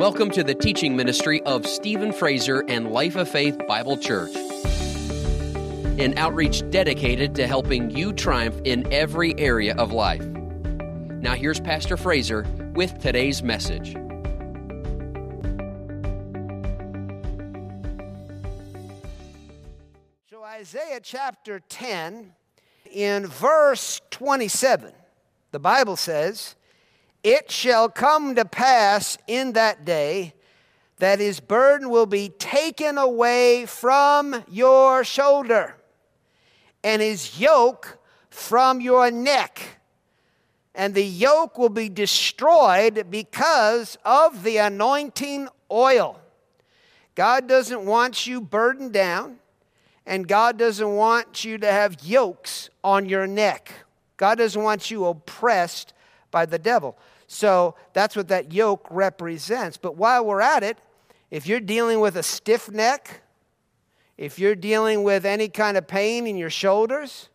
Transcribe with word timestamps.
Welcome 0.00 0.30
to 0.30 0.42
the 0.42 0.54
teaching 0.54 0.96
ministry 0.96 1.42
of 1.42 1.66
Stephen 1.66 2.10
Fraser 2.10 2.64
and 2.68 2.90
Life 2.90 3.16
of 3.16 3.28
Faith 3.28 3.60
Bible 3.68 3.98
Church, 3.98 4.34
an 6.00 6.16
outreach 6.16 6.62
dedicated 6.70 7.34
to 7.34 7.46
helping 7.46 7.90
you 7.90 8.14
triumph 8.14 8.58
in 8.64 8.90
every 8.90 9.38
area 9.38 9.76
of 9.76 9.92
life. 9.92 10.24
Now, 10.24 11.34
here's 11.34 11.60
Pastor 11.60 11.98
Fraser 11.98 12.46
with 12.72 12.98
today's 12.98 13.42
message. 13.42 13.92
So, 20.30 20.42
Isaiah 20.42 21.00
chapter 21.02 21.60
10, 21.68 22.32
in 22.90 23.26
verse 23.26 24.00
27, 24.10 24.94
the 25.50 25.58
Bible 25.58 25.96
says, 25.96 26.54
It 27.22 27.50
shall 27.50 27.88
come 27.88 28.34
to 28.34 28.44
pass 28.44 29.18
in 29.26 29.52
that 29.52 29.84
day 29.84 30.34
that 30.98 31.18
his 31.18 31.40
burden 31.40 31.90
will 31.90 32.06
be 32.06 32.28
taken 32.28 32.98
away 32.98 33.66
from 33.66 34.44
your 34.50 35.02
shoulder, 35.02 35.76
and 36.84 37.00
his 37.00 37.40
yoke 37.40 37.98
from 38.30 38.80
your 38.80 39.10
neck. 39.10 39.80
And 40.74 40.94
the 40.94 41.04
yoke 41.04 41.58
will 41.58 41.70
be 41.70 41.88
destroyed 41.88 43.06
because 43.10 43.98
of 44.04 44.44
the 44.44 44.58
anointing 44.58 45.48
oil. 45.70 46.20
God 47.14 47.48
doesn't 47.48 47.84
want 47.84 48.26
you 48.26 48.40
burdened 48.40 48.92
down 48.92 49.40
and 50.06 50.26
God 50.26 50.58
doesn't 50.58 50.96
want 50.96 51.44
you 51.44 51.58
to 51.58 51.70
have 51.70 52.02
yokes 52.02 52.70
on 52.82 53.08
your 53.08 53.26
neck. 53.26 53.72
God 54.16 54.38
doesn't 54.38 54.62
want 54.62 54.90
you 54.90 55.06
oppressed 55.06 55.92
by 56.30 56.46
the 56.46 56.58
devil. 56.58 56.98
So 57.32 57.76
that's 57.92 58.16
what 58.16 58.26
that 58.26 58.52
yoke 58.52 58.88
represents. 58.90 59.76
But 59.76 59.94
while 59.94 60.24
we're 60.24 60.40
at 60.40 60.64
it, 60.64 60.78
if 61.30 61.46
you're 61.46 61.60
dealing 61.60 62.00
with 62.00 62.16
a 62.16 62.24
stiff 62.24 62.68
neck, 62.68 63.22
if 64.18 64.40
you're 64.40 64.56
dealing 64.56 65.04
with 65.04 65.24
any 65.24 65.48
kind 65.48 65.76
of 65.76 65.86
pain 65.86 66.26
in 66.26 66.36
your 66.36 66.50
shoulders, 66.50 67.28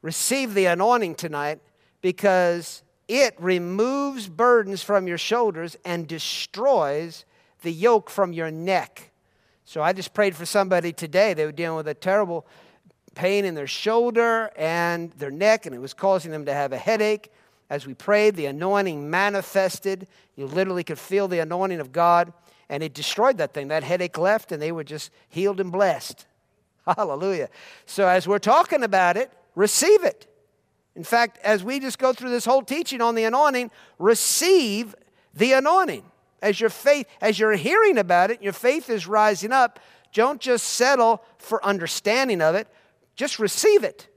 receive 0.00 0.54
the 0.54 0.64
anointing 0.64 1.14
tonight 1.14 1.60
because 2.00 2.82
it 3.06 3.34
removes 3.38 4.30
burdens 4.30 4.82
from 4.82 5.06
your 5.06 5.18
shoulders 5.18 5.76
and 5.84 6.08
destroys 6.08 7.26
the 7.60 7.72
yoke 7.72 8.08
from 8.08 8.32
your 8.32 8.50
neck. 8.50 9.12
So 9.66 9.82
I 9.82 9.92
just 9.92 10.14
prayed 10.14 10.34
for 10.34 10.46
somebody 10.46 10.94
today. 10.94 11.34
They 11.34 11.44
were 11.44 11.52
dealing 11.52 11.76
with 11.76 11.88
a 11.88 11.94
terrible 11.94 12.46
pain 13.14 13.44
in 13.44 13.54
their 13.54 13.66
shoulder 13.66 14.50
and 14.56 15.12
their 15.12 15.30
neck, 15.30 15.66
and 15.66 15.74
it 15.74 15.80
was 15.80 15.92
causing 15.92 16.32
them 16.32 16.46
to 16.46 16.54
have 16.54 16.72
a 16.72 16.78
headache. 16.78 17.30
As 17.68 17.86
we 17.86 17.94
prayed, 17.94 18.36
the 18.36 18.46
anointing 18.46 19.10
manifested. 19.10 20.06
You 20.36 20.46
literally 20.46 20.84
could 20.84 20.98
feel 20.98 21.28
the 21.28 21.40
anointing 21.40 21.80
of 21.80 21.92
God, 21.92 22.32
and 22.68 22.82
it 22.82 22.94
destroyed 22.94 23.38
that 23.38 23.54
thing. 23.54 23.68
That 23.68 23.82
headache 23.82 24.18
left, 24.18 24.52
and 24.52 24.62
they 24.62 24.72
were 24.72 24.84
just 24.84 25.10
healed 25.28 25.60
and 25.60 25.72
blessed. 25.72 26.26
Hallelujah. 26.86 27.48
So 27.86 28.06
as 28.06 28.28
we're 28.28 28.38
talking 28.38 28.82
about 28.82 29.16
it, 29.16 29.32
receive 29.54 30.04
it. 30.04 30.26
In 30.94 31.04
fact, 31.04 31.38
as 31.42 31.62
we 31.62 31.80
just 31.80 31.98
go 31.98 32.12
through 32.12 32.30
this 32.30 32.44
whole 32.44 32.62
teaching 32.62 33.00
on 33.00 33.14
the 33.14 33.24
anointing, 33.24 33.70
receive 33.98 34.94
the 35.34 35.52
anointing 35.52 36.04
as 36.42 36.60
your 36.60 36.70
faith, 36.70 37.06
as 37.20 37.38
you're 37.38 37.52
hearing 37.52 37.98
about 37.98 38.30
it, 38.30 38.42
your 38.42 38.52
faith 38.52 38.88
is 38.88 39.06
rising 39.06 39.52
up. 39.52 39.80
Don't 40.12 40.40
just 40.40 40.64
settle 40.64 41.22
for 41.38 41.64
understanding 41.64 42.40
of 42.40 42.54
it, 42.54 42.68
just 43.16 43.38
receive 43.38 43.84
it. 43.84 44.08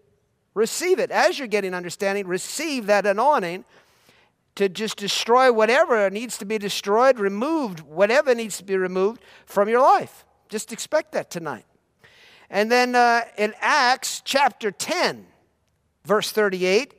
Receive 0.60 1.00
it. 1.00 1.10
As 1.10 1.40
you're 1.40 1.48
getting 1.48 1.74
understanding, 1.74 2.28
receive 2.28 2.88
that 2.88 3.06
anointing 3.06 3.64
to 4.56 4.68
just 4.68 4.98
destroy 4.98 5.54
whatever 5.54 6.10
needs 6.10 6.38
to 6.40 6.44
be 6.44 6.58
destroyed, 6.58 7.18
removed, 7.18 7.80
whatever 7.80 8.36
needs 8.36 8.58
to 8.58 8.66
be 8.66 8.76
removed 8.76 9.22
from 9.46 9.70
your 9.70 9.80
life. 9.80 10.26
Just 10.50 10.74
expect 10.74 11.14
that 11.14 11.32
tonight. 11.32 11.64
And 12.50 12.70
then 12.70 12.94
uh, 12.94 13.22
in 13.38 13.54
Acts 13.62 14.22
chapter 14.26 14.70
10, 14.70 15.28
verse 16.04 16.30
38, 16.30 16.94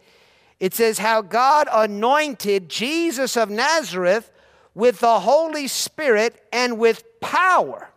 it 0.59 0.73
says, 0.73 0.99
How 0.99 1.21
God 1.21 1.69
anointed 1.71 2.71
Jesus 2.71 3.37
of 3.37 3.51
Nazareth 3.51 4.33
with 4.75 5.01
the 5.01 5.21
Holy 5.21 5.69
Spirit 5.69 6.43
and 6.51 6.79
with 6.79 7.05
power, 7.21 7.90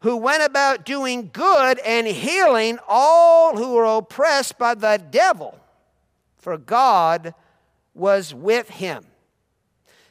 who 0.00 0.16
went 0.16 0.42
about 0.42 0.84
doing 0.84 1.30
good 1.32 1.78
and 1.80 2.06
healing 2.06 2.78
all 2.88 3.56
who 3.56 3.74
were 3.74 3.84
oppressed 3.84 4.58
by 4.58 4.74
the 4.74 5.02
devil, 5.10 5.58
for 6.36 6.56
God 6.56 7.34
was 7.94 8.32
with 8.32 8.68
him. 8.68 9.04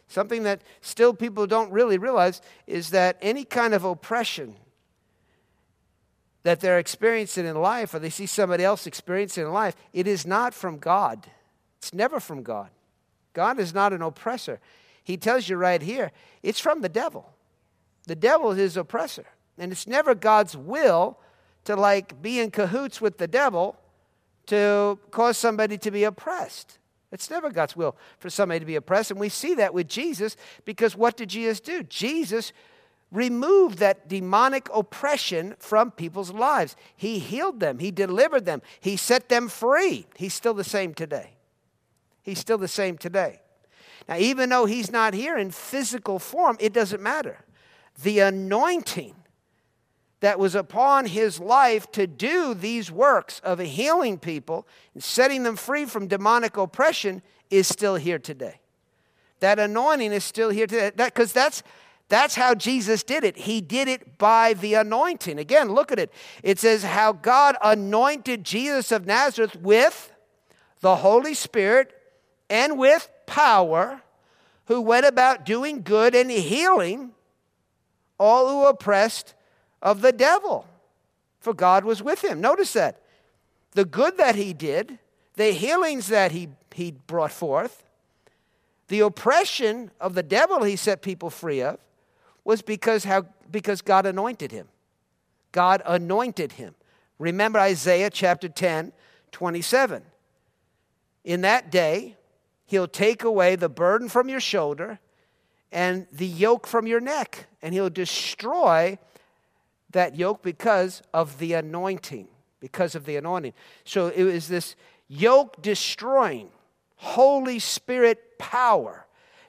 Something 0.10 0.44
that 0.44 0.62
still 0.82 1.14
people 1.14 1.48
don't 1.48 1.72
really 1.72 1.98
realize 1.98 2.42
is 2.66 2.90
that 2.92 3.18
any 3.22 3.44
kind 3.44 3.74
of 3.74 3.84
oppression 3.84 4.56
that 6.44 6.62
they're 6.62 6.80
experiencing 6.80 7.46
in 7.46 7.60
life, 7.62 7.94
or 7.94 8.00
they 8.00 8.10
see 8.10 8.26
somebody 8.26 8.64
else 8.64 8.88
experiencing 8.88 9.46
in 9.46 9.52
life, 9.52 9.76
it 9.92 10.08
is 10.08 10.26
not 10.26 10.54
from 10.54 10.78
God. 10.78 11.28
It's 11.78 11.94
never 11.94 12.22
from 12.22 12.42
God. 12.42 12.70
God 13.34 13.60
is 13.60 13.74
not 13.74 13.92
an 13.92 14.02
oppressor. 14.02 14.60
He 15.04 15.18
tells 15.18 15.50
you 15.50 15.58
right 15.58 15.82
here, 15.82 16.12
it's 16.44 16.60
from 16.60 16.82
the 16.82 16.90
devil. 16.90 17.34
The 18.06 18.16
devil 18.16 18.52
is 18.52 18.58
his 18.58 18.78
oppressor. 18.78 19.26
And 19.58 19.72
it's 19.72 19.88
never 19.88 20.14
God's 20.16 20.56
will 20.56 21.18
to 21.66 21.76
like 21.76 22.22
be 22.22 22.40
in 22.40 22.52
cahoots 22.52 23.02
with 23.02 23.18
the 23.18 23.28
devil 23.28 23.78
to 24.48 24.98
cause 25.12 25.38
somebody 25.38 25.78
to 25.78 25.92
be 25.92 26.04
oppressed. 26.04 26.80
It's 27.12 27.30
never 27.30 27.50
God's 27.50 27.76
will 27.76 27.96
for 28.20 28.30
somebody 28.30 28.60
to 28.60 28.66
be 28.66 28.76
oppressed. 28.76 29.12
And 29.12 29.20
we 29.20 29.30
see 29.30 29.56
that 29.56 29.74
with 29.74 29.88
Jesus 29.88 30.36
because 30.66 30.96
what 30.96 31.18
did 31.18 31.30
Jesus 31.30 31.60
do? 31.60 31.84
Jesus 31.84 32.52
removed 33.12 33.78
that 33.80 34.08
demonic 34.08 34.68
oppression 34.74 35.56
from 35.60 35.92
people's 35.92 36.32
lives. 36.32 36.76
He 36.96 37.20
healed 37.20 37.60
them, 37.60 37.80
He 37.80 37.92
delivered 37.92 38.46
them, 38.46 38.62
He 38.80 38.98
set 38.98 39.30
them 39.30 39.48
free. 39.48 40.08
He's 40.16 40.34
still 40.34 40.54
the 40.54 40.64
same 40.64 40.94
today. 40.94 41.32
He's 42.22 42.40
still 42.40 42.58
the 42.58 42.68
same 42.68 42.98
today. 42.98 43.40
Now, 44.10 44.18
even 44.18 44.50
though 44.50 44.66
He's 44.66 44.92
not 44.92 45.14
here 45.14 45.38
in 45.38 45.52
physical 45.52 46.20
form, 46.20 46.58
it 46.60 46.74
doesn't 46.74 47.02
matter. 47.02 47.40
The 48.04 48.20
anointing 48.20 49.16
that 50.20 50.40
was 50.40 50.56
upon 50.56 51.06
his 51.06 51.40
life 51.40 51.92
to 51.92 52.08
do 52.08 52.54
these 52.54 52.92
works 52.92 53.40
of 53.44 53.60
healing 53.60 54.18
people 54.18 54.68
and 54.94 55.04
setting 55.04 55.44
them 55.44 55.56
free 55.56 55.86
from 55.86 56.08
demonic 56.08 56.58
oppression 56.58 57.22
is 57.50 57.68
still 57.68 57.96
here 57.96 58.20
today. 58.20 58.60
That 59.40 59.60
anointing 59.60 60.12
is 60.12 60.24
still 60.24 60.50
here 60.50 60.66
today. 60.66 60.92
Because 60.96 61.34
that, 61.34 61.44
that's 61.44 61.64
that's 62.10 62.36
how 62.36 62.56
Jesus 62.56 63.04
did 63.04 63.24
it. 63.24 63.38
He 63.38 63.60
did 63.60 63.88
it 63.88 64.18
by 64.18 64.54
the 64.54 64.76
anointing. 64.76 65.38
Again, 65.38 65.74
look 65.74 65.92
at 65.92 66.00
it. 66.00 66.12
It 66.42 66.58
says 66.58 66.84
how 66.84 67.12
God 67.12 67.58
anointed 67.62 68.46
Jesus 68.46 68.92
of 68.92 69.06
Nazareth 69.06 69.58
with 69.58 70.12
the 70.80 70.98
Holy 70.98 71.34
Spirit 71.34 71.94
and 72.50 72.80
with 72.80 73.10
power, 73.26 74.02
who 74.66 74.80
went 74.80 75.06
about 75.06 75.46
doing 75.46 75.82
good 75.82 76.16
and 76.16 76.32
healing 76.32 77.12
all 78.20 78.50
who 78.50 78.66
oppressed 78.66 79.34
of 79.88 80.02
the 80.02 80.12
devil. 80.12 80.68
For 81.40 81.54
God 81.54 81.86
was 81.86 82.04
with 82.04 82.22
him. 82.22 82.42
Notice 82.42 82.74
that. 82.74 83.02
The 83.72 83.86
good 83.86 84.18
that 84.18 84.36
he 84.36 84.52
did, 84.52 85.00
the 85.36 85.52
healings 85.52 86.08
that 86.08 86.34
he, 86.34 86.50
he 86.74 86.92
brought 86.92 87.32
forth, 87.32 87.86
the 88.90 89.00
oppression 89.00 89.92
of 90.02 90.14
the 90.14 90.24
devil 90.24 90.64
he 90.64 90.76
set 90.76 91.02
people 91.02 91.30
free 91.30 91.62
of, 91.62 91.80
was 92.44 92.62
because, 92.62 93.06
how, 93.06 93.28
because 93.50 93.82
God 93.82 94.06
anointed 94.06 94.52
him. 94.52 94.68
God 95.54 95.82
anointed 95.86 96.54
him. 96.54 96.76
Remember 97.18 97.58
Isaiah 97.60 98.10
chapter 98.10 98.50
10, 98.50 98.92
27. 99.32 100.04
In 101.24 101.42
that 101.42 101.72
day, 101.72 102.18
he'll 102.66 102.90
take 102.90 103.24
away 103.24 103.56
the 103.56 103.70
burden 103.70 104.10
from 104.10 104.28
your 104.28 104.42
shoulder 104.42 105.00
and 105.72 106.08
the 106.12 106.28
yoke 106.28 106.68
from 106.68 106.88
your 106.88 107.00
neck, 107.00 107.48
and 107.62 107.74
he'll 107.74 107.90
destroy 107.90 108.98
that 109.92 110.16
yoke 110.16 110.42
because 110.42 111.02
of 111.14 111.40
the 111.40 111.54
anointing. 111.54 112.28
Because 112.60 112.96
of 112.96 113.06
the 113.06 113.16
anointing. 113.16 113.54
So 113.84 114.08
it 114.08 114.24
was 114.24 114.48
this 114.48 114.76
yoke 115.08 115.62
destroying, 115.62 116.50
Holy 116.96 117.60
Spirit 117.60 118.38
power 118.40 119.06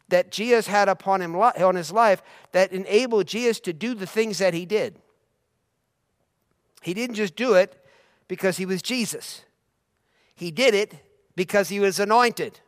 that 0.09 0.31
Jesus 0.31 0.67
had 0.67 0.89
upon 0.89 1.21
him 1.21 1.37
on 1.37 1.75
his 1.75 1.93
life 1.93 2.23
that 2.53 2.73
enabled 2.73 3.27
Jesus 3.27 3.61
to 3.61 3.73
do 3.73 3.95
the 3.95 4.07
things 4.07 4.39
that 4.39 4.55
he 4.55 4.65
did. 4.65 4.99
He 6.83 6.95
didn't 6.95 7.17
just 7.17 7.37
do 7.37 7.55
it 7.55 7.85
because 8.29 8.57
he 8.57 8.67
was 8.67 8.83
Jesus. 8.83 9.45
He 10.35 10.51
did 10.51 10.75
it 10.75 10.95
because 11.35 11.69
he 11.69 11.81
was 11.81 11.99
anointed. 11.99 12.61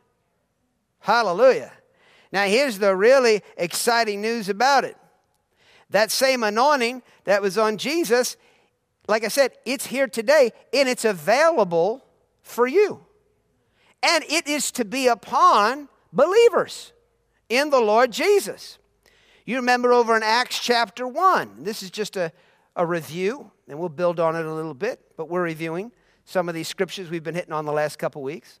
Hallelujah. 0.99 1.71
Now, 2.31 2.45
here's 2.45 2.79
the 2.79 2.95
really 2.95 3.41
exciting 3.57 4.21
news 4.21 4.49
about 4.49 4.83
it. 4.83 4.97
That 5.91 6.11
same 6.11 6.43
anointing 6.43 7.03
that 7.25 7.41
was 7.41 7.57
on 7.57 7.77
Jesus, 7.77 8.35
like 9.07 9.23
I 9.23 9.27
said, 9.27 9.51
it's 9.65 9.85
here 9.85 10.07
today 10.07 10.51
and 10.73 10.89
it's 10.89 11.05
available 11.05 12.03
for 12.41 12.67
you. 12.67 13.05
And 14.03 14.23
it 14.25 14.47
is 14.47 14.71
to 14.73 14.85
be 14.85 15.07
upon 15.07 15.87
believers. 16.11 16.93
in 17.49 17.69
the 17.69 17.81
Lord 17.81 18.11
Jesus. 18.11 18.79
You 19.45 19.57
remember 19.57 19.91
over 19.91 20.15
in 20.15 20.23
Acts 20.23 20.57
chapter 20.57 21.05
1. 21.05 21.63
This 21.63 21.83
is 21.83 21.91
just 21.91 22.15
a, 22.15 22.31
a 22.77 22.85
review, 22.85 23.51
and 23.67 23.77
we'll 23.77 23.89
build 23.89 24.21
on 24.21 24.37
it 24.37 24.45
a 24.45 24.53
little 24.53 24.73
bit, 24.73 25.01
but 25.17 25.29
we're 25.29 25.43
reviewing 25.43 25.91
some 26.23 26.47
of 26.47 26.55
these 26.55 26.69
scriptures 26.69 27.09
we've 27.09 27.23
been 27.23 27.35
hitting 27.35 27.51
on 27.51 27.65
the 27.65 27.73
last 27.73 27.99
couple 27.99 28.21
weeks. 28.23 28.60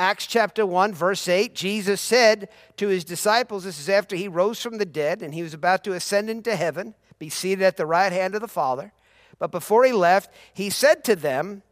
Acts 0.00 0.26
chapter 0.26 0.64
1, 0.64 0.94
verse 0.94 1.28
8, 1.28 1.54
Jesus 1.54 2.00
said 2.00 2.48
to 2.78 2.88
his 2.88 3.04
disciples, 3.04 3.64
this 3.64 3.78
is 3.78 3.90
after 3.90 4.16
he 4.16 4.28
rose 4.28 4.62
from 4.62 4.78
the 4.78 4.86
dead 4.86 5.20
and 5.20 5.34
he 5.34 5.42
was 5.42 5.52
about 5.52 5.84
to 5.84 5.92
ascend 5.92 6.30
into 6.30 6.56
heaven, 6.56 6.94
be 7.18 7.28
seated 7.28 7.62
at 7.62 7.76
the 7.76 7.84
right 7.84 8.10
hand 8.10 8.34
of 8.34 8.40
the 8.40 8.48
Father. 8.48 8.94
But 9.38 9.50
before 9.50 9.84
he 9.84 9.92
left, 9.92 10.32
he 10.54 10.70
said 10.70 11.04
to 11.04 11.16
them, 11.16 11.62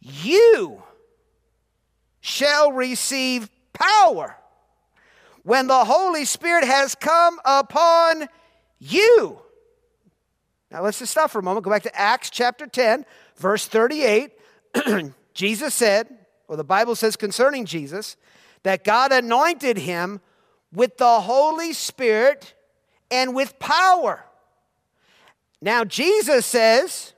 You 0.00 0.82
shall 2.22 2.72
receive 2.72 3.50
power 3.74 4.38
when 5.42 5.66
the 5.66 5.84
Holy 5.84 6.24
Spirit 6.24 6.64
has 6.64 6.94
come 6.94 7.38
upon 7.44 8.28
you. 8.78 9.42
Now 10.70 10.82
let's 10.82 11.00
just 11.00 11.12
stop 11.12 11.30
for 11.30 11.40
a 11.40 11.42
moment. 11.42 11.64
Go 11.64 11.70
back 11.70 11.82
to 11.82 11.94
Acts 11.94 12.30
chapter 12.30 12.66
10, 12.66 13.04
verse 13.36 13.66
38. 13.66 14.30
Jesus 15.34 15.74
said, 15.74 16.17
or 16.48 16.56
the 16.56 16.64
Bible 16.64 16.96
says 16.96 17.14
concerning 17.14 17.66
Jesus, 17.66 18.16
that 18.62 18.82
God 18.82 19.12
anointed 19.12 19.76
him 19.78 20.20
with 20.72 20.96
the 20.96 21.20
Holy 21.20 21.72
Spirit 21.72 22.54
and 23.10 23.34
with 23.34 23.58
power. 23.58 24.24
Now, 25.60 25.84
Jesus 25.84 26.46
says, 26.46 27.12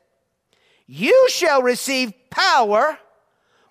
You 0.87 1.29
shall 1.31 1.63
receive 1.63 2.13
power 2.31 2.99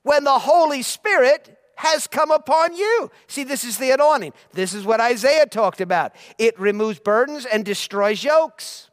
when 0.03 0.23
the 0.23 0.39
Holy 0.39 0.81
Spirit 0.81 1.57
has 1.75 2.07
come 2.07 2.29
upon 2.29 2.75
you. 2.75 3.09
See, 3.27 3.43
this 3.43 3.63
is 3.63 3.77
the 3.77 3.91
anointing. 3.91 4.33
This 4.51 4.73
is 4.73 4.85
what 4.85 4.99
Isaiah 4.99 5.45
talked 5.45 5.79
about. 5.81 6.13
It 6.37 6.59
removes 6.59 6.99
burdens 6.99 7.45
and 7.45 7.63
destroys 7.63 8.23
yokes, 8.23 8.89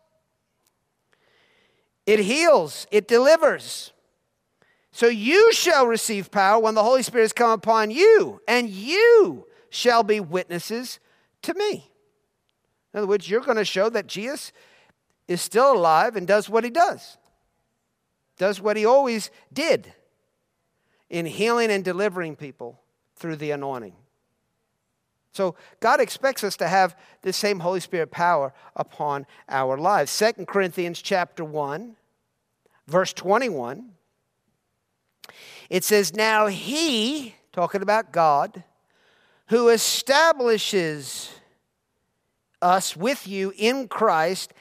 it 2.07 2.21
heals, 2.21 2.87
it 2.91 3.09
delivers. 3.09 3.93
So 4.97 5.09
you 5.09 5.53
shall 5.53 5.87
receive 5.87 6.31
power 6.31 6.59
when 6.59 6.75
the 6.75 6.83
Holy 6.83 7.03
Spirit 7.03 7.25
has 7.25 7.35
come 7.35 7.51
upon 7.51 7.91
you, 7.91 8.41
and 8.49 8.71
you 8.71 9.47
shall 9.69 10.03
be 10.03 10.21
witnesses 10.21 11.01
to 11.43 11.53
me. 11.53 11.91
In 12.95 12.99
other 13.01 13.07
words, 13.07 13.29
you're 13.29 13.43
going 13.43 13.59
to 13.59 13.65
show 13.67 13.91
that 13.91 14.07
Jesus 14.07 14.53
is 15.29 15.43
still 15.43 15.75
alive 15.75 16.17
and 16.17 16.27
does 16.27 16.49
what 16.49 16.65
he 16.65 16.71
does, 16.71 17.19
does 18.39 18.59
what 18.59 18.79
he 18.79 18.87
always 18.87 19.31
did 19.53 19.93
in 21.11 21.27
healing 21.27 21.71
and 21.71 21.85
delivering 21.85 22.35
people 22.35 22.81
through 23.17 23.37
the 23.37 23.51
anointing. 23.51 23.97
So 25.33 25.57
God 25.79 26.01
expects 26.01 26.43
us 26.43 26.57
to 26.57 26.69
have 26.69 26.97
the 27.21 27.35
same 27.35 27.61
Holy 27.61 27.81
Spirit 27.81 28.11
power 28.11 28.55
upon 28.75 29.27
our 29.47 29.77
lives. 29.77 30.11
Second 30.11 30.49
Corinthians 30.49 31.03
chapter 31.03 31.45
1, 31.45 31.97
verse 32.87 33.13
21 33.13 33.91
it 35.71 35.85
says, 35.85 36.15
Now 36.15 36.47
he, 36.47 37.35
talking 37.53 37.83
about 37.83 38.13
God, 38.13 38.65
who 39.49 39.69
establishes 39.69 41.31
us 42.61 42.97
with 42.97 43.27
you 43.29 43.53
in 43.57 43.89
Christ 43.89 44.53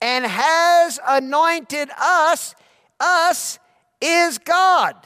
and 0.00 0.26
has 0.26 0.98
anointed 1.06 1.88
us, 1.98 2.54
us 3.00 3.58
is 4.00 4.38
God. 4.38 4.96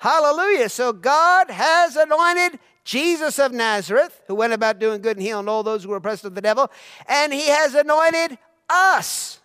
Hallelujah. 0.00 0.68
So 0.68 0.92
God 0.92 1.50
has 1.50 1.96
anointed 1.96 2.60
Jesus 2.84 3.38
of 3.38 3.52
Nazareth, 3.52 4.22
who 4.28 4.34
went 4.34 4.52
about 4.52 4.78
doing 4.78 5.02
good 5.02 5.16
and 5.16 5.26
healing 5.26 5.48
all 5.48 5.62
those 5.62 5.82
who 5.82 5.90
were 5.90 5.96
oppressed 5.96 6.24
of 6.24 6.34
the 6.34 6.40
devil, 6.40 6.70
and 7.06 7.32
he 7.32 7.48
has 7.48 7.74
anointed 7.74 8.38
us 8.68 9.40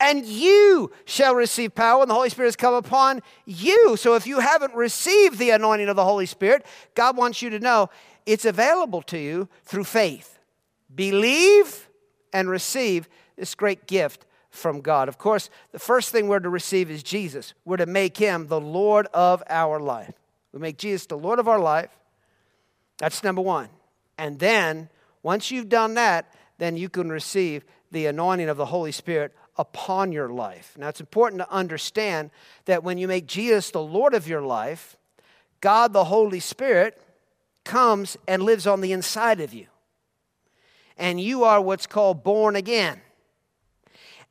and 0.00 0.24
you 0.24 0.90
shall 1.04 1.34
receive 1.34 1.74
power 1.74 2.00
when 2.00 2.08
the 2.08 2.14
Holy 2.14 2.28
Spirit 2.28 2.48
has 2.48 2.56
come 2.56 2.74
upon 2.74 3.20
you. 3.44 3.96
So 3.96 4.14
if 4.14 4.26
you 4.26 4.40
haven't 4.40 4.74
received 4.74 5.38
the 5.38 5.50
anointing 5.50 5.88
of 5.88 5.96
the 5.96 6.04
Holy 6.04 6.26
Spirit, 6.26 6.66
God 6.94 7.16
wants 7.16 7.42
you 7.42 7.50
to 7.50 7.58
know 7.58 7.90
it's 8.26 8.44
available 8.44 9.02
to 9.02 9.18
you 9.18 9.48
through 9.64 9.84
faith. 9.84 10.38
Believe 10.94 11.88
and 12.32 12.48
receive 12.48 13.08
this 13.36 13.54
great 13.54 13.86
gift 13.86 14.26
from 14.50 14.80
God. 14.80 15.08
Of 15.08 15.18
course, 15.18 15.50
the 15.72 15.78
first 15.78 16.12
thing 16.12 16.28
we're 16.28 16.38
to 16.38 16.48
receive 16.48 16.90
is 16.90 17.02
Jesus. 17.02 17.54
We're 17.64 17.76
to 17.78 17.86
make 17.86 18.16
him 18.16 18.46
the 18.46 18.60
Lord 18.60 19.06
of 19.12 19.42
our 19.48 19.80
life. 19.80 20.14
We 20.52 20.60
make 20.60 20.78
Jesus 20.78 21.06
the 21.06 21.18
Lord 21.18 21.38
of 21.38 21.48
our 21.48 21.58
life. 21.58 21.90
That's 22.98 23.24
number 23.24 23.42
one. 23.42 23.68
And 24.16 24.38
then, 24.38 24.88
once 25.22 25.50
you've 25.50 25.68
done 25.68 25.94
that, 25.94 26.32
then 26.58 26.76
you 26.76 26.88
can 26.88 27.10
receive 27.10 27.64
the 27.90 28.06
anointing 28.06 28.48
of 28.48 28.56
the 28.56 28.66
Holy 28.66 28.92
Spirit 28.92 29.34
upon 29.56 30.12
your 30.12 30.28
life. 30.28 30.74
Now, 30.78 30.88
it's 30.88 31.00
important 31.00 31.40
to 31.40 31.50
understand 31.50 32.30
that 32.64 32.82
when 32.82 32.98
you 32.98 33.08
make 33.08 33.26
Jesus 33.26 33.70
the 33.70 33.82
Lord 33.82 34.14
of 34.14 34.28
your 34.28 34.42
life, 34.42 34.96
God 35.60 35.92
the 35.92 36.04
Holy 36.04 36.40
Spirit 36.40 37.00
comes 37.64 38.16
and 38.28 38.42
lives 38.42 38.66
on 38.66 38.80
the 38.80 38.92
inside 38.92 39.40
of 39.40 39.54
you. 39.54 39.66
And 40.96 41.20
you 41.20 41.44
are 41.44 41.60
what's 41.60 41.86
called 41.86 42.22
born 42.22 42.56
again. 42.56 43.00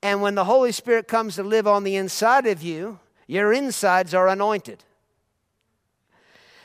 And 0.01 0.21
when 0.21 0.35
the 0.35 0.45
Holy 0.45 0.71
Spirit 0.71 1.07
comes 1.07 1.35
to 1.35 1.43
live 1.43 1.67
on 1.67 1.83
the 1.83 1.95
inside 1.95 2.45
of 2.45 2.61
you, 2.61 2.99
your 3.25 3.53
insides 3.53 4.13
are 4.13 4.27
anointed. 4.27 4.83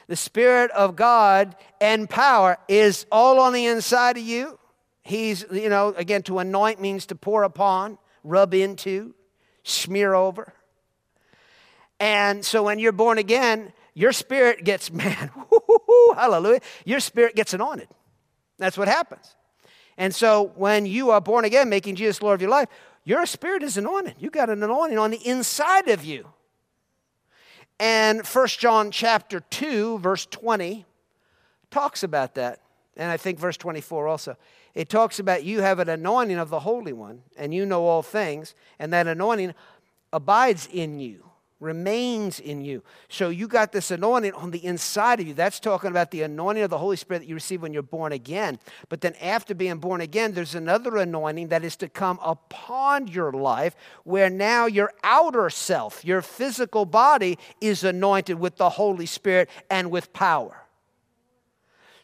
The 0.09 0.17
Spirit 0.17 0.71
of 0.73 0.97
God 0.97 1.55
and 1.81 2.09
power 2.09 2.59
is 2.67 3.07
all 3.13 3.39
on 3.39 3.53
the 3.53 3.67
inside 3.67 4.17
of 4.17 4.25
you. 4.25 4.59
He's, 5.03 5.45
you 5.53 5.69
know, 5.69 5.95
again, 5.97 6.23
to 6.25 6.39
anoint 6.39 6.81
means 6.81 7.07
to 7.07 7.15
pour 7.15 7.45
upon 7.45 7.99
rub 8.25 8.55
into, 8.55 9.15
smear 9.63 10.15
over. 10.15 10.53
And 12.01 12.45
so 12.45 12.63
when 12.63 12.79
you're 12.79 12.93
born 12.93 13.19
again, 13.19 13.73
your 13.95 14.13
spirit 14.13 14.65
gets, 14.65 14.93
man, 14.93 15.31
hallelujah, 16.15 16.61
your 16.85 17.01
spirit 17.01 17.35
gets 17.35 17.55
anointed. 17.55 17.89
That's 18.59 18.79
what 18.79 18.89
happens. 18.89 19.37
And 19.97 20.15
so 20.15 20.53
when 20.55 20.87
you 20.87 21.11
are 21.11 21.21
born 21.21 21.45
again, 21.45 21.69
making 21.69 21.97
Jesus 21.97 22.23
Lord 22.23 22.37
of 22.37 22.41
your 22.41 22.51
life, 22.51 22.69
your 23.05 23.27
spirit 23.27 23.63
is 23.63 23.77
anointed. 23.77 24.15
You 24.19 24.31
got 24.31 24.51
an 24.51 24.63
anointing 24.63 24.99
on 24.99 25.11
the 25.11 25.27
inside 25.27 25.89
of 25.89 26.05
you. 26.05 26.29
And 27.81 28.27
First 28.27 28.59
John 28.59 28.91
chapter 28.91 29.41
2, 29.41 29.99
verse 29.99 30.27
20, 30.27 30.85
talks 31.71 32.03
about 32.03 32.35
that. 32.35 32.61
And 32.97 33.11
I 33.11 33.17
think 33.17 33.39
verse 33.39 33.57
24 33.57 34.09
also. 34.09 34.37
It 34.79 34.89
talks 34.89 35.19
about 35.19 35.43
you 35.43 35.61
have 35.61 35.81
an 35.81 35.89
anointing 35.89 36.39
of 36.39 36.51
the 36.51 36.61
Holy 36.61 36.93
One, 36.93 37.23
and 37.37 37.53
you 37.53 37.67
know 37.67 37.85
all 37.87 38.01
things, 38.01 38.55
and 38.79 38.93
that 38.93 39.09
anointing 39.09 39.53
abides 40.13 40.69
in 40.73 41.01
you, 41.01 41.29
remains 41.59 42.39
in 42.39 42.65
you. 42.65 42.85
So 43.09 43.29
you 43.29 43.49
got 43.49 43.73
this 43.73 43.91
anointing 43.91 44.35
on 44.35 44.53
the 44.53 44.65
inside 44.65 45.19
of 45.19 45.27
you. 45.27 45.35
That's 45.35 45.59
talking 45.59 45.91
about 45.91 46.13
the 46.13 46.23
anointing 46.23 46.63
of 46.63 46.71
the 46.71 46.79
Holy 46.79 46.97
Spirit 46.97 47.23
that 47.23 47.27
you 47.27 47.35
receive 47.35 47.61
when 47.61 47.73
you're 47.73 47.83
born 47.83 48.13
again. 48.13 48.61
But 48.89 49.01
then 49.01 49.17
after 49.21 49.53
being 49.53 49.79
born 49.79 50.01
again, 50.01 50.31
there's 50.31 50.55
another 50.55 50.97
anointing 50.99 51.49
that 51.49 51.65
is 51.65 51.75
to 51.79 51.89
come 51.89 52.21
upon 52.23 53.09
your 53.09 53.33
life 53.33 53.75
where 54.05 54.31
now 54.31 54.67
your 54.67 54.93
outer 55.03 55.51
self, 55.51 56.05
your 56.05 56.23
physical 56.23 56.85
body, 56.85 57.37
is 57.61 57.83
anointed 57.83 58.39
with 58.39 58.59
the 58.59 58.71
Holy 58.71 59.07
Spirit 59.07 59.51
and 59.69 59.91
with 59.91 60.13
power. 60.13 60.68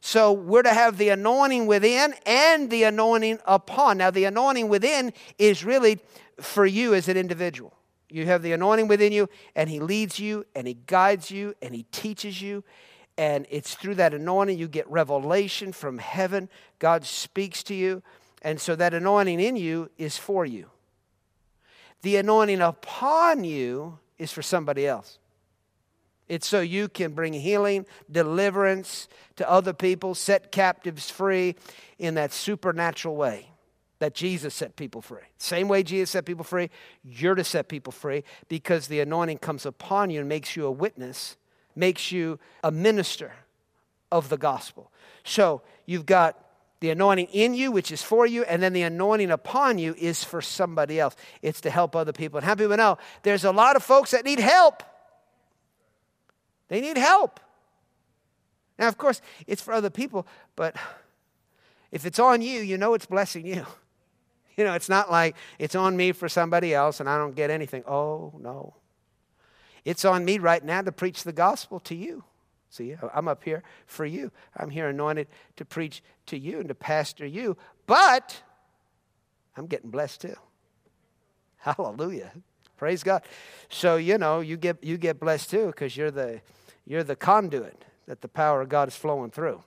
So 0.07 0.35
we're 0.35 0.63
to 0.63 0.75
have 0.75 0.99
the 0.99 1.09
anointing 1.09 1.67
within 1.67 2.13
and 2.27 2.69
the 2.69 2.83
anointing 2.83 3.39
upon. 3.47 3.97
Now, 3.97 4.11
the 4.11 4.25
anointing 4.25 4.69
within 4.69 5.15
is 5.39 5.65
really 5.65 5.99
for 6.39 6.67
you 6.67 6.93
as 6.93 7.09
an 7.09 7.17
individual. 7.17 7.73
You 8.11 8.27
have 8.27 8.43
the 8.43 8.53
anointing 8.53 8.87
within 8.87 9.13
you, 9.13 9.31
and 9.57 9.71
He 9.71 9.81
leads 9.81 10.19
you, 10.19 10.45
and 10.55 10.67
He 10.67 10.75
guides 10.87 11.31
you, 11.31 11.55
and 11.63 11.75
He 11.75 11.85
teaches 11.85 12.43
you. 12.43 12.65
And 13.17 13.47
it's 13.49 13.77
through 13.77 13.95
that 13.95 14.13
anointing 14.13 14.59
you 14.59 14.69
get 14.69 14.87
revelation 14.91 15.73
from 15.73 15.97
heaven. 15.97 16.51
God 16.79 17.07
speaks 17.07 17.63
to 17.63 17.75
you. 17.75 18.03
And 18.43 18.61
so 18.61 18.77
that 18.77 18.93
anointing 18.93 19.41
in 19.41 19.57
you 19.57 19.91
is 19.97 20.19
for 20.19 20.45
you. 20.45 20.69
The 22.03 22.17
anointing 22.17 22.61
upon 22.61 23.45
you 23.45 24.01
is 24.19 24.31
for 24.31 24.43
somebody 24.43 24.87
else. 24.87 25.19
It's 26.29 26.47
so 26.47 26.61
you 26.61 26.89
can 26.89 27.13
bring 27.13 27.33
healing, 27.35 27.87
deliverance 28.11 29.09
to 29.37 29.49
other 29.49 29.73
people, 29.73 30.15
set 30.15 30.51
captives 30.53 31.11
free 31.11 31.57
in 31.99 32.15
that 32.15 32.33
supernatural 32.33 33.17
way 33.17 33.51
that 33.99 34.15
Jesus 34.15 34.55
set 34.55 34.77
people 34.77 35.01
free. 35.01 35.23
Same 35.39 35.69
way 35.69 35.83
Jesus 35.83 36.11
set 36.11 36.25
people 36.25 36.45
free, 36.45 36.71
you're 37.03 37.35
to 37.35 37.45
set 37.45 37.69
people 37.69 37.93
free 37.93 38.25
because 38.49 38.89
the 38.89 39.01
anointing 39.01 39.39
comes 39.39 39.65
upon 39.67 40.11
you 40.11 40.21
and 40.21 40.29
makes 40.29 40.57
you 40.57 40.67
a 40.67 40.71
witness, 40.71 41.37
makes 41.77 42.11
you 42.11 42.39
a 42.63 42.71
minister 42.71 43.33
of 44.11 44.29
the 44.29 44.37
gospel. 44.37 44.91
So 45.25 45.63
you've 45.87 46.07
got 46.07 46.39
the 46.81 46.91
anointing 46.91 47.29
in 47.33 47.55
you, 47.55 47.73
which 47.73 47.91
is 47.91 48.03
for 48.03 48.27
you, 48.27 48.45
and 48.45 48.63
then 48.63 48.73
the 48.75 48.83
anointing 48.83 49.31
upon 49.31 49.79
you 49.79 49.95
is 49.97 50.23
for 50.23 50.43
somebody 50.43 51.01
else. 51.01 51.17
It's 51.41 51.63
to 51.63 51.71
help 51.71 51.97
other 51.97 52.13
people. 52.13 52.39
And 52.39 52.45
how 52.45 52.55
people 52.55 52.77
know 52.77 52.99
there's 53.23 53.45
a 53.45 53.53
lot 53.53 53.77
of 53.77 53.83
folks 53.83 54.11
that 54.11 54.25
need 54.25 54.39
help. 54.39 54.83
They 56.69 56.81
need 56.81 56.97
help. 56.97 57.41
Now, 58.79 58.89
of 58.89 58.99
course, 58.99 59.21
it's 59.47 59.63
for 59.63 59.73
other 59.73 59.91
people, 59.91 60.27
but 60.57 60.77
If 61.95 62.05
it's 62.05 62.19
on 62.19 62.43
you, 62.43 62.61
you 62.61 62.77
know 62.77 62.95
it's 62.95 63.07
blessing 63.07 63.47
you. 63.47 63.65
You 64.57 64.63
know, 64.63 64.75
it's 64.75 64.89
not 64.89 65.11
like 65.11 65.35
it's 65.59 65.75
on 65.75 65.97
me 65.97 66.13
for 66.13 66.29
somebody 66.29 66.73
else 66.73 67.01
and 67.01 67.11
I 67.11 67.19
don't 67.19 67.35
get 67.35 67.51
anything. 67.51 67.83
Oh, 67.89 68.33
no. 68.39 68.77
It's 69.85 70.05
on 70.05 70.25
me 70.25 70.39
right 70.39 70.65
now 70.65 70.81
to 70.81 70.93
preach 70.93 71.25
the 71.25 71.33
gospel 71.33 71.81
to 71.81 71.95
you. 71.97 72.23
See, 72.71 72.95
I'm 73.13 73.27
up 73.27 73.43
here 73.43 73.65
for 73.87 74.07
you. 74.07 74.31
I'm 74.57 74.71
here 74.71 74.89
anointed 74.89 75.27
to 75.57 75.65
preach 75.65 76.05
to 76.27 76.39
you 76.39 76.61
and 76.61 76.69
to 76.69 76.75
pastor 76.77 77.27
you, 77.27 77.57
but 77.89 78.41
I'm 79.57 79.67
getting 79.67 79.91
blessed 79.91 80.21
too. 80.21 80.37
Hallelujah. 81.57 82.31
Praise 82.85 83.03
God. 83.03 83.23
So, 83.71 83.97
you 83.97 84.19
know, 84.19 84.41
you 84.41 84.59
get 84.59 84.85
you 84.85 84.99
get 84.99 85.19
blessed 85.19 85.49
too 85.49 85.69
because 85.69 85.97
you're 85.97 86.11
the 86.11 86.43
you're 86.85 87.03
the 87.03 87.17
conduit 87.17 87.83
that 88.07 88.21
the 88.21 88.29
power 88.29 88.61
of 88.61 88.69
God 88.69 88.89
is 88.89 88.95
flowing 88.95 89.31
through. 89.31 89.63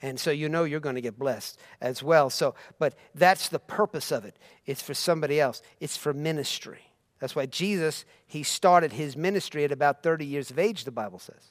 And 0.00 0.18
so 0.18 0.30
you 0.30 0.48
know 0.48 0.64
you're 0.64 0.80
going 0.80 0.94
to 0.94 1.02
get 1.02 1.18
blessed 1.18 1.60
as 1.82 2.02
well. 2.02 2.30
So, 2.30 2.54
but 2.78 2.94
that's 3.14 3.50
the 3.50 3.58
purpose 3.58 4.10
of 4.10 4.24
it. 4.24 4.38
It's 4.64 4.80
for 4.80 4.94
somebody 4.94 5.38
else. 5.38 5.60
It's 5.80 5.98
for 5.98 6.14
ministry. 6.14 6.80
That's 7.18 7.36
why 7.36 7.44
Jesus, 7.44 8.06
he 8.26 8.42
started 8.42 8.94
his 8.94 9.14
ministry 9.14 9.62
at 9.62 9.70
about 9.70 10.02
30 10.02 10.24
years 10.24 10.50
of 10.50 10.58
age, 10.58 10.84
the 10.84 10.90
Bible 10.90 11.18
says. 11.18 11.50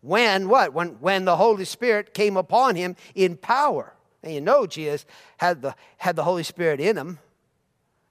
When 0.00 0.48
what? 0.48 0.72
When 0.72 1.00
when 1.00 1.26
the 1.26 1.36
Holy 1.36 1.66
Spirit 1.66 2.14
came 2.14 2.38
upon 2.38 2.76
him 2.76 2.96
in 3.14 3.36
power. 3.36 3.92
And 4.22 4.32
you 4.32 4.40
know 4.40 4.66
Jesus 4.66 5.04
had 5.36 5.60
the 5.60 5.74
had 5.98 6.16
the 6.16 6.24
Holy 6.24 6.44
Spirit 6.44 6.80
in 6.80 6.96
him, 6.96 7.18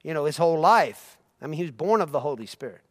you 0.03 0.13
know, 0.13 0.25
his 0.25 0.37
whole 0.37 0.59
life. 0.59 1.17
I 1.41 1.47
mean, 1.47 1.57
he 1.57 1.63
was 1.63 1.71
born 1.71 2.01
of 2.01 2.11
the 2.11 2.19
Holy 2.19 2.45
Spirit. 2.45 2.81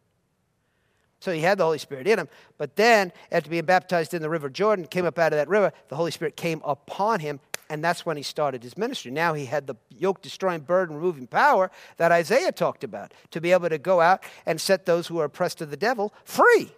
So 1.19 1.31
he 1.31 1.41
had 1.41 1.57
the 1.57 1.63
Holy 1.63 1.79
Spirit 1.79 2.07
in 2.07 2.19
him. 2.19 2.29
But 2.57 2.75
then, 2.75 3.11
after 3.31 3.49
being 3.49 3.65
baptized 3.65 4.13
in 4.13 4.21
the 4.21 4.29
River 4.29 4.49
Jordan, 4.49 4.85
came 4.85 5.05
up 5.05 5.17
out 5.17 5.33
of 5.33 5.37
that 5.37 5.47
river, 5.47 5.73
the 5.89 5.95
Holy 5.95 6.11
Spirit 6.11 6.37
came 6.37 6.61
upon 6.63 7.19
him, 7.19 7.39
and 7.69 7.83
that's 7.83 8.05
when 8.05 8.17
he 8.17 8.23
started 8.23 8.63
his 8.63 8.77
ministry. 8.77 9.11
Now 9.11 9.33
he 9.33 9.45
had 9.45 9.67
the 9.67 9.75
yoke 9.89 10.21
destroying, 10.21 10.61
burden 10.61 10.95
removing 10.95 11.27
power 11.27 11.71
that 11.97 12.11
Isaiah 12.11 12.51
talked 12.51 12.83
about 12.83 13.13
to 13.31 13.41
be 13.41 13.51
able 13.51 13.69
to 13.69 13.77
go 13.77 13.99
out 13.99 14.23
and 14.45 14.61
set 14.61 14.85
those 14.85 15.07
who 15.07 15.19
are 15.19 15.25
oppressed 15.25 15.61
of 15.61 15.71
the 15.71 15.77
devil 15.77 16.13
free. 16.23 16.71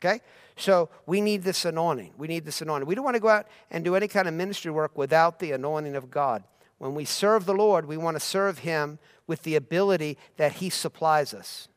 Okay? 0.00 0.20
So 0.56 0.88
we 1.06 1.20
need 1.20 1.42
this 1.42 1.64
anointing. 1.64 2.14
We 2.16 2.28
need 2.28 2.44
this 2.44 2.62
anointing. 2.62 2.86
We 2.86 2.94
don't 2.94 3.04
want 3.04 3.16
to 3.16 3.20
go 3.20 3.28
out 3.28 3.46
and 3.70 3.84
do 3.84 3.94
any 3.94 4.08
kind 4.08 4.26
of 4.26 4.34
ministry 4.34 4.70
work 4.70 4.96
without 4.96 5.38
the 5.38 5.52
anointing 5.52 5.96
of 5.96 6.10
God. 6.10 6.44
When 6.78 6.94
we 6.94 7.04
serve 7.04 7.44
the 7.44 7.54
Lord, 7.54 7.86
we 7.86 7.96
want 7.96 8.16
to 8.16 8.20
serve 8.20 8.60
him 8.60 8.98
with 9.26 9.42
the 9.42 9.56
ability 9.56 10.16
that 10.36 10.54
he 10.54 10.70
supplies 10.70 11.34
us. 11.34 11.68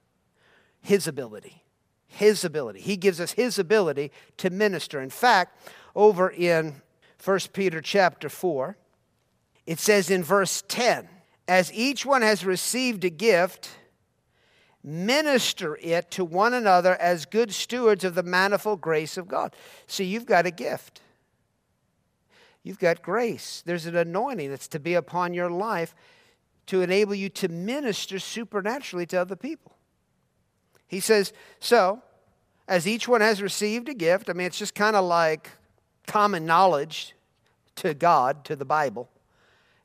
His 0.81 1.07
ability. 1.07 1.63
His 2.07 2.43
ability. 2.43 2.81
He 2.81 2.97
gives 2.97 3.21
us 3.21 3.31
His 3.31 3.57
ability 3.57 4.11
to 4.37 4.49
minister. 4.49 4.99
In 4.99 5.09
fact, 5.09 5.57
over 5.95 6.29
in 6.29 6.81
1 7.23 7.39
Peter 7.53 7.79
chapter 7.79 8.27
4, 8.27 8.75
it 9.65 9.79
says 9.79 10.09
in 10.09 10.21
verse 10.21 10.61
10 10.67 11.07
As 11.47 11.71
each 11.73 12.05
one 12.05 12.21
has 12.21 12.43
received 12.43 13.05
a 13.05 13.09
gift, 13.09 13.69
minister 14.83 15.77
it 15.81 16.11
to 16.11 16.25
one 16.25 16.53
another 16.53 16.95
as 16.95 17.25
good 17.25 17.53
stewards 17.53 18.03
of 18.03 18.13
the 18.13 18.23
manifold 18.23 18.81
grace 18.81 19.15
of 19.15 19.29
God. 19.29 19.55
See, 19.87 20.03
you've 20.03 20.25
got 20.25 20.45
a 20.45 20.51
gift. 20.51 21.01
You've 22.63 22.79
got 22.79 23.01
grace. 23.01 23.63
There's 23.65 23.85
an 23.85 23.95
anointing 23.95 24.49
that's 24.49 24.67
to 24.69 24.79
be 24.79 24.93
upon 24.93 25.33
your 25.33 25.49
life 25.49 25.95
to 26.67 26.81
enable 26.81 27.15
you 27.15 27.29
to 27.29 27.47
minister 27.47 28.19
supernaturally 28.19 29.05
to 29.07 29.17
other 29.17 29.35
people. 29.35 29.75
He 30.87 30.99
says, 30.99 31.33
So, 31.59 32.01
as 32.67 32.87
each 32.87 33.07
one 33.07 33.21
has 33.21 33.41
received 33.41 33.89
a 33.89 33.93
gift, 33.93 34.29
I 34.29 34.33
mean, 34.33 34.47
it's 34.47 34.59
just 34.59 34.75
kind 34.75 34.95
of 34.95 35.05
like 35.05 35.49
common 36.05 36.45
knowledge 36.45 37.15
to 37.77 37.93
God, 37.93 38.45
to 38.45 38.55
the 38.55 38.65
Bible, 38.65 39.09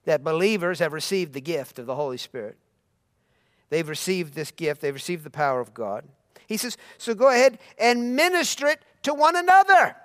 that 0.04 0.22
believers 0.22 0.78
have 0.80 0.92
received 0.92 1.32
the 1.32 1.40
gift 1.40 1.78
of 1.78 1.86
the 1.86 1.94
Holy 1.94 2.18
Spirit. 2.18 2.56
They've 3.70 3.88
received 3.88 4.34
this 4.34 4.50
gift, 4.50 4.82
they've 4.82 4.94
received 4.94 5.24
the 5.24 5.30
power 5.30 5.60
of 5.60 5.72
God. 5.72 6.04
He 6.46 6.56
says, 6.56 6.76
So 6.98 7.14
go 7.14 7.30
ahead 7.30 7.58
and 7.78 8.14
minister 8.14 8.66
it 8.66 8.80
to 9.02 9.14
one 9.14 9.34
another 9.34 9.96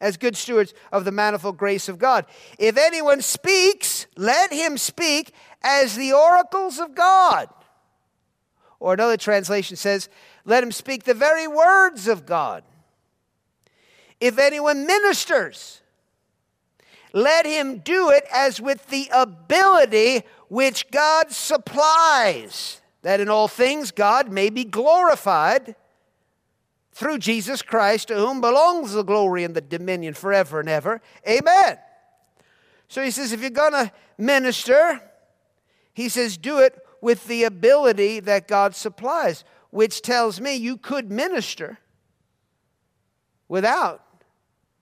as 0.00 0.16
good 0.16 0.36
stewards 0.36 0.74
of 0.92 1.04
the 1.04 1.12
manifold 1.12 1.56
grace 1.56 1.88
of 1.88 1.98
God. 1.98 2.26
If 2.58 2.76
anyone 2.76 3.22
speaks, 3.22 4.06
let 4.16 4.52
him 4.52 4.76
speak 4.78 5.32
as 5.62 5.96
the 5.96 6.12
oracles 6.12 6.78
of 6.78 6.94
God. 6.94 7.48
Or 8.78 8.94
another 8.94 9.16
translation 9.16 9.76
says, 9.76 10.08
let 10.44 10.62
him 10.62 10.70
speak 10.72 11.04
the 11.04 11.14
very 11.14 11.48
words 11.48 12.08
of 12.08 12.26
God. 12.26 12.62
If 14.20 14.38
anyone 14.38 14.86
ministers, 14.86 15.80
let 17.12 17.46
him 17.46 17.78
do 17.78 18.10
it 18.10 18.24
as 18.32 18.60
with 18.60 18.86
the 18.88 19.10
ability 19.12 20.22
which 20.48 20.90
God 20.90 21.30
supplies, 21.32 22.80
that 23.02 23.20
in 23.20 23.28
all 23.28 23.48
things 23.48 23.90
God 23.90 24.30
may 24.30 24.50
be 24.50 24.64
glorified 24.64 25.74
through 26.96 27.18
Jesus 27.18 27.60
Christ, 27.60 28.08
to 28.08 28.14
whom 28.14 28.40
belongs 28.40 28.94
the 28.94 29.02
glory 29.02 29.44
and 29.44 29.54
the 29.54 29.60
dominion 29.60 30.14
forever 30.14 30.60
and 30.60 30.68
ever. 30.68 31.02
Amen. 31.28 31.76
So 32.88 33.02
he 33.04 33.10
says, 33.10 33.32
if 33.32 33.42
you're 33.42 33.50
going 33.50 33.72
to 33.72 33.92
minister, 34.16 35.02
he 35.92 36.08
says, 36.08 36.38
do 36.38 36.58
it 36.58 36.74
with 37.02 37.26
the 37.26 37.44
ability 37.44 38.20
that 38.20 38.48
God 38.48 38.74
supplies, 38.74 39.44
which 39.68 40.00
tells 40.00 40.40
me 40.40 40.56
you 40.56 40.78
could 40.78 41.10
minister 41.10 41.76
without 43.46 44.02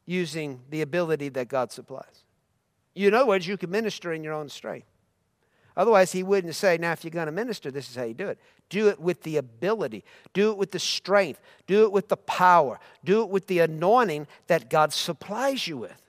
using 0.07 0.61
the 0.71 0.83
ability 0.83 1.31
that 1.31 1.49
God 1.49 1.73
supplies. 1.73 2.23
In 2.95 3.13
other 3.13 3.27
words, 3.27 3.49
you 3.49 3.57
can 3.57 3.73
minister 3.73 4.13
in 4.13 4.23
your 4.23 4.35
own 4.35 4.49
strength. 4.49 4.87
Otherwise, 5.77 6.13
he 6.13 6.23
wouldn't 6.23 6.55
say, 6.55 6.79
now, 6.79 6.93
if 6.93 7.03
you're 7.03 7.11
going 7.11 7.27
to 7.27 7.33
minister, 7.33 7.71
this 7.71 7.91
is 7.91 7.97
how 7.97 8.05
you 8.05 8.15
do 8.15 8.29
it. 8.29 8.39
Do 8.69 8.89
it 8.89 9.01
with 9.01 9.23
the 9.23 9.37
ability, 9.37 10.05
do 10.33 10.51
it 10.51 10.57
with 10.57 10.71
the 10.71 10.79
strength, 10.79 11.41
do 11.67 11.85
it 11.85 11.93
with 11.93 12.09
the 12.09 12.17
power, 12.17 12.81
do 13.05 13.23
it 13.23 13.29
with 13.29 13.47
the 13.47 13.59
anointing 13.59 14.27
that 14.47 14.71
God 14.71 14.93
supplies 14.93 15.67
you 15.67 15.77
with. 15.77 16.01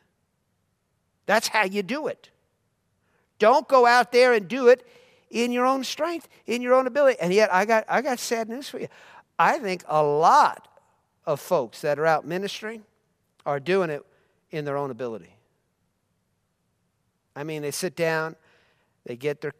That's 1.25 1.47
how 1.47 1.65
you 1.65 1.83
do 1.83 2.07
it. 2.07 2.29
Don't 3.39 3.67
go 3.67 3.85
out 3.85 4.11
there 4.11 4.33
and 4.33 4.47
do 4.47 4.67
it 4.67 4.87
in 5.29 5.51
your 5.51 5.65
own 5.65 5.83
strength, 5.83 6.29
in 6.45 6.61
your 6.61 6.73
own 6.73 6.87
ability. 6.87 7.19
And 7.19 7.33
yet, 7.33 7.53
I 7.53 7.65
got, 7.65 7.85
I 7.89 8.01
got 8.01 8.19
sad 8.19 8.47
news 8.47 8.69
for 8.69 8.79
you. 8.79 8.87
I 9.37 9.59
think 9.59 9.83
a 9.87 10.01
lot 10.01 10.67
of 11.25 11.39
folks 11.39 11.81
that 11.81 11.99
are 11.99 12.05
out 12.05 12.25
ministering 12.25 12.83
are 13.45 13.59
doing 13.59 13.89
it 13.89 14.05
in 14.51 14.63
their 14.63 14.77
own 14.77 14.91
ability. 14.91 15.35
I 17.35 17.43
mean, 17.43 17.63
they 17.63 17.71
sit 17.71 17.95
down, 17.95 18.35
they 19.05 19.15
get 19.15 19.41
their, 19.41 19.53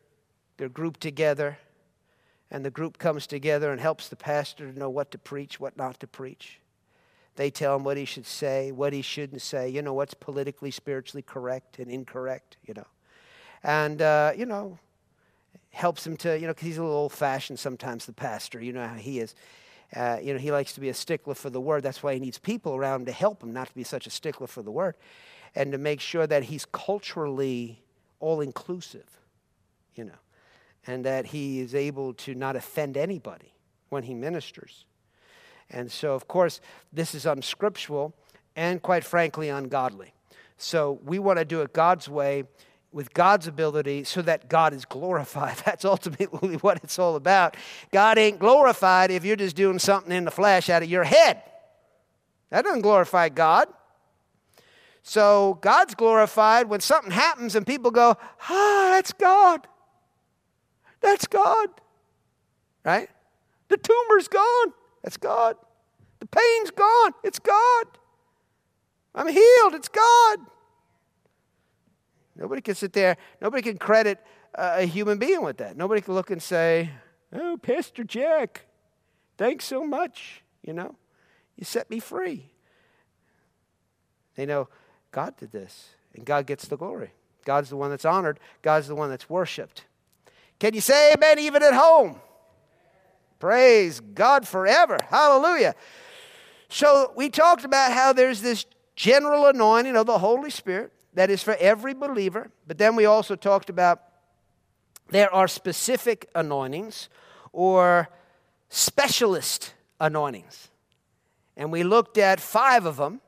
their 0.57 0.69
group 0.69 0.97
together, 0.97 1.57
and 2.51 2.63
the 2.63 2.71
group 2.71 2.97
comes 2.97 3.27
together 3.27 3.71
and 3.71 3.79
helps 3.81 4.09
the 4.09 4.15
pastor 4.15 4.71
to 4.71 4.77
know 4.77 4.89
what 4.89 5.11
to 5.11 5.17
preach, 5.17 5.59
what 5.59 5.77
not 5.77 5.99
to 5.99 6.07
preach. 6.07 6.59
They 7.35 7.49
tell 7.49 7.75
him 7.75 7.83
what 7.83 7.97
he 7.97 8.05
should 8.05 8.25
say, 8.25 8.71
what 8.71 8.93
he 8.93 9.01
shouldn't 9.01 9.41
say, 9.41 9.69
you 9.69 9.81
know, 9.81 9.93
what's 9.93 10.13
politically, 10.13 10.71
spiritually 10.71 11.21
correct 11.21 11.79
and 11.79 11.91
incorrect, 11.91 12.57
you 12.65 12.73
know. 12.73 12.87
And, 13.63 14.01
uh, 14.01 14.31
you 14.37 14.45
know, 14.45 14.79
helps 15.71 16.07
him 16.07 16.15
to, 16.15 16.39
you 16.39 16.47
know, 16.47 16.53
because 16.53 16.67
he's 16.67 16.77
a 16.77 16.81
little 16.81 16.95
old 16.95 17.11
fashioned 17.11 17.59
sometimes, 17.59 18.05
the 18.05 18.13
pastor. 18.13 18.61
You 18.61 18.71
know 18.71 18.87
how 18.87 18.95
he 18.95 19.19
is. 19.19 19.35
Uh, 19.93 20.17
you 20.21 20.33
know, 20.33 20.39
he 20.39 20.51
likes 20.51 20.73
to 20.73 20.79
be 20.79 20.89
a 20.89 20.93
stickler 20.93 21.35
for 21.35 21.49
the 21.49 21.59
word. 21.59 21.83
That's 21.83 22.01
why 22.01 22.13
he 22.13 22.19
needs 22.19 22.37
people 22.37 22.75
around 22.75 23.01
him 23.01 23.05
to 23.07 23.11
help 23.11 23.43
him 23.43 23.51
not 23.51 23.67
to 23.67 23.75
be 23.75 23.83
such 23.83 24.07
a 24.07 24.09
stickler 24.09 24.47
for 24.47 24.63
the 24.63 24.71
word 24.71 24.95
and 25.53 25.71
to 25.73 25.77
make 25.77 25.99
sure 25.99 26.25
that 26.25 26.43
he's 26.43 26.65
culturally 26.65 27.83
all 28.19 28.41
inclusive, 28.41 29.19
you 29.95 30.05
know, 30.05 30.19
and 30.87 31.05
that 31.05 31.27
he 31.27 31.59
is 31.59 31.73
able 31.73 32.13
to 32.13 32.35
not 32.35 32.55
offend 32.55 32.97
anybody 32.97 33.53
when 33.89 34.03
he 34.03 34.13
ministers. 34.13 34.85
And 35.69 35.91
so, 35.91 36.13
of 36.13 36.27
course, 36.27 36.61
this 36.93 37.15
is 37.15 37.25
unscriptural 37.25 38.13
and 38.55 38.81
quite 38.81 39.03
frankly 39.03 39.49
ungodly. 39.49 40.13
So 40.57 40.99
we 41.03 41.19
want 41.19 41.39
to 41.39 41.45
do 41.45 41.61
it 41.61 41.73
God's 41.73 42.07
way 42.07 42.43
with 42.91 43.13
God's 43.13 43.45
ability 43.45 44.05
so 44.05 44.21
that 44.21 44.47
God 44.47 44.73
is 44.73 44.85
glorified. 44.85 45.57
That's 45.65 45.83
ultimately 45.83 46.55
what 46.55 46.77
it's 46.83 46.97
all 46.97 47.15
about. 47.15 47.57
God 47.91 48.17
ain't 48.17 48.39
glorified 48.39 49.11
if 49.11 49.25
you're 49.25 49.35
just 49.35 49.55
doing 49.55 49.79
something 49.79 50.11
in 50.11 50.25
the 50.25 50.31
flesh 50.31 50.69
out 50.69 50.83
of 50.83 50.89
your 50.89 51.03
head. 51.03 51.41
That 52.51 52.63
doesn't 52.63 52.81
glorify 52.81 53.29
God. 53.29 53.67
So 55.03 55.59
God's 55.61 55.93
glorified 55.93 56.69
when 56.69 56.79
something 56.79 57.11
happens 57.11 57.55
and 57.55 57.67
people 57.67 57.91
go, 57.91 58.17
ah, 58.49 58.89
that's 58.91 59.13
God. 59.13 59.67
That's 61.05 61.27
God. 61.27 61.69
Right? 62.83 63.07
The 63.69 63.77
tumor's 63.77 64.27
gone. 64.27 64.73
That's 65.03 65.17
God. 65.17 65.55
The 66.19 66.25
pain's 66.25 66.71
gone. 66.71 67.11
It's 67.23 67.37
God. 67.37 67.85
I'm 69.13 69.27
healed. 69.27 69.75
It's 69.75 69.87
God. 69.87 70.39
Nobody 72.35 72.61
can 72.61 72.73
sit 72.73 72.91
there, 72.91 73.15
nobody 73.39 73.61
can 73.61 73.77
credit 73.77 74.19
a 74.55 74.81
human 74.81 75.19
being 75.19 75.43
with 75.43 75.57
that. 75.57 75.77
Nobody 75.77 76.01
can 76.01 76.15
look 76.15 76.31
and 76.31 76.41
say, 76.41 76.89
Oh, 77.31 77.57
Pastor 77.61 78.03
Jack, 78.03 78.65
thanks 79.37 79.65
so 79.65 79.85
much. 79.85 80.41
You 80.63 80.73
know, 80.73 80.95
you 81.55 81.65
set 81.65 81.89
me 81.89 81.99
free. 81.99 82.51
They 84.35 84.45
know 84.45 84.69
God 85.11 85.37
did 85.37 85.51
this, 85.51 85.91
and 86.13 86.25
God 86.25 86.45
gets 86.45 86.67
the 86.67 86.77
glory. 86.77 87.11
God's 87.45 87.69
the 87.69 87.77
one 87.77 87.91
that's 87.91 88.05
honored, 88.05 88.39
God's 88.63 88.87
the 88.87 88.95
one 88.95 89.09
that's 89.09 89.29
worshiped. 89.29 89.85
Can 90.59 90.73
you 90.73 90.81
say 90.81 91.13
amen 91.13 91.39
even 91.39 91.63
at 91.63 91.73
home? 91.73 92.19
Praise 93.39 93.99
God 93.99 94.47
forever. 94.47 94.97
Hallelujah. 95.09 95.75
So 96.69 97.11
we 97.15 97.29
talked 97.29 97.65
about 97.65 97.91
how 97.91 98.13
there's 98.13 98.41
this 98.41 98.65
general 98.95 99.47
anointing 99.47 99.95
of 99.95 100.05
the 100.05 100.17
Holy 100.17 100.49
Spirit 100.49 100.91
that 101.13 101.29
is 101.29 101.43
for 101.43 101.55
every 101.59 101.93
believer, 101.93 102.51
but 102.67 102.77
then 102.77 102.95
we 102.95 103.05
also 103.05 103.35
talked 103.35 103.69
about 103.69 104.01
there 105.09 105.33
are 105.33 105.47
specific 105.47 106.29
anointings 106.33 107.09
or 107.53 108.09
specialist 108.69 109.73
anointings. 109.99 110.69
And 111.55 111.71
we 111.71 111.83
looked 111.83 112.17
at 112.17 112.39
five 112.39 112.85
of 112.85 112.97
them, 112.97 113.21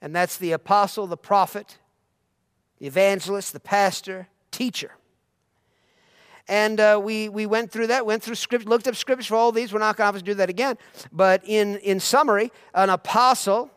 and 0.00 0.14
that's 0.14 0.36
the 0.36 0.52
apostle, 0.52 1.06
the 1.06 1.16
prophet, 1.16 1.78
the 2.78 2.86
evangelist, 2.86 3.52
the 3.52 3.60
pastor, 3.60 4.28
teacher. 4.50 4.92
And 6.50 6.80
uh, 6.80 7.00
we, 7.00 7.28
we 7.28 7.46
went 7.46 7.70
through 7.70 7.86
that, 7.86 8.04
went 8.04 8.24
through 8.24 8.34
script, 8.34 8.66
looked 8.66 8.88
up 8.88 8.96
scriptures 8.96 9.28
for 9.28 9.36
all 9.36 9.52
these. 9.52 9.72
We're 9.72 9.78
not 9.78 9.96
going 9.96 10.12
to 10.14 10.20
do 10.20 10.34
that 10.34 10.50
again. 10.50 10.76
But 11.12 11.42
in, 11.44 11.76
in 11.76 12.00
summary, 12.00 12.50
an 12.74 12.90
apostle, 12.90 13.70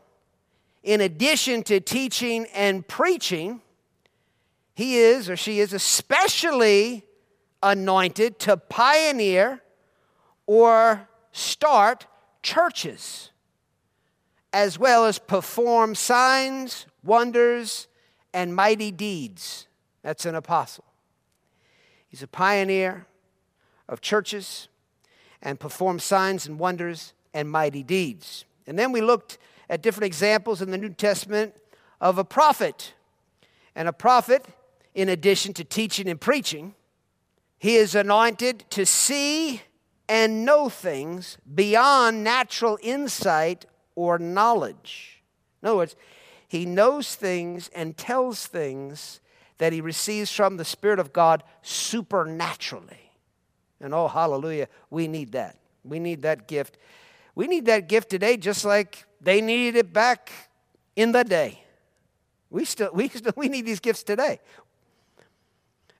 in 0.81 0.99
addition 0.99 1.61
to 1.65 1.79
teaching 1.79 2.47
and 2.47 2.85
preaching, 2.87 3.61
he 4.73 4.97
is 4.97 5.29
or 5.29 5.37
she 5.37 5.59
is 5.59 5.71
especially 5.71 7.05
anointed 7.61 8.39
to 8.39 8.57
pioneer 8.57 9.61
or 10.47 11.07
start 11.31 12.07
churches, 12.41 13.29
as 14.51 14.79
well 14.79 15.05
as 15.05 15.19
perform 15.19 15.93
signs, 15.93 16.87
wonders, 17.03 17.87
and 18.33 18.55
mighty 18.55 18.91
deeds. 18.91 19.67
That's 20.01 20.25
an 20.25 20.33
apostle. 20.33 20.85
He's 22.13 22.21
a 22.21 22.27
pioneer 22.27 23.07
of 23.89 23.99
churches 23.99 24.67
and 25.41 25.59
performs 25.59 26.03
signs 26.03 26.45
and 26.45 26.59
wonders 26.59 27.13
and 27.33 27.49
mighty 27.49 27.81
deeds. 27.81 28.45
And 28.67 28.77
then 28.77 28.91
we 28.91 29.01
looked 29.01 29.39
at 29.67 29.81
different 29.81 30.05
examples 30.05 30.61
in 30.61 30.69
the 30.69 30.77
New 30.77 30.89
Testament 30.89 31.55
of 31.99 32.19
a 32.19 32.23
prophet. 32.23 32.93
And 33.75 33.87
a 33.87 33.93
prophet, 33.93 34.45
in 34.93 35.09
addition 35.09 35.53
to 35.53 35.63
teaching 35.63 36.07
and 36.07 36.21
preaching, 36.21 36.75
he 37.57 37.77
is 37.77 37.95
anointed 37.95 38.63
to 38.69 38.85
see 38.85 39.63
and 40.07 40.45
know 40.45 40.69
things 40.69 41.39
beyond 41.55 42.23
natural 42.23 42.77
insight 42.83 43.65
or 43.95 44.19
knowledge. 44.19 45.23
In 45.63 45.69
other 45.69 45.77
words, 45.77 45.95
he 46.47 46.67
knows 46.67 47.15
things 47.15 47.71
and 47.73 47.97
tells 47.97 48.45
things 48.45 49.19
that 49.57 49.73
he 49.73 49.81
receives 49.81 50.31
from 50.31 50.57
the 50.57 50.65
Spirit 50.65 50.99
of 50.99 51.13
God 51.13 51.43
supernaturally. 51.61 53.11
And 53.79 53.93
oh, 53.93 54.07
hallelujah, 54.07 54.67
we 54.89 55.07
need 55.07 55.33
that. 55.33 55.57
We 55.83 55.99
need 55.99 56.21
that 56.21 56.47
gift. 56.47 56.77
We 57.35 57.47
need 57.47 57.65
that 57.65 57.87
gift 57.89 58.09
today 58.09 58.37
just 58.37 58.63
like 58.65 59.05
they 59.21 59.41
needed 59.41 59.75
it 59.75 59.93
back 59.93 60.31
in 60.95 61.11
the 61.11 61.23
day. 61.23 61.63
We 62.49 62.65
still, 62.65 62.91
we 62.93 63.09
still 63.09 63.33
we 63.35 63.49
need 63.49 63.65
these 63.65 63.79
gifts 63.79 64.03
today. 64.03 64.39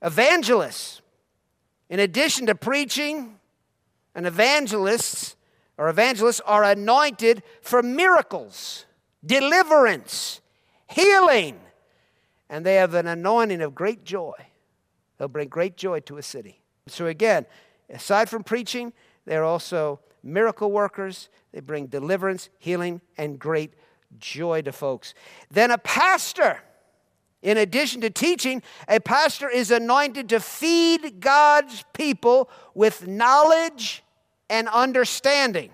Evangelists, 0.02 1.02
in 1.90 2.00
addition 2.00 2.48
to 2.48 2.56
preaching, 2.56 3.40
and 4.16 4.28
evangelists 4.28 5.36
or 5.78 5.90
evangelists 5.90 6.42
are 6.46 6.64
anointed 6.64 7.42
for 7.62 7.82
miracles, 7.82 8.86
deliverance, 9.26 10.42
healing, 10.88 11.60
and 12.50 12.66
they 12.66 12.76
have 12.76 12.94
an 12.94 13.08
anointing 13.08 13.62
of 13.62 13.76
great 13.76 14.04
joy. 14.04 14.34
They'll 15.18 15.28
bring 15.28 15.48
great 15.48 15.78
joy 15.78 16.02
to 16.02 16.18
a 16.18 16.24
city. 16.24 16.62
So, 16.88 17.08
again, 17.08 17.46
aside 17.90 18.30
from 18.30 18.44
preaching, 18.44 18.94
they're 19.26 19.44
also 19.44 20.00
miracle 20.22 20.72
workers. 20.72 21.30
They 21.52 21.60
bring 21.60 21.88
deliverance, 21.88 22.50
healing, 22.60 23.02
and 23.18 23.40
great 23.40 23.74
joy 24.20 24.62
to 24.64 24.72
folks. 24.72 25.14
Then 25.50 25.72
a 25.72 25.78
pastor. 25.78 26.60
In 27.42 27.58
addition 27.58 28.00
to 28.02 28.10
teaching, 28.10 28.64
a 28.88 29.02
pastor 29.02 29.50
is 29.50 29.70
anointed 29.70 30.30
to 30.30 30.40
feed 30.40 31.20
God's 31.20 31.84
people 31.94 32.50
with 32.74 33.06
knowledge 33.06 34.02
and 34.50 34.70
understanding. 34.70 35.72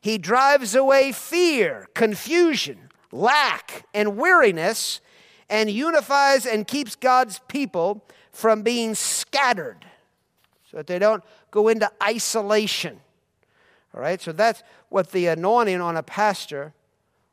He 0.00 0.18
drives 0.18 0.74
away 0.74 1.12
fear, 1.12 1.88
confusion, 1.94 2.90
lack, 3.10 3.86
and 3.94 4.18
weariness 4.18 5.00
and 5.48 5.70
unifies 5.70 6.46
and 6.46 6.66
keeps 6.66 6.96
God's 6.96 7.40
people 7.48 8.04
from 8.32 8.62
being 8.62 8.94
scattered 8.94 9.86
so 10.70 10.78
that 10.78 10.86
they 10.86 10.98
don't 10.98 11.22
go 11.50 11.68
into 11.68 11.90
isolation. 12.02 13.00
All 13.94 14.00
right, 14.00 14.20
so 14.20 14.32
that's 14.32 14.62
what 14.88 15.12
the 15.12 15.26
anointing 15.28 15.80
on 15.80 15.96
a 15.96 16.02
pastor 16.02 16.74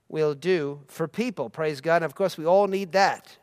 will 0.10 0.36
do 0.36 0.82
for 0.88 1.08
people. 1.08 1.50
Praise 1.50 1.82
God. 1.82 1.97
And 1.97 2.06
of 2.06 2.13
course, 2.13 2.38
we 2.38 2.45
all 2.45 2.67
need 2.67 2.91
that. 2.91 3.38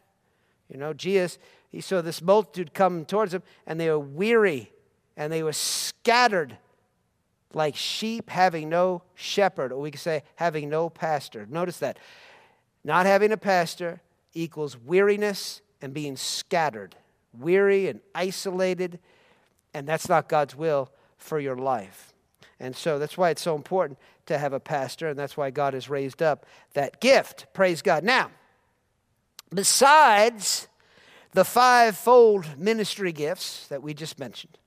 You 0.70 0.78
know, 0.78 0.92
Jesus, 0.92 1.38
he 1.70 1.80
saw 1.80 2.00
this 2.00 2.22
multitude 2.22 2.74
come 2.74 3.04
towards 3.04 3.34
him, 3.34 3.42
and 3.66 3.80
they 3.80 3.88
were 3.88 3.98
weary 3.98 4.70
and 5.16 5.32
they 5.32 5.42
were 5.42 5.52
scattered 5.52 6.56
like 7.52 7.74
sheep 7.74 8.30
having 8.30 8.68
no 8.68 9.02
shepherd, 9.14 9.72
or 9.72 9.80
we 9.80 9.90
could 9.90 10.00
say 10.00 10.22
having 10.36 10.68
no 10.68 10.88
pastor. 10.88 11.46
Notice 11.50 11.78
that. 11.78 11.98
Not 12.84 13.06
having 13.06 13.32
a 13.32 13.36
pastor, 13.36 14.00
equals 14.34 14.76
weariness 14.76 15.62
and 15.80 15.94
being 15.94 16.16
scattered, 16.16 16.96
weary 17.32 17.88
and 17.88 18.00
isolated, 18.14 18.98
and 19.74 19.86
that's 19.86 20.08
not 20.08 20.28
God's 20.28 20.56
will 20.56 20.90
for 21.16 21.38
your 21.38 21.56
life. 21.56 22.12
And 22.60 22.74
so 22.74 22.98
that's 22.98 23.16
why 23.16 23.30
it's 23.30 23.42
so 23.42 23.54
important 23.54 23.98
to 24.26 24.38
have 24.38 24.52
a 24.52 24.60
pastor, 24.60 25.08
and 25.08 25.18
that's 25.18 25.36
why 25.36 25.50
God 25.50 25.74
has 25.74 25.88
raised 25.88 26.22
up 26.22 26.46
that 26.74 27.00
gift. 27.00 27.46
Praise 27.52 27.82
God. 27.82 28.04
Now, 28.04 28.30
besides 29.54 30.68
the 31.32 31.44
fivefold 31.44 32.58
ministry 32.58 33.12
gifts 33.12 33.68
that 33.68 33.82
we 33.82 33.94
just 33.94 34.18
mentioned, 34.18 34.58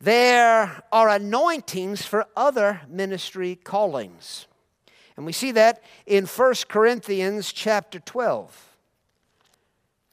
there 0.00 0.82
are 0.90 1.08
anointings 1.08 2.04
for 2.04 2.26
other 2.36 2.80
ministry 2.88 3.54
callings. 3.54 4.46
And 5.16 5.26
we 5.26 5.32
see 5.32 5.52
that 5.52 5.82
in 6.06 6.26
1 6.26 6.54
Corinthians 6.68 7.52
chapter 7.52 7.98
12. 8.00 8.76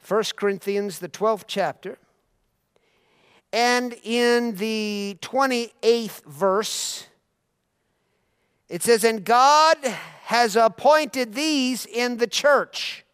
1 0.07 0.23
Corinthians, 0.35 0.99
the 0.99 1.09
12th 1.09 1.43
chapter. 1.47 1.97
And 3.53 3.95
in 4.03 4.55
the 4.55 5.17
28th 5.21 6.23
verse, 6.25 7.07
it 8.67 8.83
says, 8.83 9.03
And 9.03 9.23
God 9.23 9.77
has 10.25 10.55
appointed 10.55 11.33
these 11.33 11.85
in 11.85 12.17
the 12.17 12.27
church. 12.27 13.05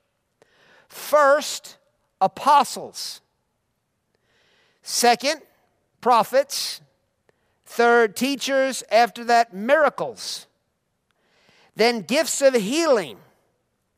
First, 0.87 1.77
apostles, 2.19 3.21
second, 4.81 5.41
prophets, 6.01 6.81
third, 7.65 8.15
teachers, 8.15 8.83
after 8.91 9.23
that, 9.25 9.53
miracles 9.53 10.47
then 11.75 12.01
gifts 12.01 12.41
of 12.41 12.53
healing, 12.53 13.17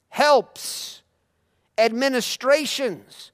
helps, 0.09 1.01
administrations, 1.77 3.31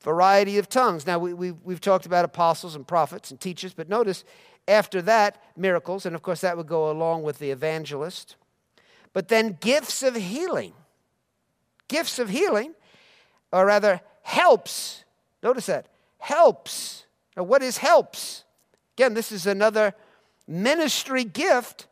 variety 0.00 0.58
of 0.58 0.68
tongues. 0.68 1.06
Now, 1.06 1.18
we, 1.18 1.34
we, 1.34 1.50
we've 1.52 1.80
talked 1.80 2.06
about 2.06 2.24
apostles 2.24 2.74
and 2.74 2.86
prophets 2.86 3.30
and 3.30 3.40
teachers, 3.40 3.74
but 3.74 3.88
notice 3.88 4.24
after 4.68 5.02
that, 5.02 5.42
miracles, 5.56 6.06
and 6.06 6.14
of 6.14 6.22
course 6.22 6.40
that 6.40 6.56
would 6.56 6.66
go 6.66 6.90
along 6.90 7.22
with 7.22 7.38
the 7.38 7.50
evangelist. 7.50 8.36
But 9.12 9.28
then 9.28 9.58
gifts 9.60 10.02
of 10.02 10.16
healing. 10.16 10.72
Gifts 11.88 12.18
of 12.18 12.30
healing, 12.30 12.74
or 13.52 13.66
rather, 13.66 14.00
helps. 14.22 15.04
Notice 15.42 15.66
that. 15.66 15.86
Helps. 16.18 17.06
Now, 17.36 17.44
what 17.44 17.62
is 17.62 17.78
helps? 17.78 18.44
Again, 18.96 19.14
this 19.14 19.30
is 19.30 19.46
another 19.46 19.94
ministry 20.48 21.22
gift 21.22 21.86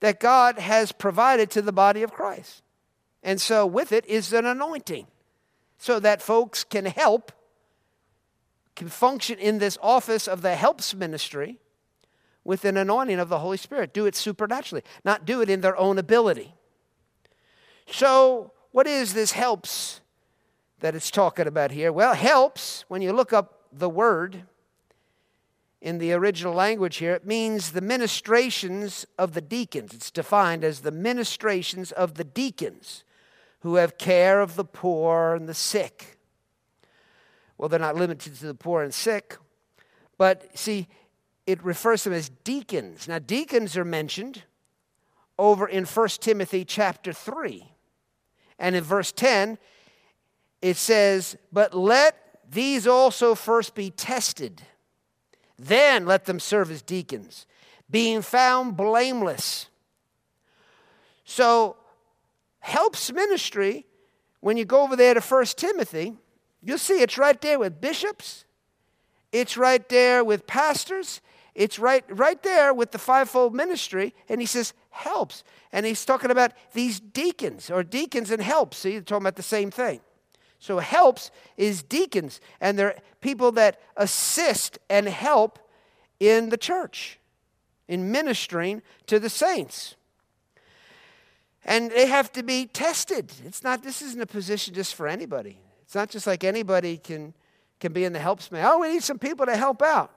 that 0.00 0.18
God 0.18 0.58
has 0.58 0.92
provided 0.92 1.50
to 1.50 1.62
the 1.62 1.72
body 1.72 2.02
of 2.02 2.12
Christ. 2.12 2.62
And 3.22 3.40
so, 3.40 3.66
with 3.66 3.92
it 3.92 4.06
is 4.06 4.32
an 4.32 4.46
anointing 4.46 5.06
so 5.78 6.00
that 6.00 6.22
folks 6.22 6.64
can 6.64 6.86
help, 6.86 7.32
can 8.74 8.88
function 8.88 9.38
in 9.38 9.58
this 9.58 9.78
office 9.82 10.26
of 10.26 10.42
the 10.42 10.56
helps 10.56 10.94
ministry 10.94 11.58
with 12.44 12.64
an 12.64 12.76
anointing 12.76 13.18
of 13.18 13.28
the 13.28 13.38
Holy 13.38 13.58
Spirit. 13.58 13.92
Do 13.92 14.06
it 14.06 14.16
supernaturally, 14.16 14.82
not 15.04 15.26
do 15.26 15.42
it 15.42 15.50
in 15.50 15.60
their 15.60 15.76
own 15.76 15.98
ability. 15.98 16.54
So, 17.86 18.52
what 18.72 18.86
is 18.86 19.12
this 19.12 19.32
helps 19.32 20.00
that 20.78 20.94
it's 20.94 21.10
talking 21.10 21.46
about 21.46 21.72
here? 21.72 21.92
Well, 21.92 22.14
helps, 22.14 22.84
when 22.88 23.02
you 23.02 23.12
look 23.12 23.32
up 23.32 23.66
the 23.72 23.90
word, 23.90 24.44
in 25.80 25.98
the 25.98 26.12
original 26.12 26.52
language 26.52 26.98
here, 26.98 27.14
it 27.14 27.26
means 27.26 27.72
the 27.72 27.80
ministrations 27.80 29.06
of 29.18 29.32
the 29.32 29.40
deacons. 29.40 29.94
It's 29.94 30.10
defined 30.10 30.62
as 30.62 30.80
the 30.80 30.90
ministrations 30.90 31.90
of 31.92 32.14
the 32.14 32.24
deacons 32.24 33.04
who 33.60 33.76
have 33.76 33.98
care 33.98 34.40
of 34.40 34.56
the 34.56 34.64
poor 34.64 35.34
and 35.34 35.48
the 35.48 35.54
sick. 35.54 36.18
Well, 37.56 37.68
they're 37.68 37.78
not 37.78 37.96
limited 37.96 38.34
to 38.36 38.46
the 38.46 38.54
poor 38.54 38.82
and 38.82 38.92
sick, 38.92 39.36
but 40.18 40.58
see, 40.58 40.88
it 41.46 41.62
refers 41.64 42.02
to 42.02 42.10
them 42.10 42.18
as 42.18 42.28
deacons. 42.44 43.08
Now, 43.08 43.18
deacons 43.18 43.76
are 43.76 43.84
mentioned 43.84 44.42
over 45.38 45.66
in 45.66 45.84
1 45.84 46.08
Timothy 46.20 46.64
chapter 46.64 47.12
3. 47.12 47.66
And 48.58 48.76
in 48.76 48.84
verse 48.84 49.10
10, 49.10 49.58
it 50.60 50.76
says, 50.76 51.36
But 51.50 51.74
let 51.74 52.16
these 52.48 52.86
also 52.86 53.34
first 53.34 53.74
be 53.74 53.90
tested, 53.90 54.62
then 55.60 56.06
let 56.06 56.24
them 56.24 56.40
serve 56.40 56.70
as 56.70 56.82
deacons, 56.82 57.46
being 57.90 58.22
found 58.22 58.76
blameless. 58.76 59.68
So, 61.24 61.76
helps 62.60 63.12
ministry, 63.12 63.86
when 64.40 64.56
you 64.56 64.64
go 64.64 64.82
over 64.82 64.96
there 64.96 65.14
to 65.14 65.20
1 65.20 65.44
Timothy, 65.56 66.16
you'll 66.62 66.78
see 66.78 67.02
it's 67.02 67.18
right 67.18 67.40
there 67.40 67.58
with 67.58 67.80
bishops, 67.80 68.44
it's 69.32 69.56
right 69.56 69.86
there 69.88 70.24
with 70.24 70.46
pastors, 70.46 71.20
it's 71.54 71.78
right, 71.78 72.04
right 72.08 72.42
there 72.42 72.72
with 72.72 72.92
the 72.92 72.98
fivefold 72.98 73.54
ministry, 73.54 74.14
and 74.28 74.40
he 74.40 74.46
says, 74.46 74.72
helps. 74.90 75.44
And 75.72 75.84
he's 75.84 76.04
talking 76.04 76.30
about 76.30 76.52
these 76.72 77.00
deacons 77.00 77.70
or 77.70 77.82
deacons 77.82 78.30
and 78.30 78.40
helps. 78.40 78.78
See, 78.78 78.92
they're 78.92 79.02
talking 79.02 79.24
about 79.24 79.36
the 79.36 79.42
same 79.42 79.70
thing. 79.70 80.00
So, 80.60 80.78
helps 80.78 81.30
is 81.56 81.82
deacons, 81.82 82.40
and 82.60 82.78
they're 82.78 82.96
people 83.20 83.50
that 83.52 83.80
assist 83.96 84.78
and 84.88 85.08
help 85.08 85.58
in 86.20 86.50
the 86.50 86.58
church, 86.58 87.18
in 87.88 88.12
ministering 88.12 88.82
to 89.06 89.18
the 89.18 89.30
saints. 89.30 89.96
And 91.64 91.90
they 91.90 92.06
have 92.06 92.30
to 92.32 92.42
be 92.42 92.66
tested. 92.66 93.32
It's 93.44 93.64
not, 93.64 93.82
this 93.82 94.02
isn't 94.02 94.20
a 94.20 94.26
position 94.26 94.74
just 94.74 94.94
for 94.94 95.08
anybody. 95.08 95.58
It's 95.82 95.94
not 95.94 96.10
just 96.10 96.26
like 96.26 96.44
anybody 96.44 96.98
can, 96.98 97.34
can 97.80 97.92
be 97.92 98.04
in 98.04 98.12
the 98.12 98.18
helps 98.18 98.52
man. 98.52 98.64
Oh, 98.66 98.80
we 98.80 98.92
need 98.92 99.02
some 99.02 99.18
people 99.18 99.46
to 99.46 99.56
help 99.56 99.82
out. 99.82 100.12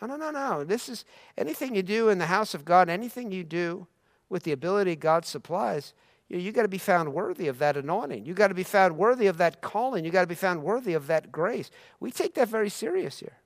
No, 0.00 0.06
no, 0.08 0.16
no, 0.16 0.30
no. 0.30 0.64
This 0.64 0.88
is 0.88 1.04
anything 1.36 1.74
you 1.74 1.82
do 1.82 2.08
in 2.08 2.18
the 2.18 2.26
house 2.26 2.54
of 2.54 2.64
God, 2.64 2.88
anything 2.88 3.32
you 3.32 3.44
do 3.44 3.86
with 4.28 4.44
the 4.44 4.52
ability 4.52 4.96
God 4.96 5.24
supplies, 5.24 5.94
you, 6.28 6.38
you 6.38 6.52
got 6.52 6.62
to 6.62 6.68
be 6.68 6.78
found 6.78 7.12
worthy 7.12 7.48
of 7.48 7.58
that 7.58 7.76
anointing. 7.76 8.24
You 8.24 8.34
got 8.34 8.48
to 8.48 8.54
be 8.54 8.62
found 8.62 8.96
worthy 8.96 9.26
of 9.26 9.38
that 9.38 9.60
calling. 9.60 10.04
You 10.04 10.10
got 10.10 10.22
to 10.22 10.26
be 10.26 10.34
found 10.34 10.62
worthy 10.62 10.94
of 10.94 11.06
that 11.06 11.32
grace. 11.32 11.70
We 12.00 12.10
take 12.10 12.34
that 12.34 12.48
very 12.48 12.70
serious 12.70 13.20
here. 13.20 13.38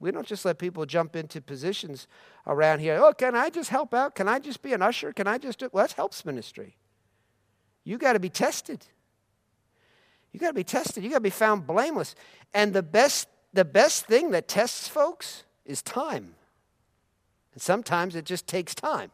We 0.00 0.12
don't 0.12 0.26
just 0.26 0.44
let 0.44 0.58
people 0.58 0.86
jump 0.86 1.16
into 1.16 1.40
positions 1.40 2.06
around 2.46 2.78
here. 2.80 2.98
Oh, 3.02 3.12
can 3.12 3.34
I 3.34 3.50
just 3.50 3.70
help 3.70 3.92
out? 3.92 4.14
Can 4.14 4.28
I 4.28 4.38
just 4.38 4.62
be 4.62 4.72
an 4.72 4.80
usher? 4.80 5.12
Can 5.12 5.26
I 5.26 5.38
just 5.38 5.58
do 5.58 5.68
well, 5.72 5.82
that's 5.82 5.94
helps 5.94 6.24
ministry. 6.24 6.76
You 7.82 7.98
got 7.98 8.12
to 8.12 8.20
be 8.20 8.28
tested. 8.28 8.86
You 10.32 10.38
got 10.38 10.48
to 10.48 10.54
be 10.54 10.64
tested. 10.64 11.02
You 11.02 11.10
got 11.10 11.16
to 11.16 11.20
be 11.20 11.30
found 11.30 11.66
blameless. 11.66 12.14
And 12.54 12.72
the 12.72 12.82
best 12.82 13.28
the 13.52 13.64
best 13.64 14.06
thing 14.06 14.30
that 14.32 14.46
tests 14.46 14.86
folks 14.86 15.44
is 15.64 15.82
time. 15.82 16.34
And 17.52 17.62
sometimes 17.62 18.14
it 18.14 18.24
just 18.24 18.46
takes 18.46 18.74
time 18.74 19.10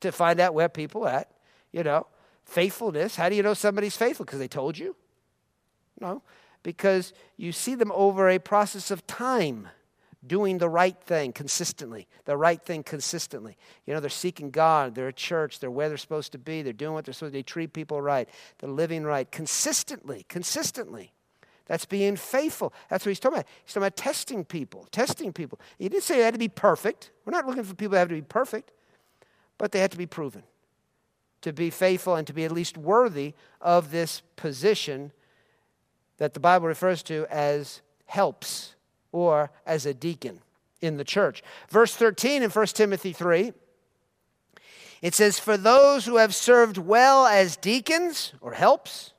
to 0.00 0.12
find 0.12 0.38
out 0.38 0.54
where 0.54 0.68
people 0.68 1.04
are 1.04 1.10
at. 1.10 1.30
You 1.72 1.82
know, 1.82 2.06
faithfulness. 2.44 3.16
How 3.16 3.28
do 3.28 3.34
you 3.34 3.42
know 3.42 3.54
somebody's 3.54 3.96
faithful? 3.96 4.24
Because 4.24 4.38
they 4.38 4.48
told 4.48 4.78
you? 4.78 4.96
No, 6.00 6.22
because 6.62 7.12
you 7.36 7.52
see 7.52 7.74
them 7.74 7.92
over 7.92 8.28
a 8.28 8.38
process 8.38 8.90
of 8.90 9.06
time 9.06 9.68
doing 10.26 10.58
the 10.58 10.68
right 10.68 11.00
thing 11.00 11.32
consistently, 11.32 12.08
the 12.24 12.36
right 12.36 12.60
thing 12.60 12.82
consistently. 12.82 13.56
You 13.86 13.94
know, 13.94 14.00
they're 14.00 14.10
seeking 14.10 14.50
God, 14.50 14.94
they're 14.94 15.08
a 15.08 15.12
church, 15.12 15.60
they're 15.60 15.70
where 15.70 15.88
they're 15.88 15.96
supposed 15.96 16.32
to 16.32 16.38
be, 16.38 16.62
they're 16.62 16.72
doing 16.72 16.92
what 16.92 17.04
they're 17.04 17.14
supposed 17.14 17.32
to, 17.32 17.38
they 17.38 17.42
treat 17.42 17.72
people 17.72 18.00
right, 18.02 18.28
they're 18.58 18.70
living 18.70 19.04
right 19.04 19.30
consistently, 19.30 20.24
consistently. 20.28 21.12
That's 21.66 21.84
being 21.84 22.16
faithful. 22.16 22.72
That's 22.88 23.04
what 23.04 23.10
he's 23.10 23.20
talking 23.20 23.38
about. 23.38 23.46
He's 23.62 23.74
talking 23.74 23.82
about 23.82 23.96
testing 23.96 24.44
people, 24.44 24.88
testing 24.90 25.34
people. 25.34 25.60
He 25.78 25.88
didn't 25.88 26.02
say 26.02 26.16
they 26.16 26.24
had 26.24 26.32
to 26.32 26.38
be 26.38 26.48
perfect. 26.48 27.10
We're 27.26 27.32
not 27.32 27.46
looking 27.46 27.62
for 27.62 27.74
people 27.74 27.92
that 27.92 27.98
have 27.98 28.08
to 28.08 28.14
be 28.14 28.22
perfect, 28.22 28.70
but 29.58 29.72
they 29.72 29.78
had 29.78 29.90
to 29.90 29.98
be 29.98 30.06
proven 30.06 30.42
to 31.42 31.52
be 31.52 31.70
faithful 31.70 32.16
and 32.16 32.26
to 32.26 32.32
be 32.32 32.44
at 32.44 32.52
least 32.52 32.76
worthy 32.76 33.34
of 33.60 33.90
this 33.90 34.22
position 34.36 35.12
that 36.18 36.34
the 36.34 36.40
Bible 36.40 36.66
refers 36.66 37.02
to 37.04 37.26
as 37.30 37.80
helps 38.06 38.74
or 39.12 39.50
as 39.66 39.86
a 39.86 39.94
deacon 39.94 40.40
in 40.80 40.96
the 40.96 41.04
church. 41.04 41.42
Verse 41.68 41.94
13 41.94 42.42
in 42.42 42.50
1 42.50 42.66
Timothy 42.66 43.12
3, 43.12 43.52
it 45.00 45.14
says, 45.14 45.38
For 45.38 45.56
those 45.56 46.06
who 46.06 46.16
have 46.16 46.34
served 46.34 46.78
well 46.78 47.26
as 47.26 47.56
deacons 47.56 48.32
or 48.40 48.52
helps, 48.52 49.12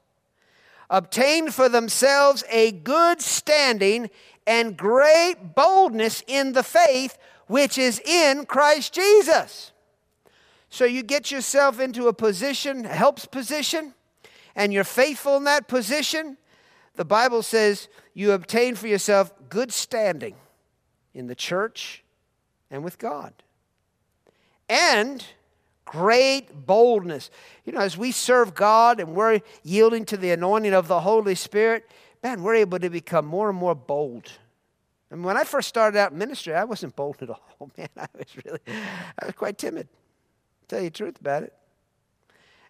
obtained 0.90 1.54
for 1.54 1.70
themselves 1.70 2.44
a 2.50 2.72
good 2.72 3.22
standing 3.22 4.10
and 4.46 4.76
great 4.76 5.56
boldness 5.56 6.24
in 6.28 6.54
the 6.54 6.64
faith 6.64 7.18
which 7.48 7.78
is 7.78 8.00
in 8.00 8.46
Christ 8.46 8.94
Jesus. 8.94 9.72
So 10.70 10.86
you 10.86 11.04
get 11.04 11.32
yourself 11.32 11.80
into 11.80 12.08
a 12.08 12.14
position, 12.14 12.86
a 12.86 12.90
helps 12.90 13.26
position, 13.26 13.94
and 14.56 14.72
you're 14.72 14.84
faithful 14.84 15.38
in 15.38 15.46
that 15.46 15.68
position. 15.68 16.38
The 16.96 17.06
Bible 17.06 17.44
says 17.44 17.88
you 18.14 18.34
obtain 18.34 18.76
for 18.76 18.88
yourself 18.88 19.34
good 19.50 19.72
standing 19.72 20.36
in 21.14 21.28
the 21.28 21.36
church 21.36 22.04
and 22.70 22.84
with 22.84 22.98
God. 22.98 23.34
And 24.68 25.24
great 25.86 26.68
boldness. 26.68 27.32
You 27.66 27.74
know, 27.74 27.80
as 27.80 27.98
we 27.98 28.12
serve 28.12 28.54
God 28.54 29.00
and 29.00 29.16
we're 29.16 29.42
yielding 29.64 30.06
to 30.06 30.18
the 30.18 30.32
anointing 30.32 30.74
of 30.74 30.88
the 30.88 31.00
Holy 31.00 31.34
Spirit, 31.34 31.90
man, 32.22 32.44
we're 32.44 32.56
able 32.56 32.78
to 32.78 32.90
become 32.92 33.26
more 33.26 33.50
and 33.50 33.58
more 33.58 33.74
bold. 33.74 34.32
And 35.10 35.24
when 35.24 35.36
I 35.36 35.44
first 35.44 35.68
started 35.68 35.98
out 35.98 36.12
in 36.12 36.20
ministry, 36.20 36.54
I 36.54 36.66
wasn't 36.66 36.96
bold 36.96 37.18
at 37.22 37.30
all. 37.32 37.72
Man, 37.78 37.90
I 37.98 38.08
was 38.16 38.28
really, 38.46 38.60
I 38.68 39.26
was 39.26 39.34
quite 39.34 39.58
timid. 39.58 39.88
Tell 40.70 40.80
you 40.80 40.90
the 40.90 40.96
truth 40.96 41.20
about 41.20 41.44
it. 41.44 41.54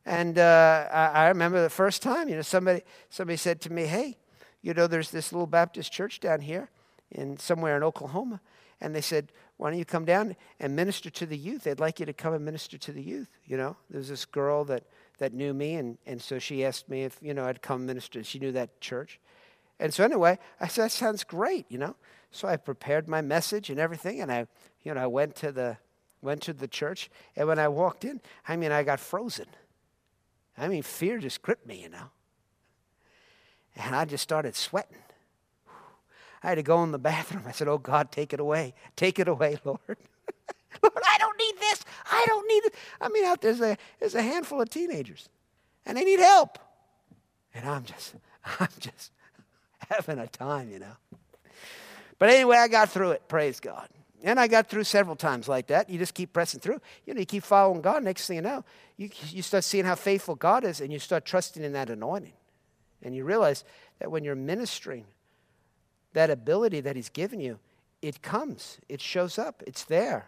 And 0.05 0.39
uh, 0.39 0.87
I, 0.91 1.05
I, 1.07 1.27
remember 1.27 1.61
the 1.61 1.69
first 1.69 2.01
time, 2.01 2.29
you 2.29 2.35
know, 2.35 2.41
somebody 2.41 2.81
somebody 3.09 3.37
said 3.37 3.61
to 3.61 3.71
me, 3.71 3.85
"Hey, 3.85 4.17
you 4.63 4.73
know, 4.73 4.87
there's 4.87 5.11
this 5.11 5.31
little 5.31 5.45
Baptist 5.45 5.91
church 5.91 6.19
down 6.19 6.41
here, 6.41 6.69
in 7.11 7.37
somewhere 7.37 7.77
in 7.77 7.83
Oklahoma, 7.83 8.41
and 8.81 8.95
they 8.95 9.01
said, 9.01 9.31
why 9.57 9.69
don't 9.69 9.77
you 9.77 9.83
come 9.83 10.05
down 10.05 10.37
and 10.61 10.73
minister 10.73 11.09
to 11.09 11.25
the 11.25 11.37
youth? 11.37 11.63
They'd 11.63 11.81
like 11.81 11.99
you 11.99 12.05
to 12.05 12.13
come 12.13 12.33
and 12.33 12.45
minister 12.45 12.77
to 12.77 12.93
the 12.93 13.01
youth. 13.01 13.29
You 13.45 13.57
know, 13.57 13.75
There's 13.89 14.07
this 14.07 14.23
girl 14.23 14.63
that, 14.65 14.85
that 15.17 15.33
knew 15.33 15.53
me, 15.53 15.75
and, 15.75 15.97
and 16.05 16.21
so 16.21 16.39
she 16.39 16.63
asked 16.63 16.87
me 16.87 17.03
if, 17.03 17.17
you 17.21 17.33
know, 17.33 17.43
I'd 17.43 17.61
come 17.61 17.85
minister. 17.85 18.23
She 18.23 18.39
knew 18.39 18.53
that 18.53 18.79
church. 18.79 19.19
And 19.77 19.93
so 19.93 20.05
anyway, 20.05 20.39
I 20.61 20.69
said, 20.69 20.85
that 20.85 20.91
sounds 20.91 21.25
great, 21.25 21.65
you 21.67 21.77
know. 21.77 21.97
So 22.31 22.47
I 22.47 22.55
prepared 22.55 23.09
my 23.09 23.19
message 23.21 23.69
and 23.69 23.79
everything, 23.79 24.21
and 24.21 24.31
I, 24.31 24.47
you 24.83 24.93
know, 24.93 25.01
I 25.01 25.07
went 25.07 25.35
to 25.37 25.51
the, 25.51 25.77
went 26.21 26.41
to 26.43 26.53
the 26.53 26.67
church, 26.67 27.09
and 27.35 27.47
when 27.47 27.59
I 27.59 27.67
walked 27.67 28.05
in, 28.05 28.21
I 28.47 28.55
mean, 28.55 28.71
I 28.71 28.83
got 28.83 28.99
frozen. 28.99 29.47
I 30.57 30.67
mean, 30.67 30.83
fear 30.83 31.19
just 31.19 31.41
gripped 31.41 31.65
me, 31.65 31.81
you 31.81 31.89
know. 31.89 32.11
And 33.75 33.95
I 33.95 34.05
just 34.05 34.23
started 34.23 34.55
sweating. 34.55 34.97
I 36.43 36.49
had 36.49 36.55
to 36.55 36.63
go 36.63 36.83
in 36.83 36.91
the 36.91 36.99
bathroom. 36.99 37.43
I 37.47 37.51
said, 37.51 37.67
Oh 37.67 37.77
God, 37.77 38.11
take 38.11 38.33
it 38.33 38.39
away. 38.39 38.73
Take 38.95 39.19
it 39.19 39.27
away, 39.27 39.57
Lord. 39.65 39.79
Lord, 39.87 41.03
I 41.05 41.17
don't 41.17 41.37
need 41.37 41.55
this. 41.59 41.83
I 42.09 42.23
don't 42.27 42.47
need 42.47 42.65
it. 42.65 42.75
I 43.01 43.09
mean, 43.09 43.25
out 43.25 43.41
there's 43.41 43.61
a, 43.61 43.77
there's 43.99 44.15
a 44.15 44.21
handful 44.21 44.61
of 44.61 44.69
teenagers, 44.69 45.29
and 45.85 45.97
they 45.97 46.03
need 46.03 46.19
help. 46.19 46.59
And 47.53 47.67
I'm 47.67 47.83
just, 47.83 48.15
I'm 48.59 48.69
just 48.79 49.11
having 49.89 50.19
a 50.19 50.27
time, 50.27 50.69
you 50.69 50.79
know. 50.79 50.97
But 52.17 52.29
anyway, 52.29 52.57
I 52.57 52.67
got 52.67 52.89
through 52.89 53.11
it. 53.11 53.27
Praise 53.27 53.59
God. 53.59 53.87
And 54.23 54.39
I 54.39 54.47
got 54.47 54.67
through 54.67 54.83
several 54.83 55.15
times 55.15 55.47
like 55.47 55.67
that. 55.67 55.89
You 55.89 55.97
just 55.97 56.13
keep 56.13 56.33
pressing 56.33 56.59
through. 56.59 56.81
You 57.05 57.13
know, 57.13 57.19
you 57.19 57.25
keep 57.25 57.43
following 57.43 57.81
God. 57.81 58.03
Next 58.03 58.27
thing 58.27 58.35
you 58.35 58.41
know, 58.41 58.65
you, 58.97 59.09
you 59.29 59.41
start 59.41 59.63
seeing 59.63 59.85
how 59.85 59.95
faithful 59.95 60.35
God 60.35 60.63
is, 60.63 60.81
and 60.81 60.91
you 60.91 60.99
start 60.99 61.25
trusting 61.25 61.63
in 61.63 61.73
that 61.73 61.89
anointing. 61.89 62.33
And 63.01 63.15
you 63.15 63.23
realize 63.23 63.63
that 63.99 64.11
when 64.11 64.23
you're 64.23 64.35
ministering, 64.35 65.05
that 66.13 66.29
ability 66.29 66.81
that 66.81 66.95
He's 66.95 67.09
given 67.09 67.39
you, 67.39 67.59
it 68.01 68.21
comes, 68.21 68.79
it 68.89 69.01
shows 69.01 69.37
up, 69.37 69.63
it's 69.65 69.83
there. 69.85 70.27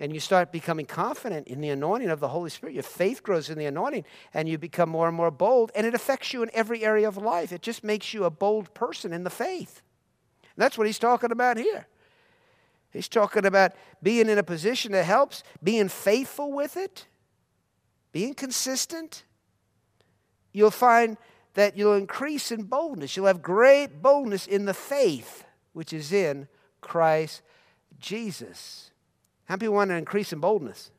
And 0.00 0.14
you 0.14 0.20
start 0.20 0.50
becoming 0.50 0.86
confident 0.86 1.46
in 1.46 1.60
the 1.60 1.68
anointing 1.68 2.08
of 2.08 2.20
the 2.20 2.28
Holy 2.28 2.48
Spirit. 2.48 2.72
Your 2.72 2.82
faith 2.82 3.22
grows 3.22 3.50
in 3.50 3.58
the 3.58 3.66
anointing, 3.66 4.04
and 4.32 4.48
you 4.48 4.56
become 4.56 4.88
more 4.88 5.06
and 5.06 5.16
more 5.16 5.30
bold, 5.30 5.70
and 5.74 5.86
it 5.86 5.94
affects 5.94 6.32
you 6.32 6.42
in 6.42 6.50
every 6.54 6.82
area 6.82 7.06
of 7.06 7.16
life. 7.16 7.52
It 7.52 7.62
just 7.62 7.84
makes 7.84 8.14
you 8.14 8.24
a 8.24 8.30
bold 8.30 8.72
person 8.74 9.12
in 9.12 9.24
the 9.24 9.30
faith. 9.30 9.82
And 10.56 10.62
that's 10.62 10.78
what 10.78 10.86
he's 10.86 10.98
talking 10.98 11.30
about 11.30 11.58
here. 11.58 11.86
He's 12.92 13.08
talking 13.08 13.46
about 13.46 13.72
being 14.02 14.28
in 14.28 14.38
a 14.38 14.42
position 14.42 14.92
that 14.92 15.04
helps, 15.04 15.42
being 15.62 15.88
faithful 15.88 16.52
with 16.52 16.76
it, 16.76 17.06
being 18.12 18.34
consistent. 18.34 19.24
You'll 20.52 20.72
find 20.72 21.16
that 21.54 21.76
you'll 21.76 21.94
increase 21.94 22.50
in 22.50 22.64
boldness. 22.64 23.16
You'll 23.16 23.26
have 23.26 23.42
great 23.42 24.02
boldness 24.02 24.46
in 24.46 24.64
the 24.64 24.74
faith 24.74 25.44
which 25.72 25.92
is 25.92 26.12
in 26.12 26.48
Christ 26.80 27.42
Jesus. 27.98 28.90
How 29.44 29.54
many 29.54 29.60
people 29.60 29.74
want 29.76 29.90
to 29.90 29.96
increase 29.96 30.32
in 30.32 30.40
boldness? 30.40 30.90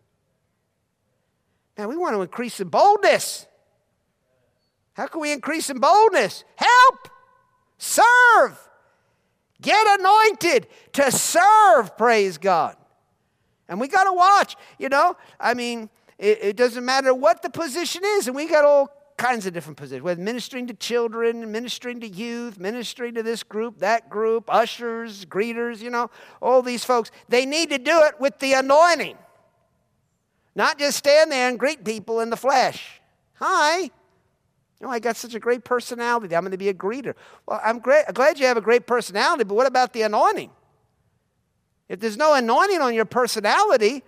Now, 1.78 1.88
we 1.88 1.98
want 1.98 2.16
to 2.16 2.22
increase 2.22 2.60
in 2.60 2.70
boldness. 2.70 3.48
How 4.94 5.08
can 5.08 5.22
we 5.22 5.32
increase 5.32 5.70
in 5.70 5.80
boldness? 5.80 6.44
Help! 6.56 7.08
Serve! 7.78 8.70
Get 9.62 10.00
anointed 10.00 10.68
to 10.94 11.12
serve, 11.12 11.96
praise 11.98 12.38
God. 12.38 12.76
And 13.70 13.80
we 13.80 13.88
got 13.88 14.04
to 14.06 14.14
watch, 14.14 14.56
you 14.80 14.90
know. 14.90 15.16
I 15.40 15.54
mean, 15.54 15.90
it, 16.18 16.40
it, 16.42 16.56
doesn't 16.56 16.84
matter 16.84 17.14
what 17.14 17.42
the 17.42 17.50
position 17.50 18.02
is, 18.04 18.28
and 18.28 18.36
we 18.36 18.48
got 18.48 18.66
all 18.66 18.90
kinds 19.18 19.46
of 19.46 19.54
different 19.54 19.78
positions, 19.78 20.04
whether 20.04 20.22
ministering 20.22 20.68
to 20.68 20.74
children, 20.74 21.52
ministering 21.52 22.00
to 22.02 22.08
youth, 22.08 22.60
ministering 22.60 23.14
to 23.14 23.24
this 23.24 23.44
group, 23.44 23.78
that 23.80 24.10
group, 24.10 24.46
ushers, 24.54 25.26
greeters, 25.26 25.80
you 25.80 25.90
know, 25.90 26.10
all 26.42 26.62
these 26.62 26.84
folks. 26.84 27.12
They 27.30 27.46
need 27.46 27.70
to 27.70 27.78
do 27.78 28.02
it 28.04 28.20
with 28.20 28.40
the 28.40 28.54
anointing, 28.54 29.18
not 30.56 30.80
just 30.80 30.98
stand 30.98 31.32
there 31.32 31.48
and 31.48 31.60
greet 31.60 31.86
people 31.86 32.20
in 32.20 32.30
the 32.30 32.38
flesh. 32.38 33.00
Hi. 33.36 33.92
You 34.82 34.88
know, 34.88 34.94
I 34.94 34.98
got 34.98 35.16
such 35.16 35.36
a 35.36 35.40
great 35.40 35.64
personality. 35.64 36.36
I'm 36.36 36.42
going 36.42 36.54
to 36.54 36.58
be 36.58 36.70
a 36.70 36.74
greeter. 36.74 37.14
Well, 37.46 37.62
I'm 37.64 37.78
great, 37.78 38.06
glad 38.16 38.40
you 38.40 38.48
have 38.48 38.58
a 38.58 38.62
great 38.62 38.88
personality, 38.88 39.44
but 39.44 39.54
what 39.54 39.68
about 39.68 39.94
the 39.94 40.02
anointing? 40.02 40.50
If 41.88 42.00
there's 42.00 42.18
no 42.18 42.34
anointing 42.34 42.82
on 42.82 42.96
your 42.96 43.06
personality, 43.06 44.02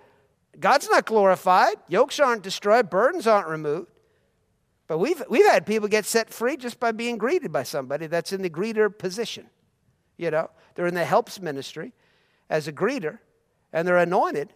God's 0.58 0.90
not 0.90 1.06
glorified. 1.06 1.76
Yokes 1.86 2.18
aren't 2.18 2.42
destroyed, 2.42 2.90
burdens 2.90 3.28
aren't 3.28 3.46
removed. 3.46 3.86
But 4.88 4.98
we've, 4.98 5.22
we've 5.30 5.46
had 5.46 5.64
people 5.64 5.86
get 5.86 6.06
set 6.06 6.30
free 6.34 6.56
just 6.56 6.80
by 6.80 6.90
being 6.90 7.18
greeted 7.18 7.52
by 7.52 7.62
somebody 7.62 8.08
that's 8.08 8.32
in 8.32 8.42
the 8.42 8.50
greeter 8.50 8.90
position. 8.98 9.46
You 10.16 10.32
know, 10.32 10.50
they're 10.74 10.88
in 10.88 10.94
the 10.94 11.04
helps 11.04 11.40
ministry 11.40 11.92
as 12.50 12.66
a 12.66 12.72
greeter, 12.72 13.20
and 13.72 13.86
they're 13.86 13.96
anointed. 13.98 14.52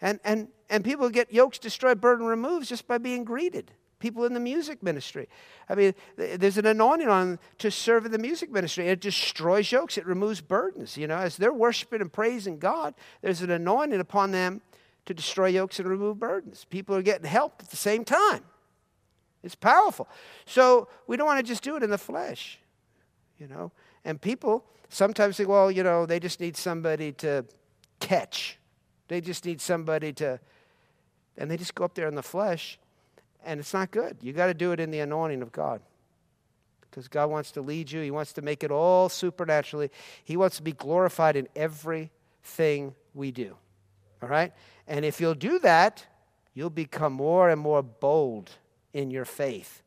And, 0.00 0.20
and, 0.22 0.48
and 0.70 0.84
people 0.84 1.10
get 1.10 1.32
yokes 1.32 1.58
destroyed, 1.58 2.00
burden 2.00 2.26
removed 2.26 2.68
just 2.68 2.86
by 2.86 2.98
being 2.98 3.24
greeted 3.24 3.72
people 3.98 4.24
in 4.24 4.34
the 4.34 4.40
music 4.40 4.82
ministry. 4.82 5.28
I 5.68 5.74
mean, 5.74 5.94
there's 6.16 6.58
an 6.58 6.66
anointing 6.66 7.08
on 7.08 7.38
to 7.58 7.70
serve 7.70 8.06
in 8.06 8.12
the 8.12 8.18
music 8.18 8.50
ministry. 8.50 8.88
It 8.88 9.00
destroys 9.00 9.70
yokes, 9.70 9.98
it 9.98 10.06
removes 10.06 10.40
burdens. 10.40 10.96
You 10.96 11.06
know, 11.06 11.16
as 11.16 11.36
they're 11.36 11.52
worshiping 11.52 12.00
and 12.00 12.12
praising 12.12 12.58
God, 12.58 12.94
there's 13.22 13.42
an 13.42 13.50
anointing 13.50 14.00
upon 14.00 14.30
them 14.32 14.60
to 15.06 15.14
destroy 15.14 15.48
yokes 15.48 15.78
and 15.78 15.88
remove 15.88 16.18
burdens. 16.18 16.66
People 16.68 16.94
are 16.94 17.02
getting 17.02 17.26
help 17.26 17.56
at 17.60 17.70
the 17.70 17.76
same 17.76 18.04
time. 18.04 18.44
It's 19.42 19.54
powerful. 19.54 20.08
So 20.46 20.88
we 21.06 21.16
don't 21.16 21.26
want 21.26 21.38
to 21.38 21.46
just 21.46 21.62
do 21.62 21.76
it 21.76 21.82
in 21.82 21.90
the 21.90 21.98
flesh, 21.98 22.58
you 23.38 23.46
know. 23.46 23.72
And 24.04 24.20
people 24.20 24.64
sometimes 24.88 25.36
think, 25.36 25.48
well, 25.48 25.70
you 25.70 25.82
know, 25.82 26.06
they 26.06 26.20
just 26.20 26.40
need 26.40 26.56
somebody 26.56 27.12
to 27.12 27.44
catch. 28.00 28.58
They 29.08 29.20
just 29.20 29.44
need 29.44 29.60
somebody 29.60 30.12
to, 30.14 30.40
and 31.36 31.50
they 31.50 31.56
just 31.56 31.74
go 31.74 31.84
up 31.84 31.94
there 31.94 32.08
in 32.08 32.14
the 32.14 32.22
flesh 32.22 32.78
and 33.44 33.60
it's 33.60 33.72
not 33.72 33.90
good. 33.90 34.18
You 34.20 34.32
got 34.32 34.46
to 34.46 34.54
do 34.54 34.72
it 34.72 34.80
in 34.80 34.90
the 34.90 35.00
anointing 35.00 35.42
of 35.42 35.52
God. 35.52 35.80
Because 36.80 37.08
God 37.08 37.30
wants 37.30 37.50
to 37.52 37.62
lead 37.62 37.90
you, 37.90 38.00
He 38.00 38.10
wants 38.10 38.32
to 38.34 38.42
make 38.42 38.64
it 38.64 38.70
all 38.70 39.08
supernaturally. 39.08 39.90
He 40.24 40.36
wants 40.36 40.56
to 40.56 40.62
be 40.62 40.72
glorified 40.72 41.36
in 41.36 41.48
everything 41.54 42.94
we 43.14 43.30
do. 43.30 43.56
All 44.22 44.28
right? 44.28 44.52
And 44.86 45.04
if 45.04 45.20
you'll 45.20 45.34
do 45.34 45.58
that, 45.60 46.06
you'll 46.54 46.70
become 46.70 47.12
more 47.12 47.50
and 47.50 47.60
more 47.60 47.82
bold 47.82 48.50
in 48.92 49.10
your 49.10 49.24
faith. 49.24 49.82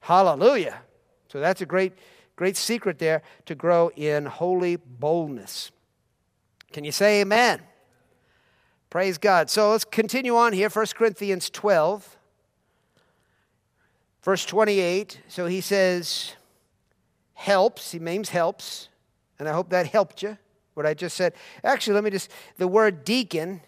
Hallelujah. 0.00 0.82
So 1.28 1.40
that's 1.40 1.62
a 1.62 1.66
great, 1.66 1.94
great 2.36 2.56
secret 2.56 2.98
there 2.98 3.22
to 3.46 3.54
grow 3.54 3.90
in 3.96 4.26
holy 4.26 4.76
boldness. 4.76 5.72
Can 6.72 6.84
you 6.84 6.92
say 6.92 7.22
amen? 7.22 7.62
Praise 8.90 9.18
God. 9.18 9.50
So 9.50 9.72
let's 9.72 9.84
continue 9.84 10.36
on 10.36 10.52
here. 10.52 10.68
1 10.68 10.86
Corinthians 10.94 11.50
12. 11.50 12.16
Verse 14.24 14.46
28, 14.46 15.20
so 15.28 15.44
he 15.44 15.60
says, 15.60 16.32
helps. 17.34 17.92
He 17.92 17.98
names 17.98 18.30
helps. 18.30 18.88
And 19.38 19.46
I 19.46 19.52
hope 19.52 19.68
that 19.68 19.86
helped 19.86 20.22
you, 20.22 20.38
what 20.72 20.86
I 20.86 20.94
just 20.94 21.14
said. 21.14 21.34
Actually, 21.62 21.94
let 21.94 22.04
me 22.04 22.10
just, 22.10 22.30
the 22.56 22.66
word 22.66 23.04
deacon 23.04 23.60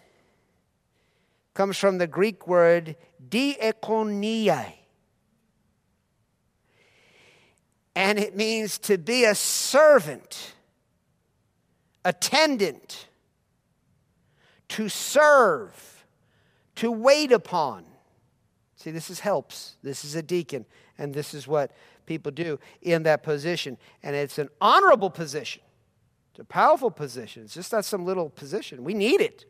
comes 1.53 1.77
from 1.77 1.99
the 1.99 2.07
Greek 2.07 2.47
word 2.47 2.95
diakonia. 3.29 4.73
And 7.95 8.17
it 8.17 8.35
means 8.35 8.79
to 8.79 8.97
be 8.97 9.25
a 9.25 9.35
servant, 9.35 10.55
attendant, 12.03 13.07
to 14.69 14.89
serve, 14.89 16.05
to 16.77 16.91
wait 16.91 17.31
upon. 17.31 17.85
See, 18.77 18.91
this 18.91 19.09
is 19.09 19.19
helps. 19.19 19.75
This 19.81 20.05
is 20.05 20.15
a 20.15 20.21
deacon, 20.21 20.65
and 20.99 21.13
this 21.13 21.33
is 21.33 21.47
what 21.47 21.71
people 22.05 22.31
do 22.31 22.59
in 22.81 23.03
that 23.03 23.23
position. 23.23 23.77
And 24.03 24.15
it's 24.15 24.37
an 24.37 24.49
honorable 24.61 25.09
position. 25.09 25.63
It's 26.31 26.39
a 26.39 26.45
powerful 26.45 26.91
position. 26.91 27.43
It's 27.43 27.55
just 27.55 27.73
not 27.73 27.85
some 27.85 28.05
little 28.05 28.29
position. 28.29 28.83
We 28.83 28.93
need 28.93 29.19
it. 29.19 29.45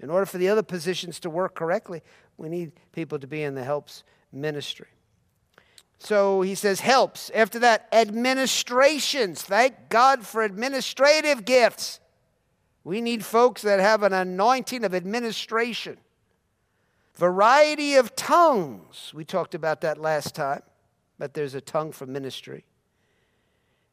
In 0.00 0.08
order 0.08 0.24
for 0.24 0.38
the 0.38 0.48
other 0.48 0.62
positions 0.62 1.20
to 1.20 1.30
work 1.30 1.54
correctly, 1.54 2.02
we 2.38 2.48
need 2.48 2.72
people 2.92 3.18
to 3.18 3.26
be 3.26 3.42
in 3.42 3.54
the 3.54 3.64
helps 3.64 4.02
ministry. 4.32 4.88
So 5.98 6.40
he 6.40 6.54
says 6.54 6.80
helps. 6.80 7.30
After 7.34 7.58
that, 7.60 7.88
administrations. 7.92 9.42
Thank 9.42 9.90
God 9.90 10.26
for 10.26 10.42
administrative 10.42 11.44
gifts. 11.44 12.00
We 12.82 13.02
need 13.02 13.24
folks 13.24 13.62
that 13.62 13.80
have 13.80 14.02
an 14.02 14.14
anointing 14.14 14.84
of 14.84 14.94
administration. 14.94 15.98
Variety 17.16 17.94
of 17.94 18.14
tongues. 18.14 19.12
We 19.14 19.24
talked 19.24 19.54
about 19.54 19.80
that 19.80 19.98
last 19.98 20.34
time, 20.34 20.62
but 21.18 21.32
there's 21.34 21.54
a 21.54 21.60
tongue 21.60 21.92
for 21.92 22.06
ministry. 22.06 22.64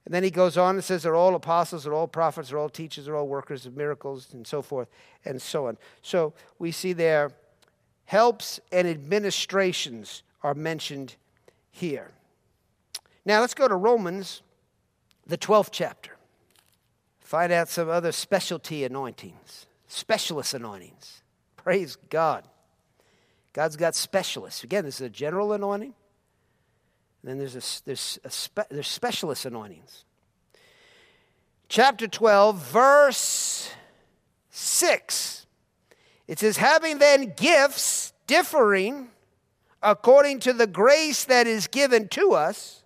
And 0.05 0.13
then 0.13 0.23
he 0.23 0.31
goes 0.31 0.57
on 0.57 0.75
and 0.75 0.83
says 0.83 1.03
they're 1.03 1.15
all 1.15 1.33
apostles, 1.33 1.85
they're 1.85 1.93
all 1.93 2.07
prophets, 2.07 2.49
they're 2.49 2.59
all 2.59 2.69
teachers, 2.69 3.05
they're 3.05 3.15
all 3.15 3.27
workers 3.27 3.65
of 3.65 3.77
miracles, 3.77 4.33
and 4.33 4.45
so 4.45 4.61
forth, 4.61 4.89
and 5.23 5.41
so 5.41 5.67
on. 5.67 5.77
So 6.01 6.33
we 6.59 6.71
see 6.71 6.91
there 6.91 7.31
helps 8.05 8.59
and 8.73 8.85
administrations 8.85 10.23
are 10.41 10.53
mentioned 10.53 11.15
here. 11.71 12.11
Now 13.23 13.39
let's 13.39 13.53
go 13.53 13.69
to 13.69 13.75
Romans, 13.75 14.41
the 15.25 15.37
12th 15.37 15.69
chapter. 15.71 16.17
Find 17.21 17.53
out 17.53 17.69
some 17.69 17.89
other 17.89 18.11
specialty 18.11 18.83
anointings, 18.83 19.65
specialist 19.87 20.53
anointings. 20.53 21.23
Praise 21.55 21.95
God. 22.09 22.45
God's 23.53 23.75
got 23.75 23.95
specialists. 23.95 24.63
Again, 24.63 24.83
this 24.83 24.95
is 24.95 25.07
a 25.07 25.09
general 25.09 25.53
anointing. 25.53 25.93
And 27.21 27.29
then 27.29 27.37
there's, 27.37 27.55
a, 27.55 27.85
there's, 27.85 28.19
a 28.23 28.29
spe, 28.29 28.59
there's 28.69 28.87
specialist 28.87 29.45
anointings. 29.45 30.05
Chapter 31.69 32.07
12, 32.07 32.57
verse 32.57 33.71
6. 34.49 35.45
It 36.27 36.39
says, 36.39 36.57
Having 36.57 36.97
then 36.97 37.33
gifts 37.35 38.13
differing 38.27 39.09
according 39.81 40.39
to 40.39 40.53
the 40.53 40.67
grace 40.67 41.25
that 41.25 41.45
is 41.45 41.67
given 41.67 42.07
to 42.09 42.33
us, 42.33 42.83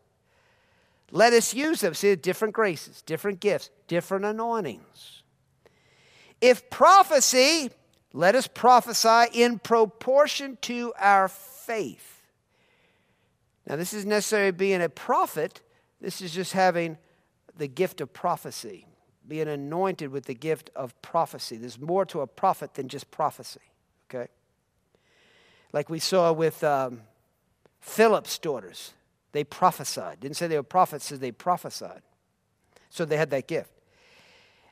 let 1.11 1.33
us 1.33 1.53
use 1.53 1.81
them. 1.81 1.93
See, 1.93 2.15
different 2.15 2.53
graces, 2.53 3.01
different 3.01 3.39
gifts, 3.39 3.69
different 3.87 4.25
anointings. 4.25 5.23
If 6.41 6.69
prophecy, 6.69 7.71
let 8.17 8.33
us 8.33 8.47
prophesy 8.47 9.25
in 9.31 9.59
proportion 9.59 10.57
to 10.61 10.91
our 10.97 11.27
faith. 11.27 12.23
Now, 13.67 13.75
this 13.75 13.93
isn't 13.93 14.09
necessarily 14.09 14.49
being 14.49 14.81
a 14.81 14.89
prophet, 14.89 15.61
this 16.01 16.19
is 16.19 16.33
just 16.33 16.53
having 16.53 16.97
the 17.59 17.67
gift 17.67 18.01
of 18.01 18.11
prophecy, 18.11 18.87
being 19.27 19.47
anointed 19.47 20.09
with 20.09 20.25
the 20.25 20.33
gift 20.33 20.71
of 20.75 20.99
prophecy. 21.03 21.57
There's 21.57 21.79
more 21.79 22.05
to 22.07 22.21
a 22.21 22.27
prophet 22.27 22.73
than 22.73 22.87
just 22.87 23.11
prophecy, 23.11 23.59
okay? 24.09 24.31
Like 25.71 25.87
we 25.87 25.99
saw 25.99 26.31
with 26.33 26.63
um, 26.63 27.01
Philip's 27.81 28.39
daughters, 28.39 28.93
they 29.31 29.43
prophesied. 29.43 30.21
Didn't 30.21 30.37
say 30.37 30.47
they 30.47 30.57
were 30.57 30.63
prophets, 30.63 31.05
says 31.05 31.19
they 31.19 31.31
prophesied. 31.31 32.01
So 32.89 33.05
they 33.05 33.17
had 33.17 33.29
that 33.29 33.47
gift. 33.47 33.69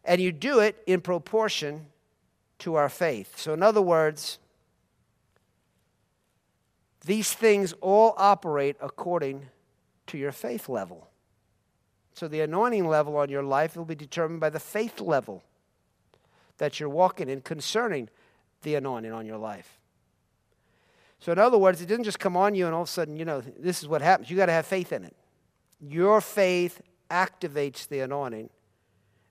And 0.04 0.20
you 0.20 0.32
do 0.32 0.62
it 0.62 0.82
in 0.88 1.02
proportion 1.02 1.88
to 2.60 2.76
our 2.76 2.90
faith. 2.90 3.38
So, 3.38 3.54
in 3.54 3.64
other 3.64 3.82
words, 3.82 4.40
these 7.06 7.34
things 7.34 7.74
all 7.82 8.14
operate 8.18 8.78
according 8.82 9.48
to 10.08 10.18
your 10.18 10.32
faith 10.32 10.70
level. 10.70 11.10
So, 12.14 12.28
the 12.28 12.42
anointing 12.42 12.88
level 12.88 13.18
on 13.18 13.30
your 13.30 13.44
life 13.44 13.76
will 13.76 13.86
be 13.86 13.96
determined 13.96 14.40
by 14.40 14.50
the 14.50 14.60
faith 14.60 15.00
level 15.02 15.44
that 16.58 16.80
you're 16.80 16.90
walking 16.90 17.30
in 17.30 17.42
concerning 17.42 18.10
the 18.62 18.76
anointing 18.76 19.12
on 19.12 19.26
your 19.26 19.38
life. 19.38 19.80
So, 21.20 21.32
in 21.32 21.40
other 21.40 21.58
words, 21.58 21.82
it 21.82 21.88
didn't 21.88 22.06
just 22.06 22.20
come 22.20 22.38
on 22.38 22.56
you 22.56 22.66
and 22.66 22.76
all 22.76 22.84
of 22.84 22.88
a 22.88 22.92
sudden, 22.92 23.18
you 23.18 23.26
know, 23.26 23.42
this 23.42 23.82
is 23.82 23.88
what 23.88 24.02
happens. 24.02 24.30
You 24.30 24.38
got 24.38 24.46
to 24.46 24.52
have 24.52 24.66
faith 24.66 24.92
in 24.92 25.04
it. 25.04 25.16
Your 25.80 26.22
faith 26.22 26.82
activates 27.10 27.88
the 27.88 28.00
anointing 28.00 28.50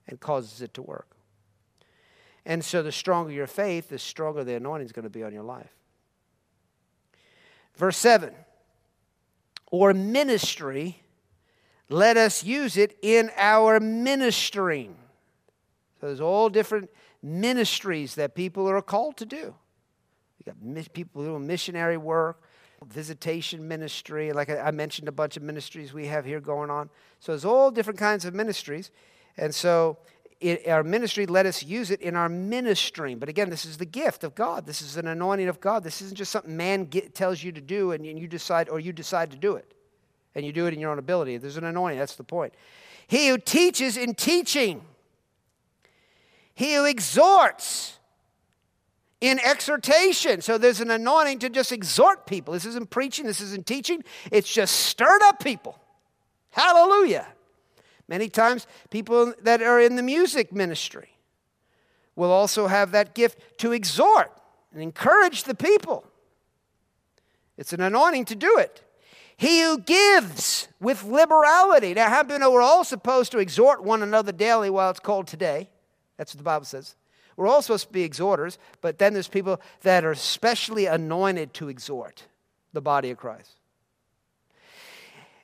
and 0.07 0.19
causes 0.19 0.61
it 0.61 0.73
to 0.75 0.81
work. 0.81 1.14
And 2.45 2.63
so 2.63 2.83
the 2.83 2.91
stronger 2.91 3.31
your 3.31 3.47
faith, 3.47 3.89
the 3.89 3.99
stronger 3.99 4.43
the 4.43 4.55
anointing 4.55 4.85
is 4.85 4.91
going 4.91 5.03
to 5.03 5.09
be 5.09 5.23
on 5.23 5.33
your 5.33 5.43
life. 5.43 5.73
Verse 7.75 7.97
7 7.97 8.33
or 9.71 9.93
ministry, 9.93 11.01
let 11.89 12.15
us 12.17 12.43
use 12.43 12.77
it 12.77 12.97
in 13.01 13.29
our 13.35 13.79
ministering. 13.79 14.95
So 15.99 16.07
there's 16.07 16.21
all 16.21 16.49
different 16.49 16.89
ministries 17.21 18.15
that 18.15 18.35
people 18.35 18.69
are 18.69 18.81
called 18.81 19.17
to 19.17 19.25
do. 19.25 19.53
You 20.37 20.45
got 20.45 20.93
people 20.93 21.23
doing 21.23 21.45
missionary 21.45 21.97
work, 21.97 22.41
visitation 22.85 23.67
ministry. 23.67 24.31
Like 24.31 24.49
I 24.49 24.71
mentioned, 24.71 25.07
a 25.07 25.11
bunch 25.11 25.35
of 25.35 25.43
ministries 25.43 25.93
we 25.93 26.07
have 26.07 26.25
here 26.25 26.39
going 26.39 26.69
on. 26.69 26.89
So 27.19 27.31
there's 27.31 27.45
all 27.45 27.71
different 27.71 27.99
kinds 27.99 28.23
of 28.25 28.33
ministries. 28.33 28.91
And 29.37 29.53
so 29.53 29.97
it, 30.41 30.67
our 30.67 30.83
ministry, 30.83 31.25
let 31.25 31.45
us 31.45 31.63
use 31.63 31.91
it 31.91 32.01
in 32.01 32.15
our 32.15 32.29
ministering. 32.29 33.19
But 33.19 33.29
again, 33.29 33.49
this 33.49 33.65
is 33.65 33.77
the 33.77 33.85
gift 33.85 34.23
of 34.23 34.35
God. 34.35 34.65
This 34.65 34.81
is 34.81 34.97
an 34.97 35.07
anointing 35.07 35.47
of 35.47 35.61
God. 35.61 35.83
This 35.83 36.01
isn't 36.01 36.17
just 36.17 36.31
something 36.31 36.55
man 36.55 36.85
get, 36.85 37.15
tells 37.15 37.41
you 37.41 37.51
to 37.53 37.61
do 37.61 37.91
and 37.91 38.05
you 38.05 38.27
decide, 38.27 38.69
or 38.69 38.79
you 38.79 38.91
decide 38.91 39.31
to 39.31 39.37
do 39.37 39.55
it. 39.55 39.73
And 40.35 40.45
you 40.45 40.51
do 40.51 40.65
it 40.65 40.73
in 40.73 40.79
your 40.79 40.91
own 40.91 40.99
ability. 40.99 41.37
There's 41.37 41.57
an 41.57 41.63
anointing. 41.63 41.97
That's 41.97 42.15
the 42.15 42.23
point. 42.23 42.53
He 43.07 43.29
who 43.29 43.37
teaches 43.37 43.95
in 43.95 44.15
teaching, 44.15 44.81
he 46.53 46.75
who 46.75 46.85
exhorts 46.85 47.97
in 49.21 49.39
exhortation. 49.39 50.41
So 50.41 50.57
there's 50.57 50.81
an 50.81 50.91
anointing 50.91 51.39
to 51.39 51.49
just 51.49 51.71
exhort 51.71 52.25
people. 52.25 52.53
This 52.53 52.65
isn't 52.65 52.89
preaching, 52.89 53.25
this 53.25 53.41
isn't 53.41 53.65
teaching. 53.65 54.03
It's 54.31 54.51
just 54.51 54.75
stirred 54.75 55.21
up 55.23 55.41
people. 55.41 55.79
Hallelujah. 56.49 57.27
Many 58.07 58.29
times, 58.29 58.67
people 58.89 59.33
that 59.41 59.61
are 59.61 59.79
in 59.79 59.95
the 59.95 60.03
music 60.03 60.53
ministry 60.53 61.09
will 62.15 62.31
also 62.31 62.67
have 62.67 62.91
that 62.91 63.15
gift 63.15 63.39
to 63.59 63.71
exhort 63.71 64.31
and 64.71 64.81
encourage 64.81 65.43
the 65.43 65.55
people. 65.55 66.05
It's 67.57 67.73
an 67.73 67.81
anointing 67.81 68.25
to 68.25 68.35
do 68.35 68.57
it. 68.57 68.81
He 69.37 69.61
who 69.61 69.79
gives 69.79 70.67
with 70.79 71.03
liberality. 71.03 71.93
Now, 71.93 72.09
how 72.09 72.23
many 72.23 72.39
know 72.39 72.51
we're 72.51 72.61
all 72.61 72.83
supposed 72.83 73.31
to 73.33 73.39
exhort 73.39 73.83
one 73.83 74.01
another 74.01 74.31
daily 74.31 74.69
while 74.69 74.89
it's 74.89 74.99
called 74.99 75.27
today? 75.27 75.69
That's 76.17 76.33
what 76.33 76.37
the 76.37 76.43
Bible 76.43 76.65
says. 76.65 76.95
We're 77.35 77.47
all 77.47 77.61
supposed 77.61 77.87
to 77.87 77.93
be 77.93 78.03
exhorters, 78.03 78.57
but 78.79 78.97
then 78.97 79.13
there's 79.13 79.27
people 79.27 79.59
that 79.81 80.05
are 80.05 80.15
specially 80.15 80.85
anointed 80.85 81.53
to 81.55 81.67
exhort 81.67 82.27
the 82.71 82.81
body 82.81 83.11
of 83.11 83.17
Christ. 83.17 83.51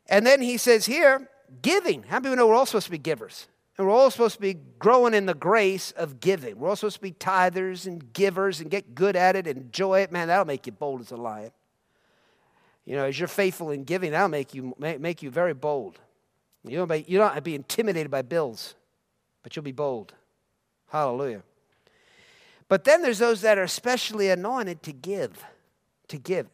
And 0.08 0.26
then 0.26 0.42
he 0.42 0.58
says 0.58 0.86
here, 0.86 1.30
giving. 1.62 2.04
How 2.04 2.20
many 2.20 2.36
know 2.36 2.48
we're 2.48 2.56
all 2.56 2.66
supposed 2.66 2.86
to 2.86 2.92
be 2.92 2.98
givers? 2.98 3.48
And 3.78 3.88
we're 3.88 3.94
all 3.94 4.12
supposed 4.12 4.36
to 4.36 4.42
be 4.42 4.58
growing 4.80 5.14
in 5.14 5.26
the 5.26 5.34
grace 5.34 5.92
of 5.92 6.20
giving. 6.20 6.60
We're 6.60 6.70
all 6.70 6.76
supposed 6.76 6.98
to 6.98 7.02
be 7.02 7.14
tithers 7.14 7.88
and 7.88 8.14
givers 8.14 8.60
and 8.62 8.70
get 8.70 8.94
good 8.94 9.16
at 9.16 9.36
it, 9.36 9.48
enjoy 9.48 10.02
it. 10.02 10.12
Man, 10.12 10.28
that'll 10.28 10.46
make 10.46 10.66
you 10.66 10.72
bold 10.72 11.02
as 11.02 11.12
a 11.12 11.18
lion. 11.18 11.52
You 12.86 12.96
know, 12.96 13.06
as 13.06 13.18
you're 13.18 13.28
faithful 13.28 13.72
in 13.72 13.84
giving, 13.84 14.12
that'll 14.12 14.28
make 14.28 14.54
you, 14.54 14.76
make 14.78 15.22
you 15.22 15.30
very 15.30 15.54
bold. 15.54 16.00
You 16.64 16.78
don't, 16.78 16.88
be, 16.88 17.06
you 17.08 17.18
don't 17.18 17.44
be 17.44 17.56
intimidated 17.56 18.12
by 18.12 18.22
bills, 18.22 18.76
but 19.42 19.56
you'll 19.56 19.64
be 19.64 19.72
bold. 19.72 20.14
Hallelujah. 20.90 21.42
But 22.68 22.84
then 22.84 23.02
there's 23.02 23.20
those 23.20 23.42
that 23.42 23.58
are 23.58 23.64
especially 23.64 24.30
anointed 24.30 24.84
to 24.84 24.94
give, 24.94 25.44
to 26.08 26.18
give. 26.18 26.48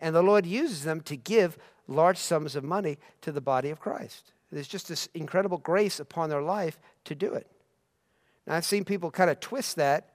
And 0.00 0.14
the 0.14 0.22
Lord 0.22 0.44
uses 0.46 0.84
them 0.84 1.00
to 1.02 1.16
give 1.16 1.56
large 1.88 2.18
sums 2.18 2.54
of 2.54 2.64
money 2.64 2.98
to 3.22 3.32
the 3.32 3.40
body 3.40 3.70
of 3.70 3.80
Christ. 3.80 4.32
There's 4.56 4.66
just 4.66 4.88
this 4.88 5.06
incredible 5.12 5.58
grace 5.58 6.00
upon 6.00 6.30
their 6.30 6.40
life 6.40 6.80
to 7.04 7.14
do 7.14 7.34
it. 7.34 7.46
Now, 8.46 8.54
I've 8.54 8.64
seen 8.64 8.86
people 8.86 9.10
kind 9.10 9.28
of 9.28 9.38
twist 9.38 9.76
that 9.76 10.14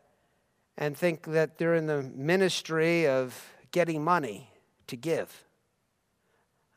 and 0.80 0.97
think 0.97 1.27
that 1.27 1.60
they're 1.60 1.75
in 1.75 1.86
the 1.86 2.01
ministry 2.01 3.08
of 3.08 3.39
getting 3.69 4.04
money 4.04 4.49
to 4.88 4.95
give. 4.95 5.43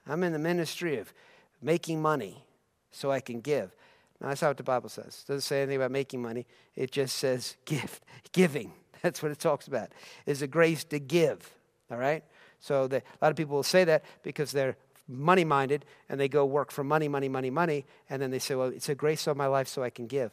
I'm 0.07 0.23
in 0.25 0.35
the 0.35 0.39
ministry 0.39 0.99
of 0.99 1.15
making 1.63 2.03
money 2.03 2.45
so 2.91 3.11
I 3.11 3.21
can 3.21 3.41
give. 3.41 3.75
Now, 4.21 4.29
that's 4.29 4.43
not 4.43 4.49
what 4.49 4.57
the 4.59 4.63
Bible 4.63 4.91
says. 4.91 5.25
It 5.25 5.33
doesn't 5.33 5.41
say 5.41 5.63
anything 5.63 5.77
about 5.77 5.91
making 5.91 6.21
money. 6.21 6.47
It 6.77 6.93
just 6.93 7.17
says 7.17 7.57
gift, 7.65 8.05
giving. 8.33 8.73
That's 9.01 9.23
what 9.23 9.33
it 9.33 9.39
talks 9.39 9.69
about. 9.69 9.89
Is 10.27 10.43
a 10.43 10.47
grace 10.47 10.85
to 10.85 10.99
give. 10.99 11.51
All 11.91 11.97
right? 11.97 12.25
So 12.61 12.89
the, 12.89 12.99
a 12.99 13.03
lot 13.23 13.31
of 13.31 13.37
people 13.37 13.57
will 13.57 13.63
say 13.63 13.85
that 13.85 14.05
because 14.23 14.53
they're 14.53 14.77
money 15.09 15.45
minded 15.45 15.85
and 16.09 16.19
they 16.19 16.29
go 16.29 16.45
work 16.45 16.71
for 16.71 16.85
money, 16.85 17.09
money, 17.09 17.29
money, 17.29 17.51
money, 17.51 17.85
and 18.09 18.21
then 18.21 18.31
they 18.31 18.39
say, 18.39 18.55
well, 18.55 18.69
it's 18.69 18.89
a 18.89 18.95
grace 18.95 19.29
on 19.29 19.37
my 19.37 19.47
life 19.47 19.69
so 19.69 19.83
I 19.83 19.91
can 19.91 20.07
give. 20.07 20.33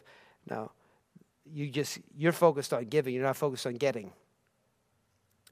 No, 0.49 0.71
you 1.51 1.69
just, 1.69 1.99
you're 2.17 2.31
focused 2.31 2.73
on 2.73 2.85
giving, 2.85 3.13
you're 3.13 3.23
not 3.23 3.37
focused 3.37 3.67
on 3.67 3.75
getting. 3.75 4.11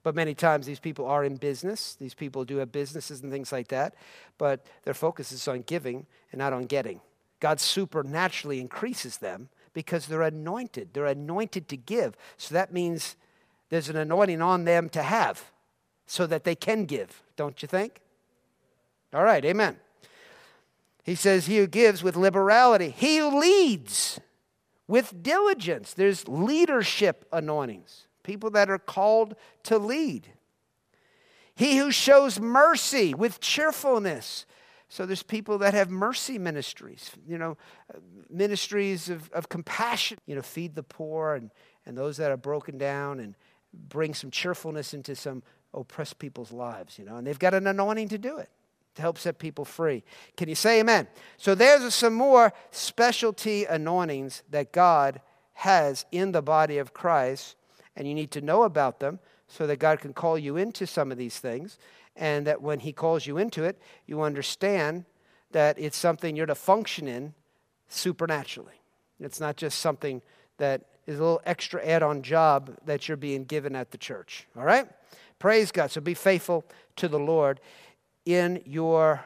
But 0.02 0.16
many 0.16 0.34
times 0.34 0.66
these 0.66 0.80
people 0.80 1.06
are 1.08 1.26
in 1.26 1.36
business. 1.36 1.96
These 1.96 2.14
people 2.14 2.46
do 2.46 2.58
have 2.58 2.72
businesses 2.72 3.22
and 3.22 3.32
things 3.32 3.52
like 3.52 3.68
that. 3.68 3.96
But 4.38 4.66
their 4.84 4.94
focus 4.94 5.32
is 5.32 5.48
on 5.48 5.64
giving 5.64 6.06
and 6.32 6.40
not 6.40 6.54
on 6.54 6.66
getting. 6.66 7.02
God 7.40 7.60
supernaturally 7.60 8.60
increases 8.60 9.18
them 9.18 9.50
because 9.74 10.08
they're 10.08 10.22
anointed. 10.22 10.90
They're 10.94 11.06
anointed 11.06 11.68
to 11.70 11.78
give. 11.78 12.16
So 12.38 12.54
that 12.54 12.74
means 12.74 13.16
there's 13.70 13.90
an 13.90 13.98
anointing 13.98 14.42
on 14.42 14.64
them 14.64 14.90
to 14.90 15.04
have 15.04 15.52
so 16.06 16.26
that 16.28 16.44
they 16.44 16.56
can 16.56 16.86
give, 16.86 17.22
don't 17.36 17.62
you 17.62 17.68
think? 17.68 18.02
All 19.14 19.24
right, 19.24 19.44
amen. 19.44 19.78
He 21.04 21.16
says, 21.16 21.48
He 21.48 21.58
who 21.58 21.68
gives 21.68 22.04
with 22.04 22.16
liberality, 22.16 22.90
he 22.90 23.18
who 23.18 23.40
leads 23.40 24.20
with 24.88 25.24
diligence. 25.24 25.94
There's 25.94 26.28
leadership 26.28 27.26
anointings, 27.32 28.08
people 28.24 28.52
that 28.52 28.70
are 28.70 28.80
called 28.80 29.36
to 29.64 29.78
lead. 29.78 30.28
He 31.56 31.78
who 31.78 31.92
shows 31.92 32.40
mercy 32.40 33.14
with 33.14 33.40
cheerfulness. 33.40 34.46
So 34.88 35.06
there's 35.06 35.24
people 35.24 35.60
that 35.60 35.74
have 35.74 35.90
mercy 35.92 36.40
ministries, 36.40 37.12
you 37.28 37.38
know, 37.38 37.58
ministries 38.30 39.10
of, 39.10 39.30
of 39.32 39.50
compassion, 39.50 40.18
you 40.26 40.36
know, 40.36 40.42
feed 40.42 40.74
the 40.74 40.84
poor 40.84 41.36
and, 41.36 41.52
and 41.86 41.98
those 41.98 42.18
that 42.18 42.32
are 42.32 42.38
broken 42.38 42.78
down 42.78 43.20
and 43.20 43.36
bring 43.74 44.16
some 44.16 44.32
cheerfulness 44.32 44.94
into 44.96 45.16
some 45.16 45.44
oppressed 45.74 46.18
people's 46.18 46.52
lives, 46.52 46.98
you 46.98 47.06
know, 47.06 47.18
and 47.18 47.28
they've 47.28 47.38
got 47.38 47.54
an 47.54 47.68
anointing 47.68 48.08
to 48.10 48.18
do 48.18 48.38
it 48.38 48.50
to 49.00 49.02
help 49.02 49.18
set 49.18 49.40
people 49.40 49.66
free. 49.66 50.04
Can 50.38 50.50
you 50.50 50.56
say 50.56 50.82
amen? 50.82 51.08
So 51.38 51.56
there's 51.56 51.94
some 51.96 52.14
more 52.14 52.54
specialty 52.70 53.66
anointings 53.66 54.44
that 54.52 54.72
God 54.72 55.22
has 55.54 56.06
in 56.12 56.32
the 56.34 56.42
body 56.42 56.78
of 56.78 56.94
Christ, 56.94 57.56
and 57.96 58.08
you 58.08 58.14
need 58.14 58.32
to 58.32 58.42
know 58.42 58.64
about 58.64 59.00
them 59.00 59.20
so 59.48 59.66
that 59.68 59.80
God 59.80 60.00
can 60.00 60.14
call 60.14 60.38
you 60.38 60.58
into 60.58 60.86
some 60.86 61.12
of 61.12 61.18
these 61.18 61.40
things, 61.40 61.80
and 62.16 62.46
that 62.46 62.62
when 62.62 62.82
He 62.82 62.94
calls 62.94 63.26
you 63.26 63.38
into 63.38 63.64
it, 63.64 63.82
you 64.06 64.22
understand 64.22 65.06
that 65.52 65.80
it's 65.80 65.98
something 65.98 66.36
you're 66.36 66.46
to 66.46 66.56
function 66.56 67.08
in 67.08 67.34
supernaturally. 67.88 68.82
It's 69.20 69.40
not 69.40 69.58
just 69.58 69.80
something 69.80 70.22
that 70.58 70.84
is 71.08 71.18
a 71.20 71.24
little 71.24 71.42
extra 71.46 71.84
add 71.86 72.04
on 72.04 72.22
job 72.22 72.78
that 72.86 73.08
you're 73.08 73.18
being 73.18 73.46
given 73.46 73.76
at 73.76 73.92
the 73.92 73.98
church. 73.98 74.48
All 74.56 74.64
right? 74.64 74.88
Praise 75.40 75.72
God. 75.72 75.90
So 75.90 76.02
be 76.02 76.14
faithful 76.14 76.66
to 76.98 77.08
the 77.08 77.18
Lord 77.18 77.60
in 78.30 78.62
your 78.66 79.24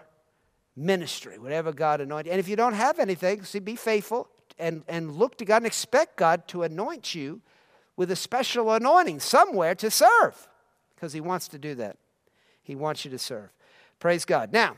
ministry, 0.75 1.37
whatever 1.37 1.71
God 1.71 2.01
anointed. 2.01 2.31
And 2.31 2.39
if 2.39 2.47
you 2.47 2.55
don't 2.55 2.73
have 2.73 2.99
anything, 2.99 3.43
see, 3.43 3.59
be 3.59 3.75
faithful 3.75 4.27
and, 4.57 4.83
and 4.87 5.15
look 5.15 5.37
to 5.39 5.45
God 5.45 5.57
and 5.57 5.65
expect 5.65 6.17
God 6.17 6.47
to 6.49 6.63
anoint 6.63 7.13
you 7.13 7.41
with 7.95 8.11
a 8.11 8.15
special 8.15 8.71
anointing 8.71 9.19
somewhere 9.19 9.75
to 9.75 9.91
serve 9.91 10.47
because 10.95 11.13
He 11.13 11.21
wants 11.21 11.47
to 11.49 11.57
do 11.57 11.75
that. 11.75 11.97
He 12.63 12.75
wants 12.75 13.03
you 13.05 13.11
to 13.11 13.19
serve. 13.19 13.49
Praise 13.99 14.25
God. 14.25 14.51
Now, 14.53 14.77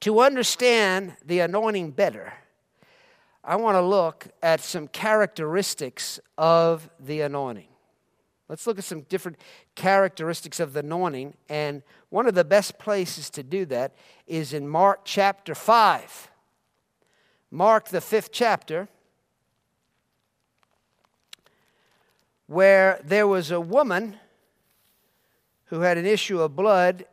to 0.00 0.20
understand 0.20 1.16
the 1.24 1.40
anointing 1.40 1.92
better, 1.92 2.32
I 3.42 3.56
want 3.56 3.76
to 3.76 3.82
look 3.82 4.26
at 4.42 4.60
some 4.60 4.88
characteristics 4.88 6.18
of 6.36 6.90
the 6.98 7.20
anointing. 7.20 7.68
Let's 8.48 8.66
look 8.66 8.78
at 8.78 8.84
some 8.84 9.02
different 9.02 9.38
characteristics 9.74 10.60
of 10.60 10.74
the 10.74 10.80
anointing. 10.80 11.34
And 11.48 11.82
one 12.10 12.26
of 12.26 12.34
the 12.34 12.44
best 12.44 12.78
places 12.78 13.30
to 13.30 13.42
do 13.42 13.64
that 13.66 13.94
is 14.26 14.52
in 14.52 14.68
Mark 14.68 15.00
chapter 15.04 15.54
5. 15.54 16.30
Mark, 17.50 17.88
the 17.88 18.00
fifth 18.00 18.32
chapter, 18.32 18.88
where 22.46 23.00
there 23.02 23.26
was 23.26 23.50
a 23.50 23.60
woman 23.60 24.18
who 25.66 25.80
had 25.80 25.96
an 25.96 26.04
issue 26.04 26.40
of 26.40 26.54
blood, 26.54 27.06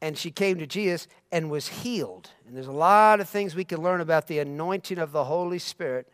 and 0.00 0.18
she 0.18 0.30
came 0.30 0.58
to 0.58 0.66
Jesus 0.66 1.06
and 1.30 1.50
was 1.50 1.68
healed. 1.68 2.30
And 2.46 2.56
there's 2.56 2.66
a 2.66 2.72
lot 2.72 3.20
of 3.20 3.28
things 3.28 3.54
we 3.54 3.64
can 3.64 3.80
learn 3.80 4.00
about 4.00 4.26
the 4.26 4.40
anointing 4.40 4.98
of 4.98 5.12
the 5.12 5.24
Holy 5.24 5.60
Spirit 5.60 6.08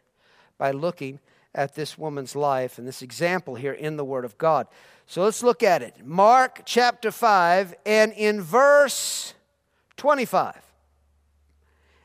by 0.59 0.72
looking 0.72 1.20
at 1.55 1.74
this 1.74 1.96
woman's 1.96 2.36
life 2.36 2.78
and 2.78 2.86
this 2.86 3.03
example 3.03 3.55
here 3.55 3.72
in 3.72 3.96
the 3.96 4.05
Word 4.05 4.24
of 4.24 4.38
God. 4.38 4.66
So 5.07 5.24
let's 5.24 5.42
look 5.42 5.62
at 5.62 5.82
it. 5.82 6.05
Mark 6.05 6.62
chapter 6.64 7.11
5, 7.11 7.74
and 7.86 8.12
in 8.12 8.42
verse 8.42 9.34
25, 9.96 10.61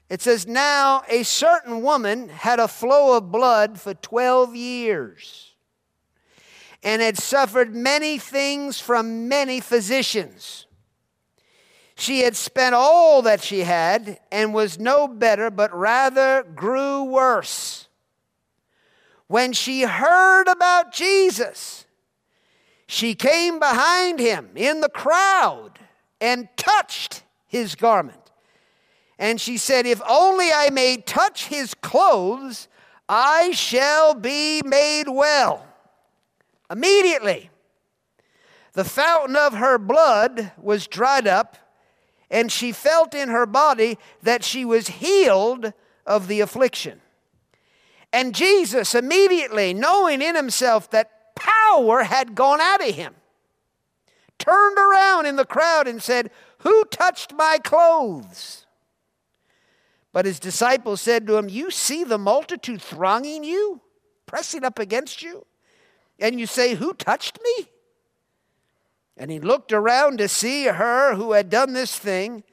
it 0.09 0.21
says, 0.21 0.47
Now 0.47 1.03
a 1.09 1.23
certain 1.23 1.81
woman 1.81 2.29
had 2.29 2.59
a 2.59 2.67
flow 2.67 3.17
of 3.17 3.31
blood 3.31 3.79
for 3.79 3.93
12 3.93 4.55
years 4.55 5.53
and 6.81 7.01
had 7.01 7.17
suffered 7.17 7.75
many 7.75 8.17
things 8.17 8.79
from 8.79 9.27
many 9.27 9.59
physicians. 9.59 10.65
She 11.95 12.19
had 12.21 12.35
spent 12.35 12.75
all 12.75 13.21
that 13.23 13.43
she 13.43 13.61
had 13.61 14.19
and 14.31 14.53
was 14.53 14.79
no 14.79 15.07
better, 15.07 15.49
but 15.49 15.73
rather 15.73 16.43
grew 16.43 17.03
worse. 17.03 17.87
When 19.33 19.51
she 19.51 19.81
heard 19.81 20.47
about 20.47 20.93
Jesus, 20.93 21.87
she 22.85 23.15
came 23.15 23.57
behind 23.57 24.19
him 24.19 24.51
in 24.53 24.79
the 24.79 24.89
crowd 24.89 25.79
and 26.21 26.47
touched 26.55 27.23
his 27.47 27.73
garment. 27.73 28.31
And 29.17 29.41
she 29.41 29.57
said, 29.57 29.87
If 29.87 30.03
only 30.07 30.51
I 30.51 30.69
may 30.69 30.97
touch 30.97 31.47
his 31.47 31.73
clothes, 31.73 32.67
I 33.09 33.49
shall 33.53 34.13
be 34.13 34.61
made 34.63 35.07
well. 35.07 35.65
Immediately, 36.69 37.49
the 38.73 38.85
fountain 38.85 39.35
of 39.35 39.55
her 39.55 39.79
blood 39.79 40.51
was 40.61 40.85
dried 40.85 41.25
up, 41.25 41.57
and 42.29 42.51
she 42.51 42.71
felt 42.71 43.15
in 43.15 43.29
her 43.29 43.47
body 43.47 43.97
that 44.21 44.43
she 44.43 44.63
was 44.63 44.89
healed 44.89 45.73
of 46.05 46.27
the 46.27 46.39
affliction. 46.39 47.01
And 48.13 48.35
Jesus, 48.35 48.93
immediately 48.93 49.73
knowing 49.73 50.21
in 50.21 50.35
himself 50.35 50.89
that 50.91 51.35
power 51.35 52.03
had 52.03 52.35
gone 52.35 52.61
out 52.61 52.87
of 52.87 52.93
him, 52.93 53.15
turned 54.37 54.77
around 54.77 55.25
in 55.25 55.35
the 55.35 55.45
crowd 55.45 55.87
and 55.87 56.01
said, 56.01 56.29
Who 56.59 56.85
touched 56.85 57.33
my 57.33 57.57
clothes? 57.63 58.67
But 60.11 60.25
his 60.25 60.39
disciples 60.39 61.01
said 61.01 61.25
to 61.25 61.37
him, 61.37 61.49
You 61.49 61.71
see 61.71 62.03
the 62.03 62.19
multitude 62.19 62.83
thronging 62.83 63.43
you, 63.43 63.81
pressing 64.27 64.63
up 64.63 64.77
against 64.77 65.23
you, 65.23 65.47
and 66.19 66.39
you 66.39 66.45
say, 66.45 66.75
Who 66.75 66.93
touched 66.93 67.39
me? 67.43 67.67
And 69.17 69.31
he 69.31 69.39
looked 69.39 69.73
around 69.73 70.19
to 70.19 70.27
see 70.27 70.65
her 70.65 71.15
who 71.15 71.31
had 71.31 71.49
done 71.49 71.73
this 71.73 71.97
thing. 71.97 72.43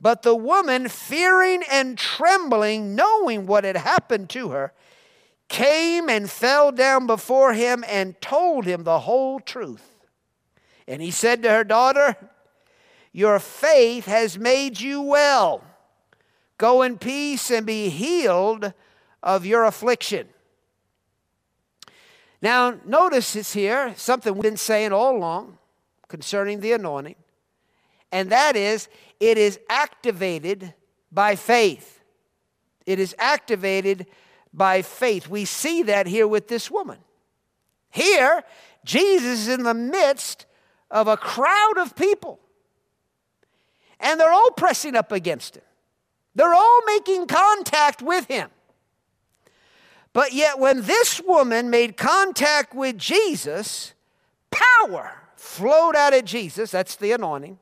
But 0.00 0.22
the 0.22 0.34
woman, 0.34 0.88
fearing 0.88 1.62
and 1.70 1.96
trembling, 1.96 2.94
knowing 2.94 3.46
what 3.46 3.64
had 3.64 3.76
happened 3.76 4.30
to 4.30 4.48
her, 4.48 4.72
came 5.52 6.08
and 6.08 6.30
fell 6.30 6.72
down 6.72 7.06
before 7.06 7.52
him 7.52 7.84
and 7.86 8.18
told 8.22 8.64
him 8.64 8.84
the 8.84 9.00
whole 9.00 9.38
truth. 9.38 9.86
And 10.88 11.02
he 11.02 11.10
said 11.10 11.42
to 11.42 11.50
her 11.50 11.62
daughter, 11.62 12.16
Your 13.12 13.38
faith 13.38 14.06
has 14.06 14.38
made 14.38 14.80
you 14.80 15.02
well. 15.02 15.62
Go 16.56 16.80
in 16.80 16.96
peace 16.96 17.50
and 17.50 17.66
be 17.66 17.90
healed 17.90 18.72
of 19.22 19.44
your 19.44 19.64
affliction. 19.64 20.26
Now, 22.40 22.78
notice 22.86 23.34
this 23.34 23.52
here, 23.52 23.92
something 23.96 24.32
we've 24.32 24.42
been 24.42 24.56
saying 24.56 24.92
all 24.92 25.16
along 25.16 25.58
concerning 26.08 26.60
the 26.60 26.72
anointing, 26.72 27.16
and 28.10 28.30
that 28.30 28.56
is 28.56 28.88
it 29.20 29.36
is 29.36 29.60
activated 29.68 30.72
by 31.12 31.36
faith. 31.36 32.00
It 32.86 32.98
is 32.98 33.14
activated 33.18 34.06
by 34.52 34.82
faith. 34.82 35.28
We 35.28 35.44
see 35.44 35.82
that 35.84 36.06
here 36.06 36.28
with 36.28 36.48
this 36.48 36.70
woman. 36.70 36.98
Here, 37.90 38.44
Jesus 38.84 39.40
is 39.40 39.48
in 39.48 39.62
the 39.62 39.74
midst 39.74 40.46
of 40.90 41.08
a 41.08 41.16
crowd 41.16 41.78
of 41.78 41.96
people, 41.96 42.40
and 44.00 44.18
they're 44.18 44.32
all 44.32 44.50
pressing 44.50 44.96
up 44.96 45.12
against 45.12 45.56
him. 45.56 45.62
They're 46.34 46.54
all 46.54 46.80
making 46.86 47.26
contact 47.26 48.02
with 48.02 48.26
him. 48.26 48.50
But 50.12 50.32
yet, 50.32 50.58
when 50.58 50.82
this 50.82 51.20
woman 51.26 51.70
made 51.70 51.96
contact 51.96 52.74
with 52.74 52.98
Jesus, 52.98 53.94
power 54.50 55.22
flowed 55.36 55.96
out 55.96 56.14
of 56.14 56.24
Jesus. 56.24 56.70
That's 56.70 56.96
the 56.96 57.12
anointing. 57.12 57.58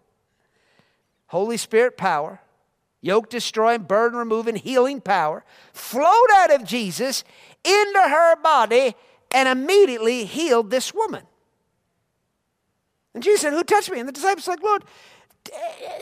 Holy 1.29 1.57
Spirit 1.57 1.97
power, 1.97 2.41
yoke 3.01 3.31
destroying, 3.31 3.83
burden 3.83 4.19
removing, 4.19 4.57
healing 4.57 5.01
power 5.01 5.45
flowed 5.73 6.29
out 6.35 6.53
of 6.53 6.65
Jesus 6.65 7.25
into 7.65 8.01
her 8.01 8.37
body 8.37 8.95
and 9.31 9.49
immediately 9.49 10.25
healed 10.25 10.71
this 10.71 10.93
woman. 10.93 11.23
And 13.15 13.23
Jesus 13.23 13.41
said, 13.43 13.53
Who 13.53 13.65
touched 13.65 13.91
me? 13.91 13.99
And 13.99 14.09
the 14.09 14.13
disciples 14.13 14.47
like, 14.47 14.63
Lord, 14.63 14.85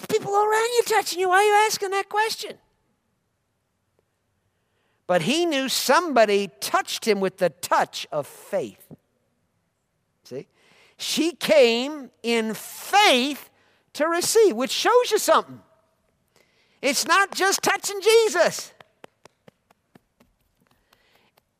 people 0.08 0.34
all 0.34 0.44
around 0.44 0.70
you 0.76 0.82
touching 0.86 1.20
you. 1.20 1.28
Why 1.28 1.36
are 1.36 1.42
you 1.42 1.66
asking 1.66 1.90
that 1.90 2.08
question? 2.08 2.58
But 5.06 5.22
he 5.22 5.46
knew 5.46 5.70
somebody 5.70 6.50
touched 6.60 7.06
him 7.06 7.18
with 7.20 7.38
the 7.38 7.48
touch 7.48 8.06
of 8.12 8.26
faith. 8.26 8.86
See? 10.24 10.46
She 10.98 11.32
came 11.32 12.10
in 12.22 12.52
faith 12.52 13.48
to 13.94 14.06
receive, 14.06 14.54
which 14.54 14.70
shows 14.70 15.10
you 15.10 15.18
something. 15.18 15.60
It's 16.80 17.06
not 17.06 17.32
just 17.32 17.62
touching 17.62 18.00
Jesus. 18.00 18.72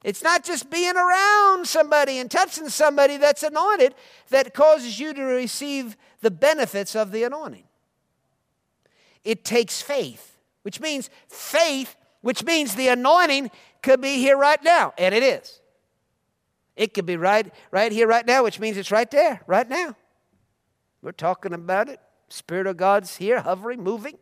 It's 0.05 0.23
not 0.23 0.45
just 0.45 0.71
being 0.71 0.97
around 0.97 1.66
somebody 1.66 2.19
and 2.19 2.31
touching 2.31 2.69
somebody 2.69 3.16
that's 3.16 3.43
anointed 3.43 3.95
that 4.31 4.55
causes 4.55 4.99
you 5.01 5.12
to 5.12 5.23
receive 5.23 5.97
the 6.21 6.31
benefits 6.31 6.95
of 6.95 7.11
the 7.11 7.25
anointing. 7.25 7.64
It 9.25 9.45
takes 9.45 9.83
faith, 9.83 10.39
which 10.62 10.81
means 10.81 11.11
faith, 11.29 11.97
which 12.21 12.45
means 12.45 12.75
the 12.75 12.89
anointing 12.89 13.51
could 13.83 14.01
be 14.01 14.19
here 14.19 14.39
right 14.39 14.62
now, 14.62 14.95
and 14.97 15.14
it 15.14 15.23
is. 15.23 15.61
It 16.77 16.95
could 16.95 17.07
be 17.07 17.16
right, 17.16 17.53
right 17.73 17.91
here, 17.91 18.07
right 18.07 18.25
now, 18.25 18.45
which 18.45 18.61
means 18.61 18.77
it's 18.77 18.93
right 18.93 19.11
there, 19.11 19.43
right 19.49 19.69
now. 19.69 19.97
We're 21.03 21.12
talking 21.12 21.53
about 21.53 21.89
it. 21.89 22.01
Spirit 22.29 22.69
of 22.69 22.77
God's 22.77 23.16
here, 23.16 23.41
hovering, 23.41 23.83
moving. 23.83 24.16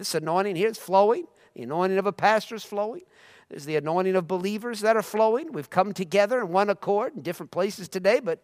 This 0.00 0.14
anointing 0.14 0.56
here 0.56 0.68
is 0.68 0.78
flowing. 0.78 1.26
The 1.54 1.64
anointing 1.64 1.98
of 1.98 2.06
a 2.06 2.12
pastor 2.12 2.54
is 2.54 2.64
flowing. 2.64 3.02
There's 3.50 3.66
the 3.66 3.76
anointing 3.76 4.16
of 4.16 4.26
believers 4.26 4.80
that 4.80 4.96
are 4.96 5.02
flowing. 5.02 5.52
We've 5.52 5.68
come 5.68 5.92
together 5.92 6.40
in 6.40 6.48
one 6.48 6.70
accord 6.70 7.16
in 7.16 7.20
different 7.20 7.52
places 7.52 7.86
today, 7.86 8.18
but 8.18 8.42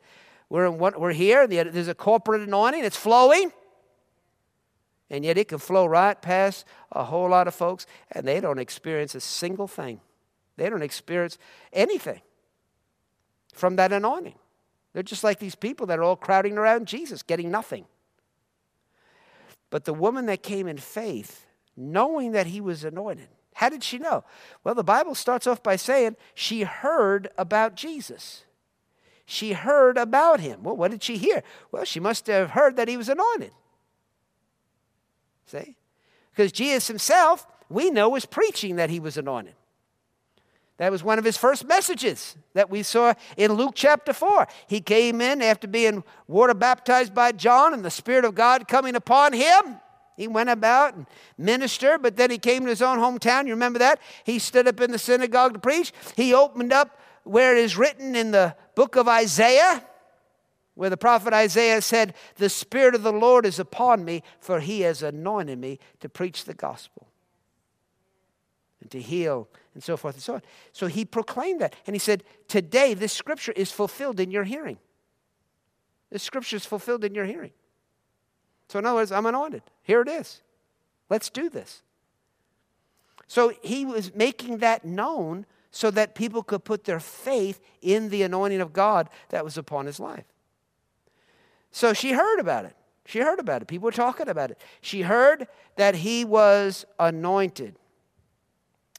we're, 0.50 0.66
in 0.66 0.76
one, 0.76 0.92
we're 1.00 1.14
here. 1.14 1.44
And 1.44 1.50
there's 1.50 1.88
a 1.88 1.94
corporate 1.94 2.42
anointing. 2.42 2.84
It's 2.84 2.98
flowing. 2.98 3.52
And 5.08 5.24
yet 5.24 5.38
it 5.38 5.48
can 5.48 5.56
flow 5.56 5.86
right 5.86 6.20
past 6.20 6.66
a 6.92 7.04
whole 7.04 7.30
lot 7.30 7.48
of 7.48 7.54
folks, 7.54 7.86
and 8.12 8.28
they 8.28 8.38
don't 8.38 8.58
experience 8.58 9.14
a 9.14 9.20
single 9.20 9.66
thing. 9.66 10.02
They 10.58 10.68
don't 10.68 10.82
experience 10.82 11.38
anything 11.72 12.20
from 13.54 13.76
that 13.76 13.94
anointing. 13.94 14.34
They're 14.92 15.02
just 15.02 15.24
like 15.24 15.38
these 15.38 15.54
people 15.54 15.86
that 15.86 15.98
are 15.98 16.02
all 16.02 16.16
crowding 16.16 16.58
around 16.58 16.86
Jesus, 16.86 17.22
getting 17.22 17.50
nothing. 17.50 17.86
But 19.70 19.86
the 19.86 19.94
woman 19.94 20.26
that 20.26 20.42
came 20.42 20.68
in 20.68 20.76
faith 20.76 21.45
knowing 21.76 22.32
that 22.32 22.46
he 22.46 22.60
was 22.60 22.84
anointed. 22.84 23.28
How 23.54 23.68
did 23.68 23.82
she 23.82 23.98
know? 23.98 24.24
Well, 24.64 24.74
the 24.74 24.84
Bible 24.84 25.14
starts 25.14 25.46
off 25.46 25.62
by 25.62 25.76
saying 25.76 26.16
she 26.34 26.62
heard 26.62 27.28
about 27.38 27.74
Jesus. 27.74 28.44
She 29.24 29.52
heard 29.54 29.96
about 29.96 30.40
him. 30.40 30.62
Well, 30.62 30.76
what 30.76 30.90
did 30.90 31.02
she 31.02 31.16
hear? 31.16 31.42
Well, 31.72 31.84
she 31.84 31.98
must 31.98 32.26
have 32.26 32.50
heard 32.50 32.76
that 32.76 32.88
he 32.88 32.96
was 32.96 33.08
anointed. 33.08 33.52
See? 35.46 35.76
Because 36.30 36.52
Jesus 36.52 36.86
himself, 36.86 37.46
we 37.68 37.90
know, 37.90 38.10
was 38.10 38.26
preaching 38.26 38.76
that 38.76 38.90
he 38.90 39.00
was 39.00 39.16
anointed. 39.16 39.54
That 40.76 40.92
was 40.92 41.02
one 41.02 41.18
of 41.18 41.24
his 41.24 41.38
first 41.38 41.66
messages 41.66 42.36
that 42.52 42.68
we 42.68 42.82
saw 42.82 43.14
in 43.36 43.54
Luke 43.54 43.72
chapter 43.74 44.12
4. 44.12 44.46
He 44.68 44.80
came 44.80 45.22
in 45.22 45.40
after 45.40 45.66
being 45.66 46.04
water 46.28 46.52
baptized 46.52 47.14
by 47.14 47.32
John 47.32 47.72
and 47.72 47.82
the 47.82 47.90
Spirit 47.90 48.26
of 48.26 48.34
God 48.34 48.68
coming 48.68 48.94
upon 48.94 49.32
him. 49.32 49.80
He 50.16 50.28
went 50.28 50.48
about 50.48 50.94
and 50.94 51.06
ministered, 51.36 52.02
but 52.02 52.16
then 52.16 52.30
he 52.30 52.38
came 52.38 52.64
to 52.64 52.70
his 52.70 52.82
own 52.82 52.98
hometown. 52.98 53.46
You 53.46 53.52
remember 53.52 53.78
that? 53.80 54.00
He 54.24 54.38
stood 54.38 54.66
up 54.66 54.80
in 54.80 54.90
the 54.90 54.98
synagogue 54.98 55.54
to 55.54 55.58
preach. 55.58 55.92
He 56.16 56.32
opened 56.32 56.72
up 56.72 56.98
where 57.24 57.54
it 57.56 57.62
is 57.62 57.76
written 57.76 58.16
in 58.16 58.30
the 58.30 58.56
book 58.74 58.96
of 58.96 59.08
Isaiah, 59.08 59.84
where 60.74 60.90
the 60.90 60.96
prophet 60.96 61.34
Isaiah 61.34 61.82
said, 61.82 62.14
The 62.36 62.48
Spirit 62.48 62.94
of 62.94 63.02
the 63.02 63.12
Lord 63.12 63.44
is 63.44 63.58
upon 63.58 64.04
me, 64.04 64.22
for 64.40 64.60
he 64.60 64.82
has 64.82 65.02
anointed 65.02 65.58
me 65.58 65.78
to 66.00 66.08
preach 66.08 66.44
the 66.44 66.54
gospel 66.54 67.08
and 68.80 68.90
to 68.90 69.00
heal 69.00 69.48
and 69.74 69.82
so 69.82 69.96
forth 69.96 70.14
and 70.14 70.22
so 70.22 70.34
on. 70.34 70.42
So 70.72 70.86
he 70.86 71.04
proclaimed 71.04 71.60
that. 71.60 71.74
And 71.86 71.94
he 71.94 72.00
said, 72.00 72.24
Today 72.48 72.94
this 72.94 73.12
scripture 73.12 73.52
is 73.52 73.70
fulfilled 73.70 74.20
in 74.20 74.30
your 74.30 74.44
hearing. 74.44 74.78
This 76.10 76.22
scripture 76.22 76.56
is 76.56 76.64
fulfilled 76.64 77.04
in 77.04 77.14
your 77.14 77.26
hearing. 77.26 77.50
So, 78.68 78.78
in 78.78 78.86
other 78.86 78.96
words, 78.96 79.12
I'm 79.12 79.26
anointed. 79.26 79.62
Here 79.82 80.00
it 80.00 80.08
is. 80.08 80.42
Let's 81.08 81.30
do 81.30 81.48
this. 81.48 81.82
So, 83.26 83.52
he 83.62 83.84
was 83.84 84.14
making 84.14 84.58
that 84.58 84.84
known 84.84 85.46
so 85.70 85.90
that 85.90 86.14
people 86.14 86.42
could 86.42 86.64
put 86.64 86.84
their 86.84 87.00
faith 87.00 87.60
in 87.82 88.08
the 88.08 88.22
anointing 88.22 88.60
of 88.60 88.72
God 88.72 89.08
that 89.28 89.44
was 89.44 89.56
upon 89.58 89.86
his 89.86 90.00
life. 90.00 90.24
So, 91.70 91.92
she 91.92 92.12
heard 92.12 92.40
about 92.40 92.64
it. 92.64 92.76
She 93.04 93.20
heard 93.20 93.38
about 93.38 93.62
it. 93.62 93.68
People 93.68 93.86
were 93.86 93.92
talking 93.92 94.28
about 94.28 94.50
it. 94.50 94.60
She 94.80 95.02
heard 95.02 95.46
that 95.76 95.96
he 95.96 96.24
was 96.24 96.84
anointed. 96.98 97.76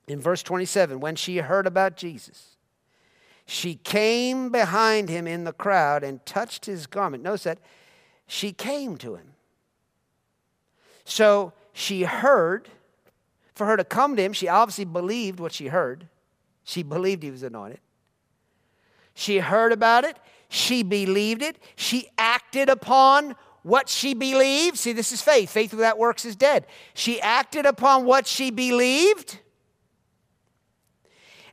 In 0.08 0.22
verse 0.22 0.42
27, 0.42 1.02
when 1.02 1.18
she 1.18 1.38
heard 1.38 1.68
about 1.68 1.98
Jesus, 1.98 2.56
she 3.46 3.76
came 3.76 4.50
behind 4.50 5.10
him 5.10 5.28
in 5.28 5.44
the 5.44 5.52
crowd 5.52 6.04
and 6.04 6.26
touched 6.26 6.66
his 6.66 6.88
garment. 6.88 7.24
Notice 7.24 7.44
that 7.44 7.60
she 8.26 8.54
came 8.54 8.98
to 8.98 9.16
him. 9.16 9.34
So 11.08 11.54
she 11.72 12.04
heard. 12.04 12.68
For 13.56 13.66
her 13.66 13.78
to 13.78 13.84
come 13.84 14.16
to 14.16 14.22
him, 14.22 14.34
she 14.34 14.48
obviously 14.48 14.86
believed 14.86 15.40
what 15.40 15.52
she 15.52 15.68
heard. 15.68 16.08
She 16.64 16.84
believed 16.84 17.24
he 17.24 17.32
was 17.32 17.42
anointed. 17.42 17.80
She 19.16 19.40
heard 19.40 19.72
about 19.72 20.04
it. 20.04 20.18
She 20.50 20.84
believed 20.84 21.42
it. 21.42 21.58
She 21.76 22.10
acted 22.20 22.70
upon 22.70 23.36
what 23.64 23.90
she 23.90 24.14
believed. 24.14 24.78
See, 24.78 24.94
this 24.94 25.12
is 25.12 25.22
faith. 25.22 25.50
Faith 25.50 25.74
without 25.74 25.98
works 25.98 26.24
is 26.24 26.36
dead. 26.36 26.68
She 26.94 27.20
acted 27.22 27.66
upon 27.66 28.06
what 28.06 28.28
she 28.28 28.52
believed. 28.52 29.40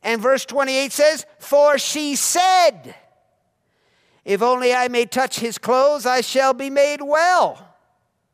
And 0.03 0.21
verse 0.21 0.45
28 0.45 0.93
says, 0.93 1.25
For 1.39 1.79
she 1.79 2.17
said, 2.17 2.95
If 4.25 4.43
only 4.43 4.75
I 4.75 4.89
may 4.89 5.07
touch 5.07 5.39
his 5.41 5.57
clothes, 5.57 6.05
I 6.05 6.21
shall 6.21 6.53
be 6.53 6.69
made 6.69 7.01
well. 7.01 7.74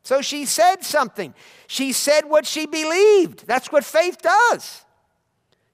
So 0.03 0.21
she 0.21 0.45
said 0.45 0.83
something. 0.83 1.33
She 1.67 1.91
said 1.91 2.25
what 2.25 2.45
she 2.45 2.65
believed. 2.65 3.45
That's 3.47 3.71
what 3.71 3.85
faith 3.85 4.21
does. 4.21 4.85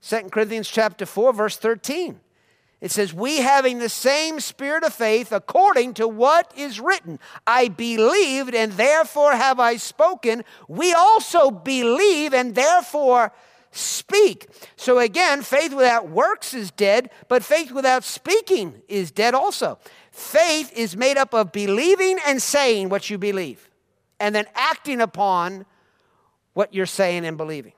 2 0.02 0.30
Corinthians 0.30 0.70
chapter 0.70 1.06
4 1.06 1.34
verse 1.34 1.58
13. 1.58 2.20
It 2.80 2.92
says, 2.92 3.14
We 3.14 3.38
having 3.38 3.80
the 3.80 3.90
same 3.90 4.40
spirit 4.40 4.84
of 4.84 4.94
faith 4.94 5.32
according 5.32 5.96
to 5.96 6.08
what 6.08 6.52
is 6.56 6.80
written, 6.80 7.20
I 7.46 7.70
believed 7.70 8.54
and 8.54 8.72
therefore 8.74 9.34
have 9.34 9.60
I 9.60 9.78
spoken. 9.78 10.44
We 10.68 10.94
also 10.94 11.50
believe 11.50 12.34
and 12.34 12.54
therefore 12.54 13.34
speak. 13.72 14.48
So 14.76 15.00
again, 15.00 15.42
faith 15.42 15.74
without 15.74 16.10
works 16.10 16.54
is 16.54 16.70
dead, 16.72 17.10
but 17.28 17.44
faith 17.44 17.72
without 17.72 18.04
speaking 18.04 18.82
is 18.88 19.12
dead 19.12 19.34
also. 19.34 19.80
Faith 20.12 20.72
is 20.76 20.96
made 20.96 21.18
up 21.18 21.34
of 21.34 21.52
believing 21.52 22.18
and 22.26 22.42
saying 22.42 22.90
what 22.90 23.10
you 23.10 23.18
believe, 23.18 23.67
and 24.20 24.34
then 24.34 24.46
acting 24.56 25.02
upon 25.02 25.66
what 26.54 26.74
you're 26.74 26.86
saying 26.86 27.26
and 27.26 27.38
believing. 27.38 27.74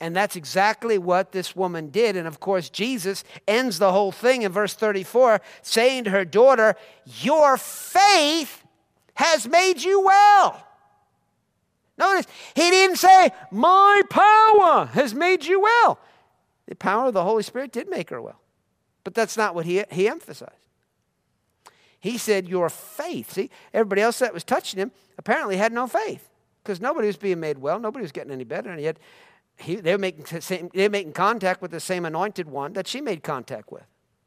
And 0.00 0.16
that's 0.16 0.34
exactly 0.34 0.98
what 0.98 1.30
this 1.30 1.54
woman 1.54 1.90
did. 1.90 2.16
And 2.16 2.26
of 2.26 2.40
course, 2.40 2.68
Jesus 2.68 3.22
ends 3.46 3.78
the 3.78 3.92
whole 3.92 4.10
thing 4.10 4.42
in 4.42 4.50
verse 4.50 4.74
34, 4.74 5.40
saying 5.62 6.04
to 6.04 6.10
her 6.10 6.24
daughter, 6.24 6.74
Your 7.20 7.56
faith 7.56 8.64
has 9.14 9.46
made 9.46 9.82
you 9.82 10.00
well. 10.00 10.66
Notice, 11.96 12.26
he 12.54 12.70
didn't 12.70 12.96
say, 12.96 13.30
My 13.52 14.02
power 14.10 14.86
has 14.86 15.14
made 15.14 15.44
you 15.44 15.60
well. 15.60 16.00
The 16.66 16.74
power 16.74 17.06
of 17.06 17.14
the 17.14 17.22
Holy 17.22 17.42
Spirit 17.44 17.70
did 17.70 17.88
make 17.88 18.10
her 18.10 18.20
well. 18.20 18.40
But 19.04 19.14
that's 19.14 19.36
not 19.36 19.54
what 19.54 19.66
he, 19.66 19.84
he 19.90 20.08
emphasized. 20.08 20.61
He 22.02 22.18
said, 22.18 22.48
Your 22.48 22.68
faith. 22.68 23.32
See, 23.32 23.48
everybody 23.72 24.02
else 24.02 24.18
that 24.18 24.34
was 24.34 24.42
touching 24.42 24.80
him 24.80 24.90
apparently 25.18 25.56
had 25.56 25.72
no 25.72 25.86
faith 25.86 26.28
because 26.62 26.80
nobody 26.80 27.06
was 27.06 27.16
being 27.16 27.38
made 27.38 27.58
well, 27.58 27.78
nobody 27.78 28.02
was 28.02 28.10
getting 28.10 28.32
any 28.32 28.42
better, 28.42 28.70
and 28.70 28.80
yet 28.80 28.96
he, 29.56 29.76
they, 29.76 29.92
were 29.92 29.98
making 29.98 30.40
same, 30.40 30.68
they 30.74 30.88
making 30.88 31.12
contact 31.12 31.62
with 31.62 31.70
the 31.70 31.78
same 31.78 32.04
anointed 32.04 32.48
one 32.48 32.72
that 32.72 32.88
she 32.88 33.00
made 33.00 33.22
contact 33.22 33.70
with. 33.70 33.84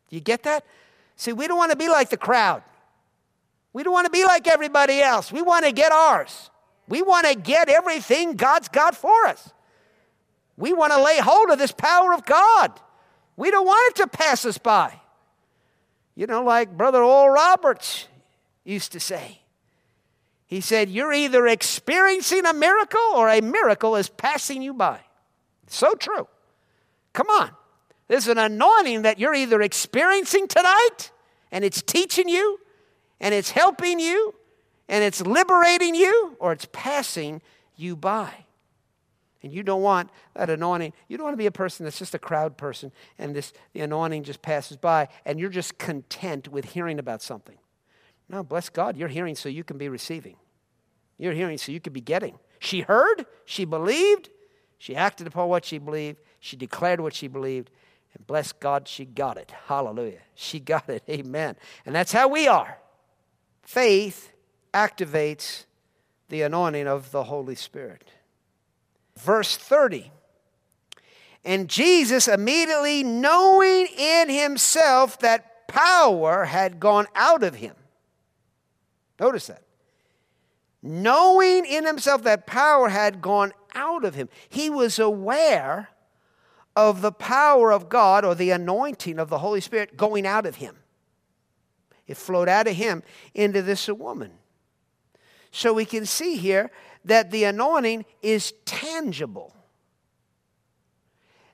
Do 0.07 0.15
you 0.15 0.21
get 0.21 0.43
that? 0.43 0.65
See, 1.17 1.33
we 1.33 1.49
don't 1.49 1.57
want 1.57 1.71
to 1.71 1.77
be 1.77 1.89
like 1.89 2.09
the 2.09 2.17
crowd. 2.17 2.63
We 3.73 3.83
don't 3.83 3.91
want 3.91 4.05
to 4.05 4.11
be 4.11 4.23
like 4.23 4.47
everybody 4.47 5.01
else. 5.01 5.33
We 5.33 5.41
want 5.41 5.65
to 5.65 5.73
get 5.73 5.91
ours. 5.91 6.49
We 6.87 7.01
want 7.01 7.27
to 7.27 7.35
get 7.35 7.67
everything 7.67 8.35
God's 8.35 8.69
got 8.69 8.95
for 8.95 9.25
us. 9.25 9.51
We 10.55 10.71
want 10.71 10.93
to 10.93 11.03
lay 11.03 11.19
hold 11.19 11.49
of 11.49 11.59
this 11.59 11.73
power 11.73 12.13
of 12.13 12.25
God. 12.25 12.71
We 13.35 13.51
don't 13.51 13.65
want 13.65 13.91
it 13.91 14.01
to 14.03 14.07
pass 14.07 14.45
us 14.45 14.57
by. 14.57 15.01
You 16.15 16.27
know, 16.27 16.43
like 16.43 16.75
Brother 16.75 17.03
Oral 17.03 17.33
Roberts 17.33 18.07
used 18.63 18.93
to 18.93 18.99
say. 18.99 19.41
He 20.47 20.61
said, 20.61 20.89
You're 20.89 21.13
either 21.13 21.47
experiencing 21.47 22.45
a 22.45 22.53
miracle 22.53 23.11
or 23.15 23.29
a 23.29 23.41
miracle 23.41 23.95
is 23.95 24.09
passing 24.09 24.61
you 24.61 24.73
by. 24.73 25.01
So 25.67 25.93
true. 25.95 26.27
Come 27.13 27.29
on. 27.29 27.51
There's 28.07 28.27
an 28.27 28.37
anointing 28.37 29.01
that 29.01 29.19
you're 29.19 29.33
either 29.33 29.61
experiencing 29.61 30.47
tonight 30.47 31.11
and 31.51 31.65
it's 31.65 31.81
teaching 31.81 32.29
you 32.29 32.59
and 33.19 33.33
it's 33.33 33.51
helping 33.51 33.99
you 33.99 34.35
and 34.87 35.03
it's 35.03 35.21
liberating 35.21 35.95
you 35.95 36.35
or 36.39 36.51
it's 36.51 36.67
passing 36.71 37.41
you 37.75 37.95
by. 37.95 38.44
And 39.45 39.53
you 39.53 39.61
don't 39.61 39.83
want 39.83 40.09
that 40.33 40.49
anointing. 40.49 40.91
You 41.07 41.17
don't 41.17 41.25
want 41.25 41.35
to 41.35 41.37
be 41.37 41.45
a 41.45 41.51
person 41.51 41.83
that's 41.83 41.99
just 41.99 42.15
a 42.15 42.19
crowd 42.19 42.57
person 42.57 42.91
and 43.19 43.35
this 43.35 43.53
the 43.73 43.81
anointing 43.81 44.23
just 44.23 44.41
passes 44.41 44.75
by 44.75 45.07
and 45.23 45.39
you're 45.39 45.51
just 45.51 45.77
content 45.77 46.47
with 46.47 46.65
hearing 46.65 46.97
about 46.97 47.21
something. 47.21 47.59
No, 48.27 48.41
bless 48.41 48.69
God, 48.69 48.97
you're 48.97 49.07
hearing 49.07 49.35
so 49.35 49.47
you 49.47 49.63
can 49.63 49.77
be 49.77 49.87
receiving. 49.87 50.37
You're 51.19 51.33
hearing 51.33 51.59
so 51.59 51.71
you 51.71 51.79
can 51.79 51.93
be 51.93 52.01
getting. 52.01 52.39
She 52.57 52.81
heard, 52.81 53.27
she 53.45 53.65
believed, 53.65 54.29
she 54.79 54.95
acted 54.95 55.27
upon 55.27 55.47
what 55.47 55.63
she 55.63 55.77
believed. 55.77 56.17
She 56.39 56.57
declared 56.57 56.99
what 56.99 57.13
she 57.13 57.27
believed. 57.27 57.69
And 58.15 58.25
bless 58.25 58.51
God, 58.51 58.87
she 58.87 59.05
got 59.05 59.37
it. 59.37 59.53
Hallelujah. 59.67 60.21
She 60.33 60.59
got 60.59 60.89
it. 60.89 61.03
Amen. 61.07 61.55
And 61.85 61.93
that's 61.93 62.13
how 62.13 62.29
we 62.29 62.47
are. 62.47 62.79
Faith 63.61 64.31
activates 64.73 65.65
the 66.29 66.41
anointing 66.41 66.87
of 66.87 67.11
the 67.11 67.25
Holy 67.25 67.53
Spirit. 67.53 68.09
Verse 69.19 69.57
30. 69.57 70.11
And 71.43 71.69
Jesus, 71.69 72.27
immediately 72.27 73.03
knowing 73.03 73.87
in 73.97 74.29
himself 74.29 75.19
that 75.19 75.67
power 75.67 76.45
had 76.45 76.79
gone 76.79 77.05
out 77.15 77.43
of 77.43 77.55
him. 77.55 77.75
Notice 79.19 79.47
that. 79.47 79.61
Knowing 80.81 81.65
in 81.65 81.85
himself 81.85 82.23
that 82.23 82.45
power 82.47 82.89
had 82.89 83.21
gone 83.21 83.53
out 83.73 84.05
of 84.05 84.15
him. 84.15 84.29
He 84.49 84.69
was 84.69 84.97
aware 84.97 85.89
of 86.75 87.01
the 87.01 87.11
power 87.11 87.71
of 87.71 87.89
God 87.89 88.25
or 88.25 88.35
the 88.35 88.51
anointing 88.51 89.19
of 89.19 89.29
the 89.29 89.39
Holy 89.39 89.61
Spirit 89.61 89.97
going 89.97 90.25
out 90.25 90.45
of 90.45 90.55
him. 90.55 90.75
It 92.07 92.17
flowed 92.17 92.49
out 92.49 92.67
of 92.67 92.75
him 92.75 93.03
into 93.33 93.61
this 93.61 93.87
woman. 93.87 94.31
So 95.51 95.73
we 95.73 95.85
can 95.85 96.05
see 96.05 96.35
here 96.35 96.69
that 97.05 97.31
the 97.31 97.45
anointing 97.45 98.05
is 98.21 98.53
tangible. 98.65 99.55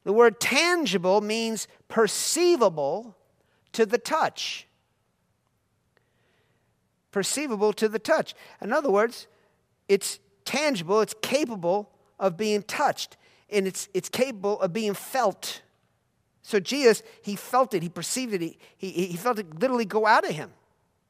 The 0.04 0.14
word 0.14 0.40
tangible 0.40 1.22
means 1.22 1.68
perceivable 1.88 3.16
to 3.74 3.86
the 3.86 3.98
touch. 3.98 4.68
Perceivable 7.12 7.74
to 7.74 7.88
the 7.88 8.00
touch. 8.00 8.34
In 8.62 8.74
other 8.74 8.90
words, 8.90 9.28
it's 9.88 10.20
tangible, 10.46 11.02
it's 11.02 11.16
capable 11.22 11.92
of 12.20 12.38
being 12.38 12.64
touched, 12.64 13.18
and 13.50 13.68
it's, 13.68 13.90
it's 13.94 14.10
capable 14.10 14.60
of 14.62 14.74
being 14.74 14.94
felt. 14.94 15.62
So 16.42 16.60
Jesus, 16.60 17.04
he 17.22 17.36
felt 17.36 17.74
it, 17.74 17.84
he 17.84 17.90
perceived 17.90 18.34
it, 18.34 18.42
he, 18.42 18.58
he, 18.78 18.90
he 19.08 19.18
felt 19.18 19.38
it 19.38 19.60
literally 19.60 19.86
go 19.86 20.08
out 20.08 20.28
of 20.28 20.32
him. 20.32 20.52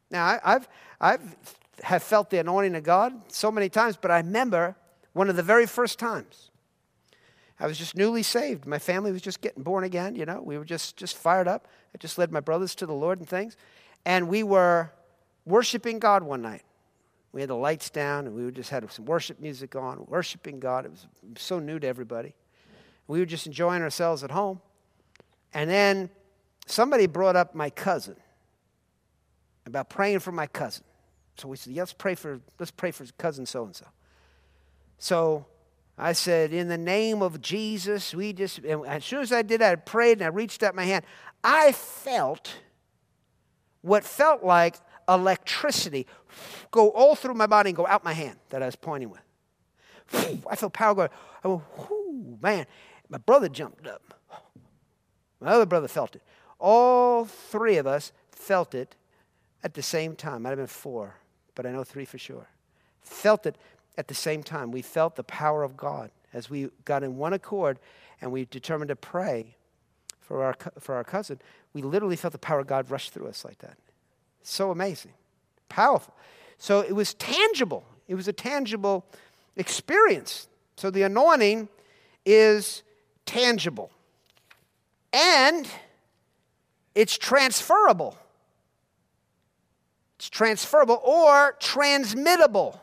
Now, 0.10 0.26
I, 0.26 0.39
I've, 0.44 0.68
I've 1.00 1.36
have 1.84 2.04
felt 2.04 2.30
the 2.30 2.40
anointing 2.40 2.76
of 2.76 2.84
God 2.84 3.14
so 3.32 3.52
many 3.52 3.70
times, 3.70 3.98
but 3.98 4.12
I 4.12 4.18
remember 4.18 4.76
one 5.14 5.30
of 5.30 5.36
the 5.36 5.44
very 5.44 5.66
first 5.66 6.00
times. 6.00 6.52
I 7.60 7.68
was 7.68 7.78
just 7.78 7.96
newly 7.96 8.24
saved. 8.24 8.66
My 8.66 8.80
family 8.80 9.12
was 9.12 9.22
just 9.22 9.42
getting 9.42 9.62
born 9.62 9.84
again, 9.84 10.16
you 10.16 10.26
know. 10.26 10.42
We 10.42 10.58
were 10.58 10.66
just, 10.66 10.98
just 10.98 11.16
fired 11.16 11.48
up. 11.48 11.68
I 11.94 11.98
just 12.00 12.18
led 12.18 12.32
my 12.32 12.40
brothers 12.40 12.74
to 12.76 12.86
the 12.88 12.94
Lord 12.94 13.20
and 13.20 13.30
things. 13.30 13.56
And 14.04 14.28
we 14.28 14.42
were 14.42 14.92
worshiping 15.46 16.00
God 16.00 16.24
one 16.24 16.42
night. 16.42 16.64
We 17.34 17.42
had 17.42 17.50
the 17.50 17.56
lights 17.56 17.90
down 17.90 18.26
and 18.26 18.36
we 18.36 18.52
just 18.52 18.72
had 18.72 18.90
some 18.92 19.06
worship 19.06 19.40
music 19.40 19.76
on, 19.76 20.06
worshiping 20.08 20.60
God. 20.60 20.86
It 20.86 20.92
was 20.92 21.08
so 21.38 21.60
new 21.60 21.80
to 21.80 21.88
everybody. 21.88 22.34
We 23.08 23.20
were 23.20 23.26
just 23.26 23.46
enjoying 23.46 23.84
ourselves 23.84 24.24
at 24.24 24.32
home. 24.32 24.60
And 25.54 25.70
then 25.70 26.10
somebody 26.66 27.06
brought 27.08 27.36
up 27.36 27.54
my 27.54 27.70
cousin 27.70 28.16
about 29.66 29.90
praying 29.90 30.20
for 30.20 30.32
my 30.32 30.48
cousin. 30.48 30.84
So 31.38 31.48
we 31.48 31.58
said, 31.58 31.74
yeah, 31.74 31.82
let's 31.82 31.94
pray 31.94 32.16
for 32.16 32.40
let's 32.60 32.72
pray 32.72 32.92
for 32.92 33.06
cousin 33.18 33.46
so 33.46 33.66
and 33.66 33.76
so. 33.76 33.86
So 34.98 35.46
I 35.98 36.14
said, 36.14 36.54
in 36.54 36.68
the 36.68 36.78
name 36.78 37.22
of 37.22 37.42
Jesus, 37.42 38.14
we 38.14 38.34
just 38.34 38.60
and 38.60 38.86
as 38.86 39.06
soon 39.06 39.22
as 39.22 39.32
I 39.32 39.42
did 39.42 39.62
that, 39.62 39.72
I 39.72 39.76
prayed 39.76 40.20
and 40.20 40.24
I 40.24 40.28
reached 40.28 40.64
out 40.64 40.76
my 40.76 40.86
hand. 40.86 41.06
I 41.44 41.72
felt 41.72 42.54
what 43.82 44.04
felt 44.04 44.44
like 44.44 44.78
electricity 45.10 46.08
go 46.70 46.90
all 46.90 47.16
through 47.16 47.34
my 47.34 47.48
body 47.48 47.72
and 47.72 47.78
go 47.78 47.88
out 47.88 48.04
my 48.04 48.14
hand 48.14 48.38
that 48.50 48.62
I 48.62 48.66
was 48.66 48.76
pointing 48.76 49.10
with. 49.10 49.22
I 50.50 50.56
felt 50.56 50.74
power 50.74 50.94
go. 50.94 51.08
I 51.44 51.48
went, 51.48 51.64
whoo, 51.78 52.38
man. 52.42 52.66
My 53.10 53.18
brother 53.18 53.50
jumped 53.50 53.88
up. 53.88 54.14
My 55.40 55.52
other 55.52 55.66
brother 55.66 55.88
felt 55.88 56.16
it. 56.16 56.22
All 56.60 57.26
three 57.26 57.78
of 57.78 57.88
us 57.88 58.12
felt 58.32 58.76
it 58.76 58.96
at 59.64 59.74
the 59.74 59.82
same 59.82 60.16
time. 60.16 60.44
Might 60.44 60.50
have 60.50 60.60
been 60.60 60.68
four, 60.68 61.16
but 61.56 61.66
I 61.66 61.72
know 61.72 61.84
three 61.84 62.06
for 62.06 62.18
sure. 62.18 62.47
Felt 63.02 63.45
it 63.45 63.58
at 63.97 64.08
the 64.08 64.14
same 64.14 64.43
time. 64.43 64.72
We 64.72 64.82
felt 64.82 65.16
the 65.16 65.24
power 65.24 65.64
of 65.64 65.76
God 65.76 66.12
as 66.34 66.49
we 66.49 66.70
got 66.86 67.04
in 67.04 67.18
one 67.18 67.34
accord 67.34 67.80
and 68.22 68.32
we 68.32 68.45
determined 68.45 68.89
to 68.89 68.95
pray 68.95 69.56
for 70.20 70.43
our, 70.43 70.56
for 70.80 70.95
our 70.95 71.04
cousin. 71.04 71.39
We 71.74 71.82
literally 71.82 72.16
felt 72.16 72.32
the 72.32 72.38
power 72.39 72.60
of 72.60 72.68
God 72.68 72.89
rush 72.89 73.10
through 73.10 73.28
us 73.28 73.43
like 73.43 73.60
that. 73.60 73.78
So 74.43 74.72
amazing, 74.72 75.14
powerful. 75.70 76.14
So 76.58 76.82
it 76.82 76.93
was 76.93 77.14
tangible. 77.16 77.86
It 78.08 78.16
was 78.16 78.28
a 78.28 78.34
tangible 78.34 79.06
experience. 79.56 80.47
So 80.78 80.89
the 80.89 81.04
anointing 81.04 81.70
is 82.26 82.84
tangible 83.26 83.91
and 85.14 85.68
it's 86.95 87.18
transferable. 87.18 88.18
It's 90.22 90.30
transferable 90.30 91.01
or 91.03 91.53
transmittable, 91.53 92.80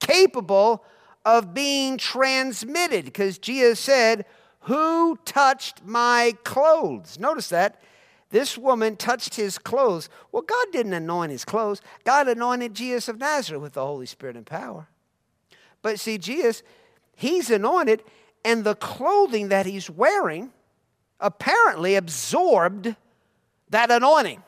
capable 0.00 0.84
of 1.24 1.54
being 1.54 1.96
transmitted, 1.96 3.04
because 3.04 3.38
Jesus 3.38 3.78
said, 3.78 4.26
Who 4.62 5.16
touched 5.24 5.84
my 5.84 6.34
clothes? 6.42 7.20
Notice 7.20 7.50
that. 7.50 7.80
This 8.30 8.58
woman 8.58 8.96
touched 8.96 9.36
his 9.36 9.58
clothes. 9.58 10.08
Well, 10.32 10.42
God 10.42 10.66
didn't 10.72 10.92
anoint 10.92 11.30
his 11.30 11.44
clothes. 11.44 11.80
God 12.02 12.26
anointed 12.26 12.74
Jesus 12.74 13.06
of 13.06 13.20
Nazareth 13.20 13.62
with 13.62 13.74
the 13.74 13.86
Holy 13.86 14.06
Spirit 14.06 14.34
and 14.34 14.44
power. 14.44 14.88
But 15.82 16.00
see, 16.00 16.18
Jesus, 16.18 16.64
he's 17.14 17.48
anointed, 17.48 18.02
and 18.44 18.64
the 18.64 18.74
clothing 18.74 19.50
that 19.50 19.66
he's 19.66 19.88
wearing 19.88 20.50
apparently 21.20 21.94
absorbed 21.94 22.96
that 23.70 23.92
anointing 23.92 24.42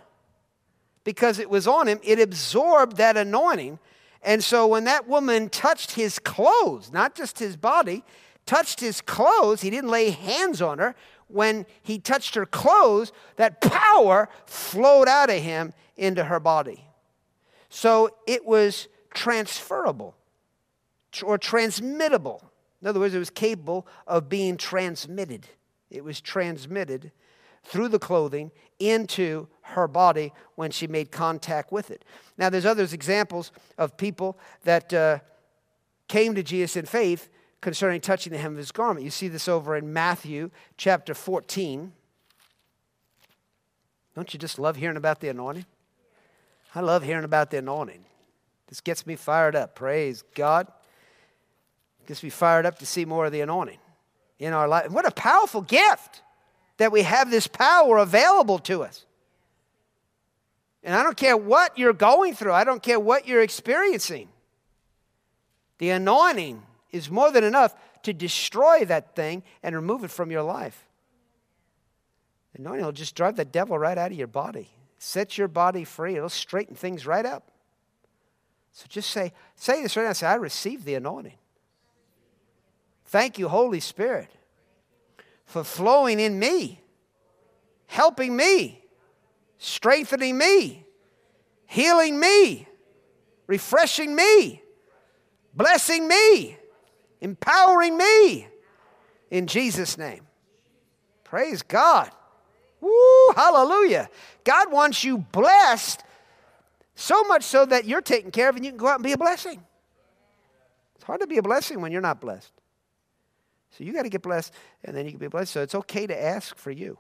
because 1.05 1.39
it 1.39 1.51
was 1.51 1.67
on 1.67 1.89
him, 1.89 2.01
it 2.03 2.21
absorbed 2.21 2.97
that 2.97 3.17
anointing. 3.17 3.79
And 4.23 4.43
so 4.43 4.67
when 4.67 4.85
that 4.85 5.09
woman 5.09 5.49
touched 5.49 5.93
his 5.93 6.19
clothes, 6.19 6.93
not 6.93 7.15
just 7.15 7.39
his 7.39 7.57
body, 7.57 8.05
touched 8.47 8.81
his 8.81 9.01
clothes, 9.01 9.61
he 9.61 9.71
didn't 9.71 9.91
lay 9.91 10.11
hands 10.11 10.61
on 10.61 10.79
her. 10.79 10.95
When 11.29 11.67
he 11.83 11.99
touched 11.99 12.35
her 12.35 12.47
clothes, 12.47 13.13
that 13.37 13.61
power 13.61 14.29
flowed 14.47 15.09
out 15.09 15.31
of 15.31 15.43
him 15.43 15.73
into 15.97 16.25
her 16.25 16.41
body. 16.41 16.85
So 17.69 18.11
it 18.27 18.47
was 18.47 18.89
transferable 19.15 20.17
or 21.23 21.39
transmittable. 21.39 22.43
In 22.81 22.89
other 22.89 23.01
words, 23.01 23.15
it 23.15 23.19
was 23.19 23.31
capable 23.31 23.87
of 24.07 24.29
being 24.29 24.57
transmitted. 24.57 25.47
It 25.91 26.05
was 26.05 26.21
transmitted 26.21 27.13
through 27.65 27.89
the 27.89 27.99
clothing 27.99 28.51
into 28.79 29.49
her 29.75 29.89
body 29.89 30.33
when 30.55 30.71
she 30.71 30.87
made 30.87 31.11
contact 31.11 31.73
with 31.73 31.91
it. 31.91 32.05
Now, 32.37 32.51
there's 32.51 32.67
other 32.67 32.83
examples 32.83 33.53
of 33.77 33.97
people 33.97 34.39
that 34.65 34.93
uh, 34.93 35.19
came 36.09 36.35
to 36.35 36.43
Jesus 36.43 36.77
in 36.77 36.87
faith 36.87 37.29
concerning 37.61 38.01
touching 38.01 38.33
the 38.33 38.39
hem 38.39 38.53
of 38.53 38.59
his 38.59 38.73
garment. 38.73 39.05
You 39.05 39.11
see 39.11 39.29
this 39.29 39.49
over 39.49 39.77
in 39.77 39.93
Matthew 39.93 40.51
chapter 40.77 41.15
14. 41.15 41.93
Don't 44.15 44.33
you 44.33 44.39
just 44.39 44.59
love 44.59 44.77
hearing 44.77 44.97
about 44.97 45.21
the 45.21 45.29
anointing? 45.29 45.67
I 46.75 46.81
love 46.81 47.03
hearing 47.03 47.25
about 47.25 47.51
the 47.51 47.59
anointing. 47.59 48.05
This 48.69 48.81
gets 48.81 49.07
me 49.07 49.17
fired 49.17 49.57
up. 49.57 49.75
Praise 49.75 50.23
God. 50.35 50.69
Gets 52.07 52.23
me 52.23 52.31
fired 52.31 52.67
up 52.67 52.79
to 52.79 52.87
see 52.87 53.05
more 53.05 53.27
of 53.27 53.33
the 53.33 53.41
anointing 53.41 53.79
in 54.39 54.53
our 54.53 54.69
life. 54.69 54.91
What 54.91 55.07
a 55.07 55.11
powerful 55.11 55.63
gift! 55.63 56.23
that 56.79 56.93
we 56.93 57.03
have 57.03 57.31
this 57.31 57.47
power 57.47 57.99
available 57.99 58.59
to 58.61 58.83
us. 58.83 59.05
And 60.89 60.97
I 60.97 61.03
don't 61.03 61.19
care 61.19 61.37
what 61.37 61.77
you're 61.77 61.93
going 61.93 62.33
through, 62.33 62.55
I 62.55 62.65
don't 62.65 62.83
care 62.83 62.99
what 62.99 63.29
you're 63.29 63.43
experiencing. 63.43 64.31
The 65.77 65.91
anointing 65.91 66.63
is 66.91 67.11
more 67.11 67.31
than 67.31 67.45
enough 67.45 67.75
to 68.05 68.15
destroy 68.15 68.87
that 68.87 69.15
thing 69.15 69.43
and 69.63 69.75
remove 69.75 70.03
it 70.03 70.11
from 70.11 70.31
your 70.31 70.41
life. 70.41 70.89
The 72.55 72.63
anointing 72.63 72.87
will 72.87 72.93
just 72.93 73.15
drive 73.15 73.37
the 73.37 73.45
devil 73.45 73.79
right 73.79 73.99
out 73.99 74.13
of 74.13 74.17
your 74.17 74.29
body, 74.29 74.71
set 74.97 75.37
your 75.37 75.47
body 75.47 75.85
free, 75.85 76.17
it'll 76.17 76.31
straighten 76.31 76.75
things 76.75 77.07
right 77.07 77.27
up. 77.27 77.51
So 78.73 78.87
just 78.89 79.11
say, 79.11 79.35
say 79.57 79.83
this 79.83 79.95
right 79.95 80.05
now. 80.05 80.15
Say, 80.15 80.27
I 80.27 80.37
receive 80.37 80.87
the 80.87 80.95
anointing. 80.95 81.37
Thank 83.05 83.39
you, 83.39 83.49
Holy 83.49 83.81
Spirit 83.81 84.31
for 85.49 85.65
flowing 85.65 86.21
in 86.21 86.39
me, 86.39 86.79
helping 87.87 88.37
me, 88.37 88.78
strengthening 89.59 90.39
me, 90.39 90.85
healing 91.67 92.19
me, 92.19 92.67
refreshing 93.47 94.15
me, 94.15 94.63
blessing 95.55 96.09
me, 96.09 96.57
empowering 97.21 97.97
me 97.97 98.47
in 99.31 99.47
Jesus' 99.47 99.99
name. 99.99 100.27
Praise 101.25 101.63
God. 101.63 102.11
Woo, 102.81 103.33
hallelujah. 103.35 104.09
God 104.45 104.73
wants 104.73 105.03
you 105.03 105.19
blessed 105.19 106.03
so 106.95 107.23
much 107.25 107.43
so 107.43 107.67
that 107.67 107.85
you're 107.85 108.01
taken 108.01 108.31
care 108.31 108.49
of 108.49 108.57
and 108.57 108.65
you 108.65 108.71
can 108.71 108.79
go 108.79 108.87
out 108.87 108.95
and 108.95 109.05
be 109.05 109.13
a 109.13 109.19
blessing. 109.19 109.63
It's 110.95 111.05
hard 111.05 111.21
to 111.21 111.27
be 111.27 111.39
a 111.39 111.43
blessing 111.43 111.81
when 111.81 111.93
you're 111.93 112.01
not 112.01 112.21
blessed. 112.21 112.53
So 113.71 113.85
you 113.85 113.93
got 113.93 114.05
to 114.05 114.09
get 114.09 114.23
blessed, 114.23 114.55
and 114.83 114.97
then 114.97 115.05
you 115.05 115.11
can 115.11 115.21
be 115.21 115.29
blessed. 115.29 115.53
So 115.53 115.63
it's 115.63 115.75
okay 115.75 116.07
to 116.07 116.21
ask 116.21 116.57
for 116.57 116.71
you. 116.71 116.99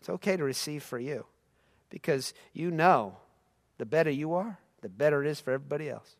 It's 0.00 0.08
okay 0.08 0.36
to 0.36 0.42
receive 0.42 0.82
for 0.82 0.98
you 0.98 1.24
because 1.90 2.34
you 2.52 2.70
know 2.70 3.16
the 3.78 3.86
better 3.86 4.10
you 4.10 4.34
are, 4.34 4.58
the 4.82 4.88
better 4.88 5.24
it 5.24 5.28
is 5.28 5.40
for 5.40 5.52
everybody 5.52 5.88
else. 5.88 6.16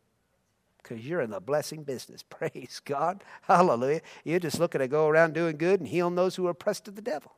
Because 0.83 1.07
you're 1.07 1.21
in 1.21 1.31
the 1.31 1.41
blessing 1.41 1.83
business. 1.83 2.23
Praise 2.29 2.81
God. 2.85 3.23
Hallelujah. 3.43 4.01
You're 4.25 4.39
just 4.39 4.59
looking 4.59 4.81
to 4.81 4.89
go 4.89 5.09
around 5.09 5.35
doing 5.35 5.57
good 5.57 5.81
and 5.81 5.89
healing 5.89 6.15
those 6.15 6.37
who 6.37 6.47
are 6.47 6.51
oppressed 6.51 6.89
of 6.89 6.95
the 6.95 7.03
devil. 7.03 7.33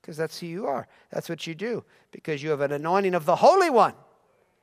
Because 0.00 0.16
that's 0.16 0.40
who 0.40 0.46
you 0.46 0.66
are. 0.66 0.88
That's 1.10 1.28
what 1.28 1.46
you 1.46 1.54
do. 1.54 1.84
Because 2.10 2.42
you 2.42 2.50
have 2.50 2.60
an 2.60 2.72
anointing 2.72 3.14
of 3.14 3.24
the 3.24 3.36
Holy 3.36 3.70
One 3.70 3.94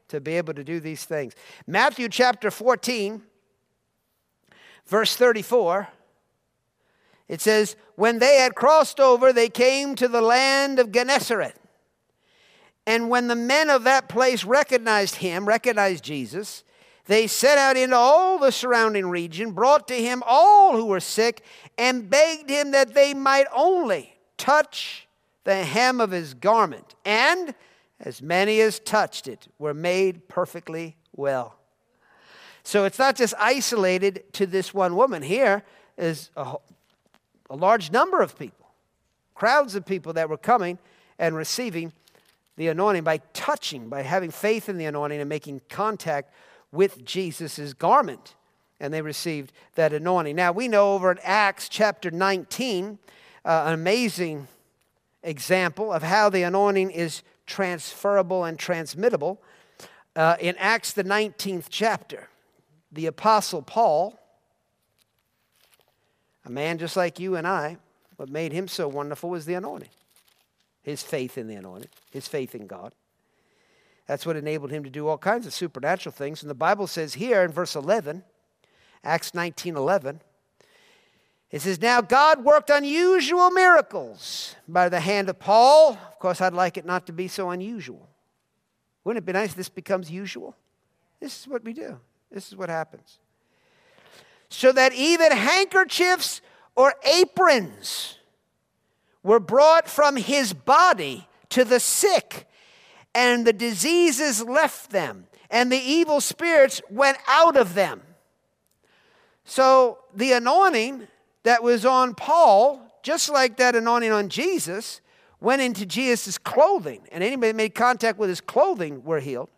to 0.09 0.19
be 0.19 0.35
able 0.35 0.53
to 0.53 0.63
do 0.63 0.79
these 0.79 1.05
things. 1.05 1.33
Matthew 1.65 2.09
chapter 2.09 2.51
14, 2.51 3.21
verse 4.85 5.15
34. 5.15 5.87
It 7.29 7.41
says, 7.41 7.75
When 7.95 8.19
they 8.19 8.37
had 8.37 8.55
crossed 8.55 8.99
over, 8.99 9.31
they 9.31 9.49
came 9.49 9.95
to 9.95 10.07
the 10.07 10.21
land 10.21 10.79
of 10.79 10.91
Gennesaret. 10.91 11.58
And 12.89 13.07
when 13.07 13.27
the 13.27 13.35
men 13.35 13.69
of 13.69 13.83
that 13.83 14.09
place 14.09 14.43
recognized 14.43 15.17
him, 15.17 15.47
recognized 15.47 16.03
Jesus, 16.03 16.63
they 17.05 17.27
set 17.27 17.59
out 17.59 17.77
into 17.77 17.95
all 17.95 18.39
the 18.39 18.51
surrounding 18.51 19.11
region, 19.11 19.51
brought 19.51 19.87
to 19.89 19.93
him 19.93 20.23
all 20.25 20.75
who 20.75 20.87
were 20.87 20.99
sick, 20.99 21.43
and 21.77 22.09
begged 22.09 22.49
him 22.49 22.71
that 22.71 22.95
they 22.95 23.13
might 23.13 23.45
only 23.55 24.15
touch 24.37 25.07
the 25.43 25.63
hem 25.63 26.01
of 26.01 26.09
his 26.09 26.33
garment. 26.33 26.95
And 27.05 27.53
as 27.99 28.23
many 28.23 28.59
as 28.59 28.79
touched 28.79 29.27
it 29.27 29.47
were 29.59 29.75
made 29.75 30.27
perfectly 30.27 30.97
well. 31.15 31.59
So 32.63 32.85
it's 32.85 32.97
not 32.97 33.15
just 33.15 33.35
isolated 33.37 34.23
to 34.33 34.47
this 34.47 34.73
one 34.73 34.95
woman. 34.95 35.21
Here 35.21 35.63
is 35.95 36.31
a 36.35 36.55
a 37.49 37.55
large 37.55 37.91
number 37.91 38.21
of 38.21 38.37
people, 38.37 38.67
crowds 39.35 39.75
of 39.75 39.85
people 39.85 40.13
that 40.13 40.27
were 40.27 40.37
coming 40.37 40.77
and 41.17 41.35
receiving 41.35 41.91
the 42.59 42.67
anointing 42.67 43.03
by 43.03 43.17
touching, 43.33 43.87
by 43.87 44.01
having 44.01 44.29
faith 44.29 44.67
in 44.67 44.77
the 44.77 44.85
anointing 44.85 45.19
and 45.19 45.29
making 45.29 45.61
contact 45.69 46.33
with 46.71 47.05
Jesus' 47.05 47.73
garment. 47.73 48.35
And 48.79 48.93
they 48.93 49.01
received 49.01 49.51
that 49.75 49.93
anointing. 49.93 50.35
Now, 50.35 50.51
we 50.51 50.67
know 50.67 50.93
over 50.93 51.11
in 51.11 51.19
Acts 51.23 51.69
chapter 51.69 52.11
19, 52.11 52.99
uh, 53.45 53.63
an 53.65 53.73
amazing 53.73 54.47
example 55.23 55.91
of 55.91 56.03
how 56.03 56.29
the 56.29 56.43
anointing 56.43 56.91
is 56.91 57.23
transferable 57.45 58.43
and 58.43 58.59
transmittable. 58.59 59.41
Uh, 60.15 60.35
in 60.39 60.55
Acts, 60.57 60.91
the 60.91 61.03
19th 61.03 61.67
chapter, 61.69 62.27
the 62.91 63.05
Apostle 63.05 63.61
Paul 63.61 64.19
a 66.45 66.51
man 66.51 66.79
just 66.79 66.97
like 66.97 67.19
you 67.19 67.35
and 67.35 67.47
I, 67.47 67.77
what 68.15 68.27
made 68.27 68.51
him 68.51 68.67
so 68.67 68.87
wonderful 68.87 69.29
was 69.29 69.45
the 69.45 69.53
anointing. 69.53 69.89
His 70.81 71.03
faith 71.03 71.37
in 71.37 71.47
the 71.47 71.55
anointing, 71.55 71.89
his 72.11 72.27
faith 72.27 72.55
in 72.55 72.67
God. 72.67 72.93
That's 74.07 74.25
what 74.25 74.35
enabled 74.35 74.71
him 74.71 74.83
to 74.83 74.89
do 74.89 75.07
all 75.07 75.17
kinds 75.17 75.45
of 75.45 75.53
supernatural 75.53 76.13
things. 76.13 76.41
And 76.41 76.49
the 76.49 76.55
Bible 76.55 76.87
says 76.87 77.13
here 77.13 77.43
in 77.43 77.51
verse 77.51 77.75
11, 77.75 78.23
Acts 79.03 79.33
19 79.35 79.75
11, 79.75 80.21
it 81.51 81.61
says, 81.61 81.81
Now 81.81 82.01
God 82.01 82.43
worked 82.43 82.69
unusual 82.69 83.51
miracles 83.51 84.55
by 84.67 84.89
the 84.89 84.99
hand 84.99 85.29
of 85.29 85.39
Paul. 85.39 85.93
Of 85.93 86.19
course, 86.19 86.41
I'd 86.41 86.53
like 86.53 86.77
it 86.77 86.85
not 86.85 87.05
to 87.07 87.13
be 87.13 87.27
so 87.27 87.49
unusual. 87.49 88.07
Wouldn't 89.03 89.23
it 89.23 89.25
be 89.25 89.33
nice 89.33 89.49
if 89.49 89.55
this 89.55 89.69
becomes 89.69 90.09
usual? 90.09 90.55
This 91.19 91.41
is 91.41 91.47
what 91.47 91.63
we 91.63 91.73
do, 91.73 91.99
this 92.31 92.47
is 92.47 92.55
what 92.55 92.69
happens 92.69 93.19
so 94.49 94.71
that 94.71 94.93
even 94.93 95.31
handkerchiefs 95.31 96.41
or 96.75 96.93
aprons 97.03 98.17
were 99.23 99.39
brought 99.39 99.87
from 99.87 100.15
his 100.15 100.53
body 100.53 101.27
to 101.49 101.65
the 101.65 101.79
sick, 101.79 102.47
and 103.13 103.45
the 103.45 103.53
diseases 103.53 104.43
left 104.43 104.91
them, 104.91 105.27
and 105.49 105.71
the 105.71 105.77
evil 105.77 106.21
spirits 106.21 106.81
went 106.89 107.17
out 107.27 107.57
of 107.57 107.73
them. 107.73 108.01
So 109.45 109.99
the 110.13 110.33
anointing 110.33 111.07
that 111.43 111.63
was 111.63 111.85
on 111.85 112.13
Paul, 112.13 112.81
just 113.01 113.29
like 113.29 113.57
that 113.57 113.75
anointing 113.75 114.11
on 114.11 114.29
Jesus, 114.29 115.01
went 115.41 115.61
into 115.61 115.85
Jesus' 115.85 116.37
clothing, 116.37 117.01
and 117.11 117.23
anybody 117.23 117.53
made 117.53 117.73
contact 117.73 118.19
with 118.19 118.29
his 118.29 118.41
clothing 118.41 119.03
were 119.03 119.19
healed, 119.19 119.49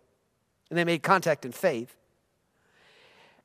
and 0.69 0.77
they 0.77 0.85
made 0.85 1.03
contact 1.03 1.43
in 1.43 1.51
faith. 1.51 1.95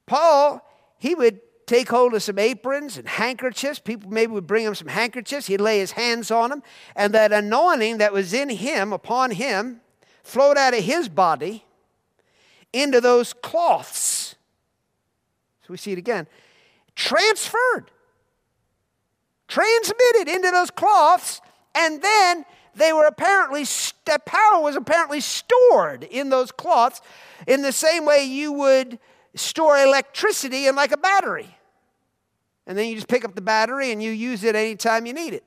Paul 0.07 0.63
he 0.99 1.15
would 1.15 1.41
take 1.67 1.89
hold 1.89 2.15
of 2.15 2.23
some 2.23 2.39
aprons 2.39 2.97
and 2.97 3.09
handkerchiefs. 3.09 3.79
People 3.79 4.11
maybe 4.11 4.33
would 4.33 4.47
bring 4.47 4.65
him 4.65 4.75
some 4.75 4.89
handkerchiefs. 4.89 5.49
He'd 5.49 5.61
lay 5.61 5.81
his 5.81 5.93
hands 5.93 6.31
on 6.31 6.51
them. 6.51 6.63
And 6.95 7.13
that 7.15 7.33
anointing 7.33 7.99
that 7.99 8.13
was 8.13 8.33
in 8.33 8.49
him, 8.49 8.93
upon 8.93 9.33
him, 9.33 9.81
flowed 10.23 10.57
out 10.57 10.75
of 10.75 10.85
his 10.85 11.09
body 11.09 11.65
into 12.73 13.01
those 13.01 13.33
cloths. 13.33 14.37
So 15.63 15.73
we 15.73 15.77
see 15.77 15.93
it 15.93 15.99
again. 15.99 16.29
Transferred, 16.95 17.91
transmitted 19.49 20.29
into 20.29 20.51
those 20.51 20.71
cloths, 20.71 21.41
and 21.75 22.01
then 22.01 22.45
they 22.75 22.93
were 22.93 23.07
apparently, 23.07 23.65
the 23.65 24.21
power 24.25 24.63
was 24.63 24.77
apparently 24.77 25.21
stored 25.21 26.05
in 26.05 26.31
those 26.31 26.53
cloths 26.53 27.01
in 27.47 27.63
the 27.63 27.73
same 27.73 28.05
way 28.05 28.25
you 28.25 28.53
would 28.53 28.99
store 29.35 29.79
electricity 29.79 30.67
in 30.67 30.77
like 30.77 30.93
a 30.93 30.97
battery. 30.97 31.56
And 32.67 32.77
then 32.77 32.89
you 32.89 32.97
just 32.97 33.09
pick 33.09 33.25
up 33.25 33.35
the 33.35 33.41
battery 33.41 33.93
and 33.93 34.03
you 34.03 34.11
use 34.11 34.43
it 34.43 34.57
anytime 34.57 35.07
you 35.07 35.13
need 35.13 35.35
it. 35.35 35.45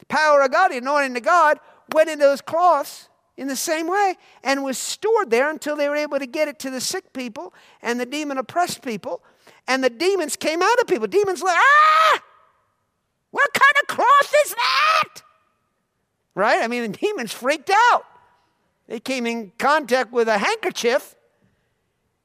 The 0.00 0.06
power 0.06 0.42
of 0.42 0.50
God, 0.50 0.68
the 0.68 0.78
anointing 0.78 1.16
of 1.16 1.22
God, 1.22 1.58
went 1.92 2.10
into 2.10 2.24
those 2.24 2.40
cloths 2.40 3.08
in 3.36 3.48
the 3.48 3.56
same 3.56 3.88
way 3.88 4.16
and 4.42 4.64
was 4.64 4.78
stored 4.78 5.30
there 5.30 5.50
until 5.50 5.76
they 5.76 5.88
were 5.88 5.96
able 5.96 6.18
to 6.18 6.26
get 6.26 6.48
it 6.48 6.58
to 6.60 6.70
the 6.70 6.80
sick 6.80 7.12
people 7.12 7.54
and 7.82 8.00
the 8.00 8.06
demon 8.06 8.38
oppressed 8.38 8.82
people. 8.82 9.22
And 9.68 9.82
the 9.82 9.90
demons 9.90 10.36
came 10.36 10.62
out 10.62 10.80
of 10.80 10.86
people. 10.86 11.06
Demons 11.06 11.42
like, 11.42 11.56
ah! 11.56 12.22
What 13.30 13.52
kind 13.52 13.72
of 13.82 13.96
cloth 13.96 14.34
is 14.44 14.54
that? 14.54 15.22
Right? 16.34 16.62
I 16.62 16.68
mean, 16.68 16.90
the 16.90 16.98
demons 16.98 17.32
freaked 17.32 17.70
out. 17.90 18.04
They 18.88 19.00
came 19.00 19.26
in 19.26 19.52
contact 19.58 20.12
with 20.12 20.28
a 20.28 20.38
handkerchief 20.38 21.16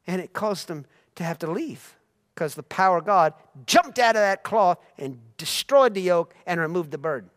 and 0.08 0.22
it 0.22 0.34
caused 0.34 0.68
them 0.68 0.86
to 1.16 1.24
have 1.24 1.40
to 1.40 1.52
leave 1.52 1.96
because 2.34 2.56
the 2.56 2.64
power 2.64 2.98
of 2.98 3.06
God 3.06 3.34
jumped 3.66 4.00
out 4.00 4.16
of 4.16 4.22
that 4.22 4.44
cloth 4.44 4.80
and 4.98 5.20
destroyed 5.38 5.94
the 5.94 6.02
yoke 6.02 6.34
and 6.46 6.60
removed 6.60 6.92
the 6.92 6.98
burden. 6.98 7.30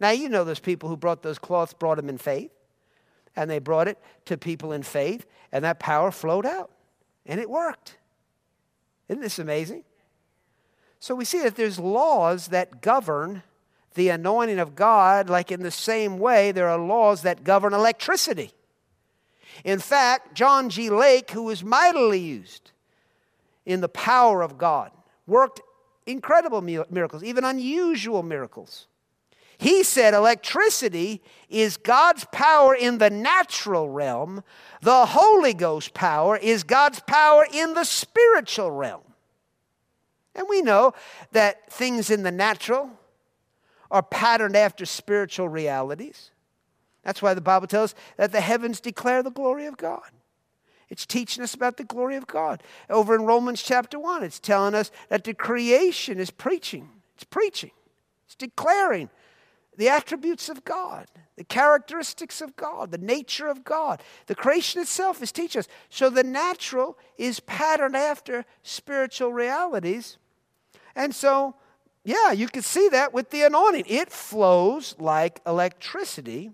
Now, 0.00 0.10
you 0.10 0.28
know 0.28 0.44
those 0.44 0.60
people 0.60 0.88
who 0.88 0.96
brought 0.96 1.22
those 1.22 1.38
cloths 1.38 1.72
brought 1.72 1.96
them 1.96 2.08
in 2.08 2.18
faith, 2.18 2.50
and 3.34 3.50
they 3.50 3.58
brought 3.58 3.88
it 3.88 3.98
to 4.26 4.36
people 4.36 4.72
in 4.72 4.82
faith, 4.82 5.26
and 5.52 5.64
that 5.64 5.78
power 5.78 6.10
flowed 6.10 6.46
out, 6.46 6.70
and 7.24 7.40
it 7.40 7.48
worked. 7.48 7.96
Isn't 9.08 9.22
this 9.22 9.38
amazing? 9.38 9.84
So 10.98 11.14
we 11.14 11.24
see 11.24 11.42
that 11.42 11.56
there's 11.56 11.78
laws 11.78 12.48
that 12.48 12.80
govern 12.80 13.42
the 13.94 14.08
anointing 14.08 14.58
of 14.58 14.74
God, 14.74 15.30
like 15.30 15.50
in 15.50 15.62
the 15.62 15.70
same 15.70 16.18
way 16.18 16.52
there 16.52 16.68
are 16.68 16.78
laws 16.78 17.22
that 17.22 17.44
govern 17.44 17.72
electricity. 17.72 18.52
In 19.64 19.78
fact, 19.78 20.34
John 20.34 20.68
G. 20.68 20.90
Lake, 20.90 21.30
who 21.30 21.44
was 21.44 21.64
mightily 21.64 22.20
used 22.20 22.72
in 23.66 23.80
the 23.80 23.88
power 23.88 24.42
of 24.42 24.56
God, 24.56 24.92
worked 25.26 25.60
incredible 26.06 26.62
miracles, 26.62 27.24
even 27.24 27.44
unusual 27.44 28.22
miracles. 28.22 28.86
He 29.58 29.82
said 29.82 30.14
electricity 30.14 31.22
is 31.48 31.76
God's 31.76 32.26
power 32.30 32.74
in 32.74 32.98
the 32.98 33.10
natural 33.10 33.88
realm, 33.88 34.44
the 34.82 35.06
Holy 35.06 35.54
Ghost 35.54 35.94
power 35.94 36.36
is 36.36 36.62
God's 36.62 37.00
power 37.00 37.46
in 37.52 37.74
the 37.74 37.84
spiritual 37.84 38.70
realm. 38.70 39.02
And 40.34 40.46
we 40.48 40.60
know 40.60 40.92
that 41.32 41.72
things 41.72 42.10
in 42.10 42.22
the 42.22 42.30
natural 42.30 42.90
are 43.90 44.02
patterned 44.02 44.56
after 44.56 44.84
spiritual 44.84 45.48
realities. 45.48 46.30
That's 47.02 47.22
why 47.22 47.32
the 47.34 47.40
Bible 47.40 47.66
tells 47.66 47.94
us 47.94 48.00
that 48.18 48.32
the 48.32 48.40
heavens 48.40 48.80
declare 48.80 49.22
the 49.22 49.30
glory 49.30 49.66
of 49.66 49.76
God. 49.76 50.10
It's 50.88 51.06
teaching 51.06 51.42
us 51.42 51.54
about 51.54 51.76
the 51.76 51.84
glory 51.84 52.16
of 52.16 52.26
God. 52.26 52.62
Over 52.88 53.14
in 53.14 53.22
Romans 53.22 53.62
chapter 53.62 53.98
1, 53.98 54.22
it's 54.22 54.38
telling 54.38 54.74
us 54.74 54.90
that 55.08 55.24
the 55.24 55.34
creation 55.34 56.18
is 56.18 56.30
preaching. 56.30 56.88
It's 57.14 57.24
preaching. 57.24 57.72
It's 58.26 58.36
declaring 58.36 59.10
the 59.76 59.88
attributes 59.88 60.48
of 60.48 60.64
God, 60.64 61.06
the 61.36 61.44
characteristics 61.44 62.40
of 62.40 62.56
God, 62.56 62.92
the 62.92 62.98
nature 62.98 63.48
of 63.48 63.64
God. 63.64 64.02
The 64.26 64.34
creation 64.34 64.80
itself 64.80 65.22
is 65.22 65.32
teaching 65.32 65.60
us. 65.60 65.68
So 65.90 66.08
the 66.08 66.24
natural 66.24 66.96
is 67.18 67.40
patterned 67.40 67.96
after 67.96 68.44
spiritual 68.62 69.32
realities. 69.32 70.18
And 70.94 71.14
so, 71.14 71.56
yeah, 72.04 72.32
you 72.32 72.48
can 72.48 72.62
see 72.62 72.88
that 72.90 73.12
with 73.12 73.30
the 73.30 73.42
anointing. 73.42 73.84
It 73.86 74.10
flows 74.10 74.94
like 74.98 75.40
electricity 75.46 76.52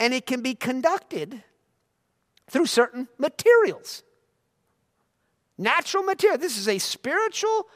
and 0.00 0.12
it 0.12 0.26
can 0.26 0.42
be 0.42 0.54
conducted 0.54 1.42
through 2.48 2.66
certain 2.66 3.08
materials. 3.18 4.02
Natural 5.56 6.02
material. 6.02 6.38
This 6.38 6.58
is 6.58 6.68
a 6.68 6.78
spiritual 6.78 7.68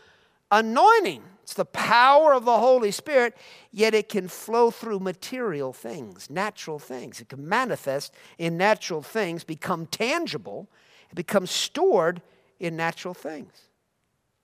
anointing. 0.51 1.23
It's 1.43 1.55
the 1.55 1.65
power 1.65 2.35
of 2.35 2.45
the 2.45 2.59
Holy 2.59 2.91
Spirit, 2.91 3.35
yet 3.73 3.95
it 3.95 4.11
can 4.11 4.29
flow 4.29 4.71
through 4.71 5.01
material 5.01 5.73
things, 5.73 6.29
natural 6.29 6.79
things. 6.79 7.21
It 7.23 7.31
can 7.31 7.49
manifest 7.49 8.13
in 8.37 8.59
natural 8.59 9.01
things, 9.01 9.45
become 9.45 9.87
tangible, 9.87 10.69
it 11.11 11.15
becomes 11.15 11.51
stored 11.51 12.21
in 12.61 12.77
natural 12.77 13.15
things. 13.15 13.69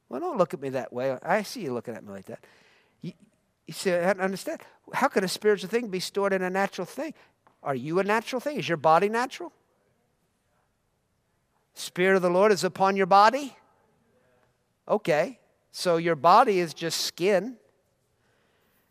Well, 0.09 0.21
don't 0.21 0.39
look 0.39 0.55
at 0.55 0.63
me 0.63 0.71
that 0.71 0.95
way. 0.95 1.19
I 1.23 1.43
see 1.43 1.61
you 1.61 1.75
looking 1.75 1.95
at 1.95 2.05
me 2.05 2.11
like 2.11 2.27
that. 2.27 2.43
You, 3.03 3.13
you 3.67 3.75
see, 3.75 3.93
I 3.93 4.15
don't 4.15 4.21
understand. 4.21 4.63
How 4.95 5.09
can 5.09 5.25
a 5.25 5.29
spiritual 5.29 5.69
thing 5.69 5.89
be 5.89 6.01
stored 6.01 6.33
in 6.33 6.43
a 6.43 6.49
natural 6.49 6.87
thing? 6.87 7.13
Are 7.63 7.75
you 7.75 7.99
a 7.99 8.05
natural 8.05 8.41
thing? 8.41 8.59
Is 8.59 8.69
your 8.69 8.79
body 8.79 9.11
natural? 9.11 9.53
Spirit 11.75 12.17
of 12.17 12.23
the 12.23 12.31
Lord 12.31 12.53
is 12.53 12.65
upon 12.65 12.97
your 12.97 13.07
body? 13.07 13.57
Okay. 14.89 15.39
So 15.73 15.97
your 15.97 16.15
body 16.15 16.61
is 16.61 16.73
just 16.73 17.01
skin, 17.01 17.57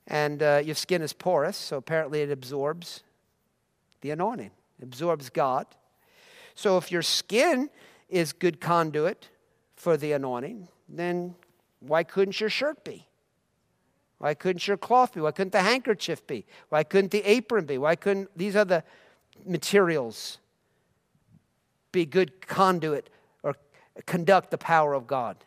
and 0.05 0.43
uh, 0.43 0.61
your 0.63 0.75
skin 0.75 1.01
is 1.01 1.13
porous, 1.13 1.55
so 1.55 1.77
apparently 1.77 2.21
it 2.21 2.29
absorbs 2.29 3.03
the 4.01 4.11
anointing, 4.11 4.51
absorbs 4.81 5.29
God. 5.29 5.65
So 6.55 6.77
if 6.77 6.91
your 6.91 7.01
skin 7.01 7.69
is 8.09 8.33
good 8.33 8.59
conduit 8.59 9.29
for 9.77 9.95
the 9.95 10.11
anointing, 10.11 10.67
then 10.89 11.35
why 11.79 12.03
couldn't 12.03 12.39
your 12.41 12.49
shirt 12.49 12.83
be? 12.83 13.07
Why 14.17 14.33
couldn't 14.33 14.67
your 14.67 14.77
cloth 14.77 15.13
be? 15.13 15.21
Why 15.21 15.31
couldn't 15.31 15.53
the 15.53 15.61
handkerchief 15.61 16.27
be? 16.27 16.45
Why 16.67 16.83
couldn't 16.83 17.11
the 17.11 17.23
apron 17.23 17.65
be? 17.65 17.77
Why 17.77 17.95
couldn't 17.95 18.29
these 18.37 18.57
other 18.57 18.83
materials 19.45 20.37
be 21.93 22.05
good 22.05 22.45
conduit 22.45 23.09
or 23.41 23.55
conduct 24.05 24.51
the 24.51 24.57
power 24.57 24.93
of 24.93 25.07
God? 25.07 25.37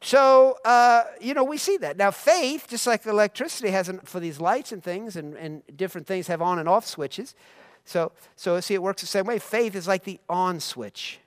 So, 0.00 0.58
uh, 0.64 1.04
you 1.20 1.32
know, 1.32 1.44
we 1.44 1.58
see 1.58 1.76
that. 1.76 1.96
Now, 1.96 2.10
faith, 2.10 2.66
just 2.68 2.86
like 2.86 3.06
electricity 3.06 3.70
has 3.70 3.88
an, 3.88 4.00
for 4.00 4.18
these 4.18 4.40
lights 4.40 4.72
and 4.72 4.82
things, 4.82 5.14
and, 5.14 5.36
and 5.36 5.62
different 5.76 6.06
things 6.08 6.26
have 6.26 6.42
on 6.42 6.58
and 6.58 6.68
off 6.68 6.84
switches. 6.84 7.36
So, 7.84 8.10
so, 8.34 8.58
see, 8.60 8.74
it 8.74 8.82
works 8.82 9.02
the 9.02 9.06
same 9.06 9.26
way. 9.26 9.38
Faith 9.38 9.76
is 9.76 9.86
like 9.86 10.02
the 10.02 10.18
on 10.28 10.58
switch, 10.58 11.20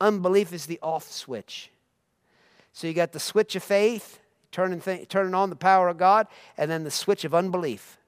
unbelief 0.00 0.52
is 0.52 0.66
the 0.66 0.80
off 0.82 1.08
switch. 1.10 1.70
So, 2.72 2.88
you 2.88 2.92
got 2.92 3.12
the 3.12 3.20
switch 3.20 3.54
of 3.54 3.62
faith, 3.62 4.18
turning, 4.50 4.80
th- 4.80 5.08
turning 5.08 5.34
on 5.34 5.48
the 5.48 5.56
power 5.56 5.88
of 5.88 5.96
God, 5.96 6.26
and 6.56 6.68
then 6.68 6.82
the 6.82 6.90
switch 6.90 7.24
of 7.24 7.34
unbelief. 7.34 7.98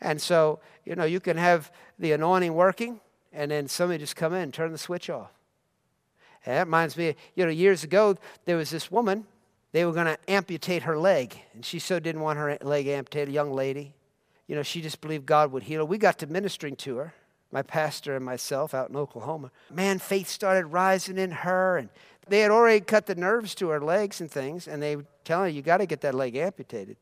And 0.00 0.20
so, 0.20 0.60
you 0.84 0.94
know, 0.94 1.04
you 1.04 1.18
can 1.20 1.36
have 1.36 1.72
the 1.98 2.12
anointing 2.12 2.54
working, 2.54 3.00
and 3.32 3.50
then 3.50 3.68
somebody 3.68 3.98
just 3.98 4.16
come 4.16 4.32
in 4.34 4.42
and 4.42 4.54
turn 4.54 4.72
the 4.72 4.78
switch 4.78 5.10
off. 5.10 5.30
And 6.44 6.56
that 6.56 6.66
reminds 6.66 6.96
me, 6.96 7.14
you 7.34 7.44
know, 7.44 7.50
years 7.50 7.84
ago, 7.84 8.16
there 8.44 8.56
was 8.56 8.70
this 8.70 8.90
woman, 8.90 9.26
they 9.72 9.84
were 9.84 9.92
going 9.92 10.06
to 10.06 10.18
amputate 10.28 10.82
her 10.82 10.98
leg, 10.98 11.34
and 11.54 11.64
she 11.64 11.78
so 11.78 11.98
didn't 11.98 12.20
want 12.20 12.38
her 12.38 12.58
leg 12.62 12.86
amputated, 12.86 13.28
a 13.30 13.32
young 13.32 13.52
lady. 13.52 13.94
You 14.46 14.56
know, 14.56 14.62
she 14.62 14.82
just 14.82 15.00
believed 15.00 15.24
God 15.24 15.52
would 15.52 15.62
heal 15.62 15.80
her. 15.80 15.84
We 15.84 15.98
got 15.98 16.18
to 16.18 16.26
ministering 16.26 16.76
to 16.76 16.96
her, 16.96 17.14
my 17.52 17.62
pastor 17.62 18.16
and 18.16 18.24
myself 18.24 18.74
out 18.74 18.90
in 18.90 18.96
Oklahoma. 18.96 19.50
Man, 19.70 19.98
faith 19.98 20.28
started 20.28 20.66
rising 20.66 21.16
in 21.16 21.30
her, 21.30 21.78
and 21.78 21.88
they 22.28 22.40
had 22.40 22.50
already 22.50 22.80
cut 22.80 23.06
the 23.06 23.14
nerves 23.14 23.54
to 23.56 23.68
her 23.68 23.80
legs 23.80 24.20
and 24.20 24.30
things, 24.30 24.68
and 24.68 24.82
they 24.82 24.96
were 24.96 25.06
telling 25.24 25.50
her, 25.50 25.56
You 25.56 25.62
got 25.62 25.78
to 25.78 25.86
get 25.86 26.00
that 26.02 26.14
leg 26.14 26.36
amputated. 26.36 26.96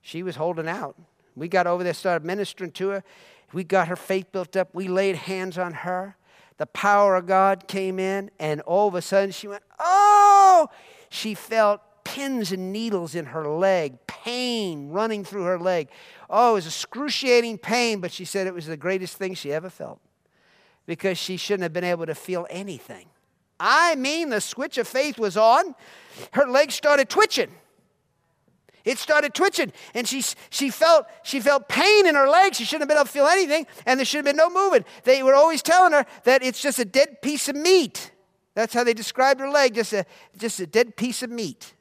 She 0.00 0.22
was 0.22 0.36
holding 0.36 0.68
out. 0.68 0.96
We 1.34 1.48
got 1.48 1.66
over 1.66 1.84
there, 1.84 1.92
started 1.92 2.24
ministering 2.24 2.70
to 2.72 2.88
her. 2.88 3.04
We 3.52 3.64
got 3.64 3.88
her 3.88 3.96
faith 3.96 4.32
built 4.32 4.56
up. 4.56 4.70
We 4.74 4.88
laid 4.88 5.16
hands 5.16 5.58
on 5.58 5.72
her. 5.72 6.16
The 6.58 6.66
power 6.66 7.16
of 7.16 7.26
God 7.26 7.68
came 7.68 7.98
in, 7.98 8.30
and 8.38 8.60
all 8.62 8.88
of 8.88 8.94
a 8.94 9.02
sudden 9.02 9.30
she 9.30 9.46
went, 9.46 9.62
Oh! 9.78 10.68
She 11.10 11.34
felt 11.34 11.80
pins 12.04 12.52
and 12.52 12.72
needles 12.72 13.14
in 13.14 13.26
her 13.26 13.46
leg, 13.46 13.98
pain 14.06 14.90
running 14.90 15.24
through 15.24 15.44
her 15.44 15.58
leg. 15.58 15.88
Oh, 16.30 16.52
it 16.52 16.54
was 16.54 16.66
excruciating 16.66 17.58
pain, 17.58 18.00
but 18.00 18.12
she 18.12 18.24
said 18.24 18.46
it 18.46 18.54
was 18.54 18.66
the 18.66 18.76
greatest 18.76 19.16
thing 19.16 19.34
she 19.34 19.52
ever 19.52 19.68
felt 19.68 20.00
because 20.86 21.18
she 21.18 21.36
shouldn't 21.36 21.64
have 21.64 21.72
been 21.72 21.84
able 21.84 22.06
to 22.06 22.14
feel 22.14 22.46
anything. 22.48 23.06
I 23.58 23.96
mean, 23.96 24.30
the 24.30 24.40
switch 24.40 24.78
of 24.78 24.86
faith 24.86 25.18
was 25.18 25.36
on. 25.36 25.74
Her 26.32 26.46
legs 26.46 26.74
started 26.74 27.08
twitching. 27.08 27.50
It 28.86 28.98
started 28.98 29.34
twitching, 29.34 29.72
and 29.94 30.06
she, 30.06 30.22
she, 30.48 30.70
felt, 30.70 31.06
she 31.24 31.40
felt 31.40 31.68
pain 31.68 32.06
in 32.06 32.14
her 32.14 32.28
legs. 32.28 32.56
She 32.56 32.64
shouldn't 32.64 32.82
have 32.82 32.88
been 32.88 32.96
able 32.96 33.06
to 33.06 33.10
feel 33.10 33.26
anything, 33.26 33.66
and 33.84 33.98
there 33.98 34.04
should 34.04 34.18
have 34.18 34.24
been 34.24 34.36
no 34.36 34.48
movement. 34.48 34.86
They 35.02 35.24
were 35.24 35.34
always 35.34 35.60
telling 35.60 35.92
her 35.92 36.06
that 36.22 36.44
it's 36.44 36.62
just 36.62 36.78
a 36.78 36.84
dead 36.84 37.20
piece 37.20 37.48
of 37.48 37.56
meat. 37.56 38.12
That's 38.54 38.72
how 38.72 38.84
they 38.84 38.94
described 38.94 39.40
her 39.40 39.50
leg, 39.50 39.74
just 39.74 39.92
a, 39.92 40.06
just 40.38 40.60
a 40.60 40.68
dead 40.68 40.96
piece 40.96 41.24
of 41.24 41.30
meat. 41.30 41.74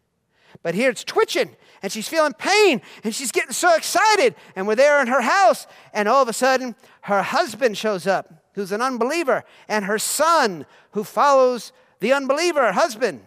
But 0.64 0.74
here 0.74 0.90
it's 0.90 1.04
twitching, 1.04 1.56
and 1.84 1.92
she's 1.92 2.08
feeling 2.08 2.34
pain, 2.34 2.82
and 3.04 3.14
she's 3.14 3.32
getting 3.32 3.52
so 3.52 3.76
excited. 3.76 4.34
And 4.56 4.66
we're 4.66 4.76
there 4.76 5.00
in 5.00 5.06
her 5.06 5.22
house, 5.22 5.68
and 5.94 6.10
all 6.10 6.24
of 6.24 6.28
a 6.28 6.34
sudden, 6.34 6.76
her 7.02 7.22
husband 7.22 7.78
shows 7.78 8.08
up, 8.08 8.50
who's 8.56 8.72
an 8.72 8.82
unbeliever, 8.82 9.44
and 9.68 9.86
her 9.86 10.00
son, 10.00 10.66
who 10.92 11.04
follows 11.04 11.72
the 12.00 12.14
unbeliever 12.14 12.72
husband. 12.72 13.22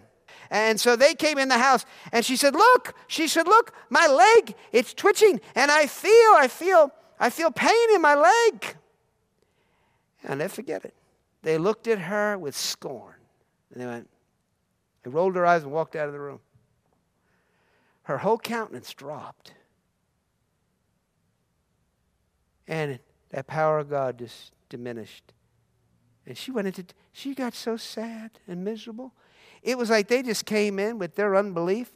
And 0.50 0.80
so 0.80 0.96
they 0.96 1.14
came 1.14 1.38
in 1.38 1.48
the 1.48 1.58
house, 1.58 1.84
and 2.10 2.24
she 2.24 2.36
said, 2.36 2.54
Look, 2.54 2.94
she 3.06 3.28
said, 3.28 3.46
Look, 3.46 3.72
my 3.90 4.06
leg, 4.06 4.54
it's 4.72 4.94
twitching, 4.94 5.40
and 5.54 5.70
I 5.70 5.86
feel, 5.86 6.32
I 6.36 6.48
feel, 6.48 6.90
I 7.20 7.30
feel 7.30 7.50
pain 7.50 7.94
in 7.94 8.00
my 8.00 8.14
leg. 8.14 8.76
And 10.24 10.40
they 10.40 10.48
forget 10.48 10.84
it. 10.84 10.94
They 11.42 11.58
looked 11.58 11.86
at 11.86 11.98
her 11.98 12.36
with 12.36 12.56
scorn. 12.56 13.14
And 13.72 13.82
they 13.82 13.86
went, 13.86 14.08
they 15.02 15.10
rolled 15.10 15.34
their 15.34 15.46
eyes 15.46 15.62
and 15.62 15.72
walked 15.72 15.96
out 15.96 16.06
of 16.06 16.12
the 16.12 16.20
room. 16.20 16.40
Her 18.04 18.18
whole 18.18 18.38
countenance 18.38 18.92
dropped. 18.94 19.52
And 22.66 22.98
that 23.30 23.46
power 23.46 23.78
of 23.78 23.90
God 23.90 24.18
just 24.18 24.52
diminished. 24.68 25.32
And 26.26 26.36
she 26.36 26.50
went 26.50 26.66
into, 26.66 26.84
she 27.12 27.34
got 27.34 27.54
so 27.54 27.76
sad 27.76 28.32
and 28.46 28.64
miserable. 28.64 29.12
It 29.62 29.76
was 29.76 29.90
like 29.90 30.08
they 30.08 30.22
just 30.22 30.46
came 30.46 30.78
in 30.78 30.98
with 30.98 31.14
their 31.14 31.36
unbelief 31.36 31.90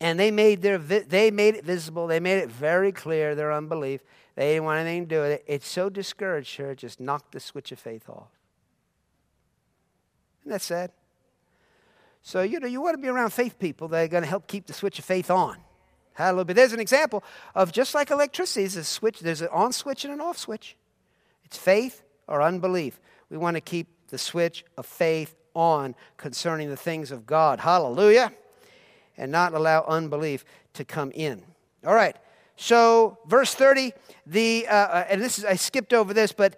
and 0.00 0.18
they 0.18 0.30
made, 0.30 0.62
their, 0.62 0.78
they 0.78 1.30
made 1.30 1.56
it 1.56 1.64
visible. 1.64 2.06
They 2.06 2.20
made 2.20 2.38
it 2.38 2.50
very 2.50 2.92
clear, 2.92 3.34
their 3.34 3.52
unbelief. 3.52 4.00
They 4.36 4.52
didn't 4.52 4.64
want 4.64 4.80
anything 4.80 5.08
to 5.08 5.14
do 5.14 5.20
with 5.22 5.32
it. 5.32 5.44
It 5.46 5.64
so 5.64 5.88
discouraged 5.88 6.56
her, 6.56 6.70
it 6.70 6.78
just 6.78 7.00
knocked 7.00 7.32
the 7.32 7.40
switch 7.40 7.72
of 7.72 7.78
faith 7.78 8.08
off. 8.08 8.30
Isn't 10.42 10.52
that 10.52 10.62
sad? 10.62 10.92
So, 12.22 12.42
you 12.42 12.60
know, 12.60 12.66
you 12.66 12.80
want 12.80 12.94
to 12.94 13.02
be 13.02 13.08
around 13.08 13.30
faith 13.30 13.58
people 13.58 13.88
that 13.88 14.04
are 14.04 14.08
going 14.08 14.22
to 14.22 14.28
help 14.28 14.46
keep 14.46 14.66
the 14.66 14.72
switch 14.72 14.98
of 14.98 15.04
faith 15.04 15.30
on. 15.30 15.56
Hallelujah. 16.12 16.44
But 16.46 16.56
there's 16.56 16.72
an 16.72 16.80
example 16.80 17.24
of 17.54 17.72
just 17.72 17.94
like 17.94 18.10
electricity, 18.10 18.62
there's 18.62 18.76
a 18.76 18.84
switch, 18.84 19.20
there's 19.20 19.40
an 19.40 19.48
on 19.52 19.72
switch 19.72 20.04
and 20.04 20.12
an 20.12 20.20
off 20.20 20.36
switch. 20.36 20.76
It's 21.44 21.56
faith 21.56 22.02
or 22.26 22.42
unbelief. 22.42 23.00
We 23.30 23.36
want 23.36 23.56
to 23.56 23.60
keep 23.60 23.88
the 24.08 24.18
switch 24.18 24.64
of 24.76 24.86
faith 24.86 25.34
on 25.58 25.94
concerning 26.16 26.68
the 26.68 26.76
things 26.76 27.10
of 27.10 27.26
God. 27.26 27.60
Hallelujah. 27.60 28.32
And 29.16 29.32
not 29.32 29.52
allow 29.52 29.84
unbelief 29.88 30.44
to 30.74 30.84
come 30.84 31.10
in. 31.12 31.42
All 31.84 31.94
right. 31.94 32.16
So, 32.56 33.18
verse 33.26 33.54
30, 33.54 33.92
the, 34.26 34.66
uh, 34.68 34.74
uh, 34.74 35.06
and 35.10 35.20
this 35.20 35.38
is, 35.38 35.44
I 35.44 35.54
skipped 35.54 35.92
over 35.92 36.12
this, 36.12 36.32
but 36.32 36.56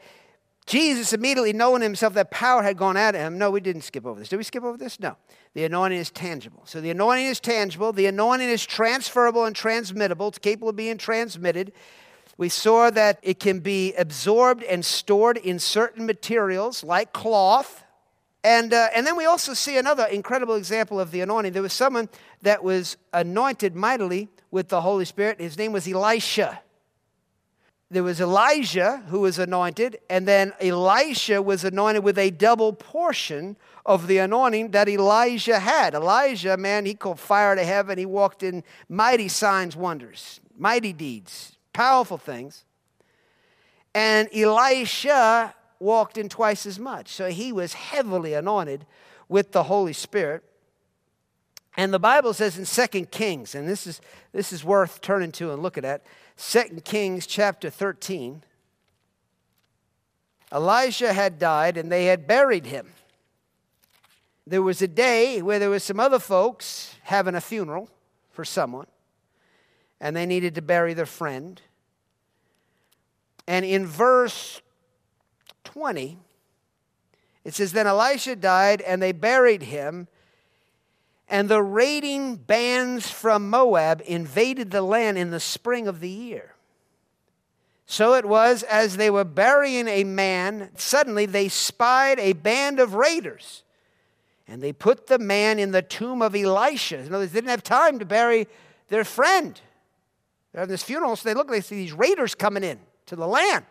Jesus 0.67 1.13
immediately 1.13 1.53
knowing 1.53 1.83
himself 1.83 2.15
that 2.15 2.31
power 2.31 2.63
had 2.63 2.77
gone 2.77 2.97
out 2.97 3.15
of 3.15 3.21
him. 3.21 3.39
No, 3.39 3.51
we 3.51 3.61
didn't 3.61 3.83
skip 3.83 4.07
over 4.07 4.21
this. 4.21 4.29
Did 4.29 4.37
we 4.37 4.45
skip 4.45 4.63
over 4.63 4.79
this? 4.79 5.01
No. 5.01 5.17
The 5.55 5.65
anointing 5.65 5.99
is 5.99 6.11
tangible. 6.11 6.63
So 6.65 6.81
the 6.81 6.91
anointing 6.91 7.27
is 7.27 7.41
tangible. 7.41 7.93
The 7.93 8.07
anointing 8.07 8.49
is 8.49 8.65
transferable 8.65 9.45
and 9.45 9.57
transmittable. 9.57 10.29
It's 10.29 10.39
capable 10.39 10.69
of 10.69 10.77
being 10.77 10.97
transmitted. 10.97 11.73
We 12.37 12.49
saw 12.49 12.89
that 12.91 13.19
it 13.23 13.39
can 13.39 13.61
be 13.61 13.93
absorbed 13.95 14.63
and 14.63 14.85
stored 14.85 15.37
in 15.37 15.59
certain 15.59 16.07
materials 16.07 16.83
like 16.83 17.13
cloth. 17.13 17.85
And, 18.43 18.73
uh, 18.73 18.89
and 18.95 19.07
then 19.07 19.17
we 19.17 19.27
also 19.27 19.53
see 19.53 19.77
another 19.77 20.07
incredible 20.07 20.55
example 20.55 20.99
of 20.99 21.11
the 21.11 21.21
anointing. 21.21 21.53
There 21.53 21.63
was 21.63 21.73
someone 21.73 22.09
that 22.43 22.65
was 22.65 22.97
anointed 23.13 23.77
mightily 23.77 24.29
with 24.51 24.69
the 24.69 24.81
Holy 24.81 25.05
Spirit. 25.05 25.41
His 25.41 25.59
name 25.59 25.73
was 25.73 25.87
Elisha 25.87 26.61
there 27.91 28.05
was 28.05 28.21
Elijah 28.21 29.03
who 29.09 29.21
was 29.21 29.39
anointed, 29.39 29.99
and 30.09 30.27
then 30.27 30.53
Elisha 30.61 31.43
was 31.43 31.65
anointed 31.65 32.05
with 32.05 32.19
a 32.19 32.31
double 32.31 32.73
portion 32.73 33.57
of 33.85 34.07
the 34.07 34.19
anointing 34.19 34.71
that 34.71 34.89
Elijah 34.89 35.59
had. 35.59 35.95
Elijah, 35.95 36.57
man, 36.57 36.87
he 36.87 36.95
called 36.95 37.19
fire 37.19 37.57
to 37.57 37.65
heaven. 37.65 37.99
He 37.99 38.07
walked 38.07 38.45
in 38.45 38.63
mighty 38.89 39.27
signs, 39.27 39.75
wonders, 39.75 40.41
mighty 40.57 40.93
deeds, 40.93 41.57
powerful 41.73 42.17
things. 42.17 42.65
And 43.93 44.29
Elisha 44.33 45.53
walked 45.81 46.19
in 46.19 46.29
twice 46.29 46.67
as 46.67 46.79
much. 46.79 47.09
So 47.09 47.31
he 47.31 47.51
was 47.51 47.73
heavily 47.73 48.35
anointed 48.35 48.87
with 49.29 49.53
the 49.53 49.65
Holy 49.65 49.95
Spirit. 49.95 50.45
And 51.77 51.93
the 51.93 51.99
Bible 51.99 52.35
says 52.35 52.59
in 52.59 52.67
Second 52.67 53.11
Kings, 53.11 53.55
and 53.55 53.67
this 53.67 53.87
is, 53.87 54.01
this 54.33 54.53
is 54.53 54.63
worth 54.63 55.01
turning 55.01 55.33
to 55.33 55.53
and 55.53 55.63
looking 55.63 55.85
at, 55.85 56.05
2 56.37 56.83
Kings 56.85 57.27
chapter 57.27 57.71
13. 57.71 58.43
Elijah 60.53 61.13
had 61.13 61.39
died 61.39 61.77
and 61.77 61.91
they 61.91 62.07
had 62.07 62.27
buried 62.27 62.67
him. 62.67 62.89
There 64.47 64.63
was 64.63 64.83
a 64.83 64.89
day 64.89 65.41
where 65.43 65.59
there 65.59 65.71
was 65.71 65.85
some 65.85 66.01
other 66.01 66.19
folks 66.19 66.97
having 67.05 67.35
a 67.35 67.41
funeral 67.41 67.89
for 68.31 68.45
someone 68.45 68.87
and 70.01 70.17
they 70.17 70.27
needed 70.27 70.55
to 70.57 70.63
bury 70.63 70.93
their 70.93 71.07
friend. 71.07 71.61
And 73.47 73.65
in 73.65 73.87
verse 73.87 74.61
20, 75.65 76.19
it 77.45 77.55
says, 77.55 77.73
Then 77.73 77.87
Elisha 77.87 78.37
died 78.37 78.81
and 78.81 79.01
they 79.01 79.13
buried 79.13 79.63
him 79.63 80.09
and 81.31 81.49
the 81.49 81.63
raiding 81.63 82.35
bands 82.35 83.09
from 83.09 83.49
Moab 83.49 84.03
invaded 84.05 84.73
the 84.73 84.83
land 84.83 85.17
in 85.17 85.31
the 85.31 85.39
spring 85.39 85.87
of 85.87 86.01
the 86.01 86.09
year. 86.09 86.57
So 87.87 88.15
it 88.15 88.25
was 88.25 88.65
as 88.65 88.97
they 88.97 89.11
were 89.11 89.25
burying 89.25 89.87
a 89.87 90.03
man, 90.03 90.71
suddenly 90.77 91.27
they 91.27 91.49
spied 91.49 92.19
a 92.19 92.33
band 92.33 92.81
of 92.81 92.95
raiders. 92.95 93.63
And 94.49 94.61
they 94.61 94.73
put 94.73 95.07
the 95.07 95.21
man 95.21 95.61
in 95.61 95.71
the 95.71 95.83
tomb 95.83 96.21
of 96.21 96.35
Elisha. 96.35 96.99
In 96.99 97.07
other 97.07 97.19
words, 97.19 97.33
they 97.33 97.39
didn't 97.39 97.51
have 97.51 97.63
time 97.63 98.01
to 98.01 98.05
bury 98.05 98.49
their 98.89 99.05
friend. 99.05 99.61
They're 100.51 100.61
having 100.61 100.73
this 100.73 100.83
funeral, 100.83 101.15
so 101.15 101.29
they 101.29 101.35
look, 101.35 101.49
they 101.49 101.61
see 101.61 101.77
these 101.77 101.93
raiders 101.93 102.35
coming 102.35 102.65
in 102.65 102.81
to 103.07 103.15
the 103.15 103.29
land. 103.29 103.65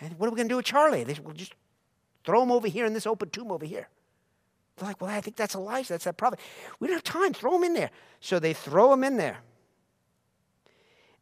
And 0.00 0.18
what 0.18 0.26
are 0.26 0.30
we 0.30 0.36
going 0.36 0.48
to 0.48 0.52
do 0.52 0.56
with 0.56 0.66
Charlie? 0.66 1.04
They 1.04 1.14
said, 1.14 1.24
well, 1.24 1.34
just 1.34 1.54
throw 2.24 2.42
him 2.42 2.50
over 2.50 2.68
here 2.68 2.86
in 2.86 2.94
this 2.94 3.06
open 3.06 3.30
tomb 3.30 3.52
over 3.52 3.66
here. 3.66 3.88
They're 4.76 4.88
like, 4.88 5.00
well, 5.00 5.10
I 5.10 5.20
think 5.20 5.36
that's 5.36 5.54
Elijah. 5.54 5.90
That's 5.90 6.04
that 6.04 6.16
prophet. 6.16 6.40
We 6.78 6.88
don't 6.88 6.96
have 6.96 7.04
time. 7.04 7.34
Throw 7.34 7.56
him 7.56 7.64
in 7.64 7.74
there. 7.74 7.90
So 8.20 8.38
they 8.38 8.54
throw 8.54 8.92
him 8.92 9.04
in 9.04 9.16
there. 9.18 9.38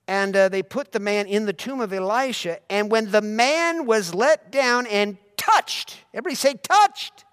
And 0.06 0.34
uh, 0.34 0.48
they 0.48 0.62
put 0.62 0.92
the 0.92 1.00
man 1.00 1.26
in 1.26 1.44
the 1.44 1.52
tomb 1.52 1.80
of 1.80 1.92
Elisha. 1.92 2.60
And 2.70 2.90
when 2.90 3.10
the 3.10 3.20
man 3.20 3.84
was 3.84 4.14
let 4.14 4.52
down 4.52 4.86
and 4.86 5.18
touched, 5.36 5.98
everybody 6.14 6.36
say, 6.36 6.54
touched, 6.54 7.24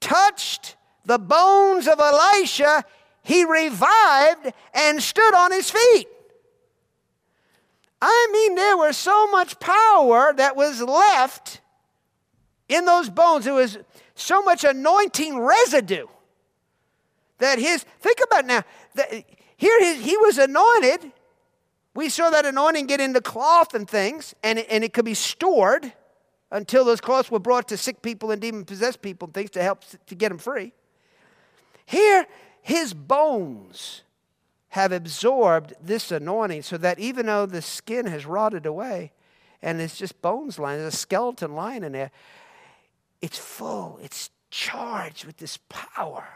touched 0.00 0.76
the 1.04 1.18
bones 1.18 1.88
of 1.88 1.98
Elisha, 1.98 2.84
he 3.22 3.44
revived 3.44 4.52
and 4.72 5.02
stood 5.02 5.34
on 5.34 5.52
his 5.52 5.70
feet. 5.70 6.06
I 8.00 8.28
mean, 8.32 8.54
there 8.54 8.76
was 8.76 8.96
so 8.96 9.30
much 9.30 9.58
power 9.58 10.32
that 10.36 10.54
was 10.56 10.82
left 10.82 11.60
in 12.68 12.84
those 12.84 13.08
bones. 13.08 13.46
It 13.46 13.52
was 13.52 13.78
so 14.14 14.42
much 14.42 14.64
anointing 14.64 15.38
residue 15.38 16.06
that 17.38 17.58
his, 17.58 17.84
think 18.00 18.18
about 18.24 18.46
now, 18.46 18.62
that 18.94 19.24
here 19.56 19.78
he, 19.80 20.02
he 20.02 20.16
was 20.16 20.38
anointed. 20.38 21.12
We 21.94 22.08
saw 22.08 22.30
that 22.30 22.44
anointing 22.44 22.86
get 22.86 23.00
into 23.00 23.20
cloth 23.20 23.74
and 23.74 23.88
things, 23.88 24.34
and 24.42 24.58
it, 24.58 24.66
and 24.70 24.84
it 24.84 24.92
could 24.92 25.04
be 25.04 25.14
stored 25.14 25.92
until 26.50 26.84
those 26.84 27.00
cloths 27.00 27.30
were 27.30 27.38
brought 27.38 27.68
to 27.68 27.76
sick 27.76 28.02
people 28.02 28.30
and 28.30 28.40
demon 28.40 28.64
possessed 28.64 29.02
people 29.02 29.26
and 29.26 29.34
things 29.34 29.50
to 29.50 29.62
help 29.62 29.82
to 30.06 30.14
get 30.14 30.28
them 30.28 30.38
free. 30.38 30.72
Here, 31.86 32.26
his 32.62 32.92
bones 32.92 34.02
have 34.76 34.92
absorbed 34.92 35.72
this 35.80 36.12
anointing 36.12 36.60
so 36.60 36.76
that 36.76 36.98
even 36.98 37.24
though 37.24 37.46
the 37.46 37.62
skin 37.62 38.04
has 38.04 38.26
rotted 38.26 38.66
away 38.66 39.10
and 39.62 39.80
it's 39.80 39.96
just 39.96 40.20
bones 40.20 40.58
lying, 40.58 40.78
there's 40.78 40.92
a 40.92 40.96
skeleton 40.96 41.54
lying 41.54 41.82
in 41.82 41.92
there, 41.92 42.10
it's 43.22 43.38
full, 43.38 43.98
it's 44.02 44.28
charged 44.50 45.24
with 45.24 45.38
this 45.38 45.58
power. 45.70 46.28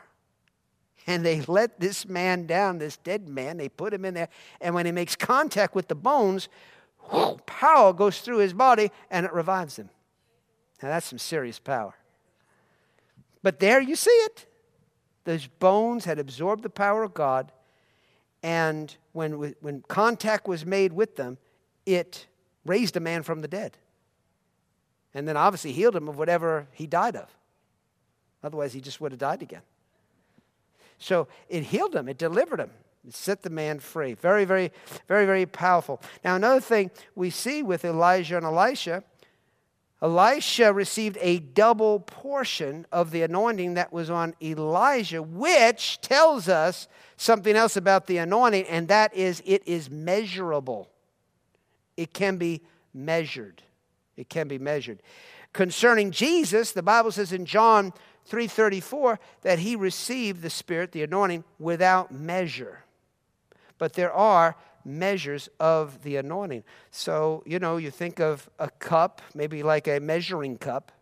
And 1.07 1.23
they 1.23 1.43
let 1.43 1.81
this 1.81 2.09
man 2.09 2.47
down, 2.47 2.79
this 2.79 2.97
dead 2.97 3.29
man, 3.29 3.59
they 3.59 3.69
put 3.69 3.93
him 3.93 4.07
in 4.07 4.15
there. 4.15 4.31
And 4.63 4.75
when 4.75 4.87
he 4.87 4.93
makes 4.93 5.15
contact 5.15 5.75
with 5.75 5.89
the 5.89 5.95
bones, 5.95 6.49
whoo, 7.13 7.37
power 7.45 7.93
goes 7.93 8.23
through 8.23 8.39
his 8.39 8.55
body 8.55 8.91
and 9.11 9.27
it 9.27 9.35
revives 9.35 9.79
him. 9.79 9.91
Now 10.83 10.89
that's 10.89 11.07
some 11.07 11.19
serious 11.19 11.59
power. 11.59 11.95
But 13.43 13.61
there 13.61 13.83
you 13.83 13.97
see 13.97 14.11
it. 14.11 14.47
Those 15.25 15.47
bones 15.47 16.07
had 16.07 16.19
absorbed 16.19 16.63
the 16.63 16.71
power 16.71 17.03
of 17.03 17.13
God. 17.13 17.53
And 18.43 18.95
when, 19.13 19.33
when 19.61 19.83
contact 19.89 20.49
was 20.49 20.65
made 20.65 20.93
with 20.93 21.17
them, 21.17 21.39
it 21.85 22.27
raised 22.65 22.97
a 22.97 23.01
man 23.01 23.23
from 23.23 23.43
the 23.43 23.49
dead 23.49 23.77
and 25.15 25.27
then 25.27 25.37
obviously 25.37 25.73
healed 25.73 25.97
him 25.97 26.09
of 26.09 26.19
whatever 26.19 26.67
he 26.73 26.87
died 26.87 27.17
of. 27.17 27.29
Otherwise, 28.43 28.73
he 28.73 28.81
just 28.81 29.01
would 29.01 29.13
have 29.13 29.19
died 29.19 29.43
again. 29.43 29.63
So 30.99 31.29
it 31.49 31.65
healed 31.65 31.95
him, 31.95 32.09
it 32.09 32.19
delivered 32.19 32.61
him, 32.61 32.71
it 33.07 33.15
set 33.15 33.43
the 33.43 33.51
man 33.51 33.81
free. 33.81 34.15
Very, 34.15 34.45
very, 34.45 34.71
very, 35.09 35.27
very 35.27 35.47
powerful. 35.47 36.01
Now, 36.25 36.37
another 36.37 36.61
thing 36.61 36.91
we 37.15 37.31
see 37.31 37.63
with 37.63 37.85
Elijah 37.85 38.37
and 38.37 38.47
Elisha, 38.47 39.03
Elisha 40.03 40.73
received 40.73 41.19
a 41.21 41.41
double 41.41 42.01
portion 42.01 42.87
of 42.91 43.11
the 43.11 43.23
anointing 43.23 43.75
that 43.75 43.93
was 43.93 44.09
on 44.09 44.35
Elijah, 44.43 45.23
which 45.23 46.01
tells 46.01 46.49
us 46.49 46.89
something 47.17 47.55
else 47.55 47.77
about 47.77 48.07
the 48.07 48.17
anointing, 48.17 48.65
and 48.65 48.89
that 48.89 49.15
is 49.15 49.43
it 49.45 49.63
is 49.67 49.91
measurable. 49.91 50.89
It 51.97 52.15
can 52.15 52.39
be 52.39 52.63
measured. 52.95 53.63
It 54.17 54.31
can 54.31 54.49
be 54.49 54.59
measured. 54.59 55.03
Concerning 55.53 56.11
Jesus, 56.13 56.73
the 56.73 56.83
Bible 56.83 57.13
says 57.13 57.33
in 57.33 57.45
John 57.45 57.93
3:34 58.27 59.19
that 59.43 59.59
he 59.59 59.77
received 59.77 60.41
the 60.41 60.51
spirit, 60.51 60.93
the 60.93 61.03
anointing 61.03 61.45
without 61.59 62.11
measure. 62.11 62.85
But 63.77 63.95
there 63.95 64.13
are 64.13 64.57
measures 64.85 65.49
of 65.59 66.03
the 66.03 66.17
anointing. 66.17 66.65
So, 66.91 67.43
you 67.47 67.59
know, 67.59 67.77
you 67.77 67.91
think 67.91 68.21
of 68.21 68.49
a 68.59 68.69
cup, 68.69 69.23
maybe 69.35 69.63
like 69.63 69.89
a 69.89 70.01
measuring 70.01 70.59
cup, 70.59 70.93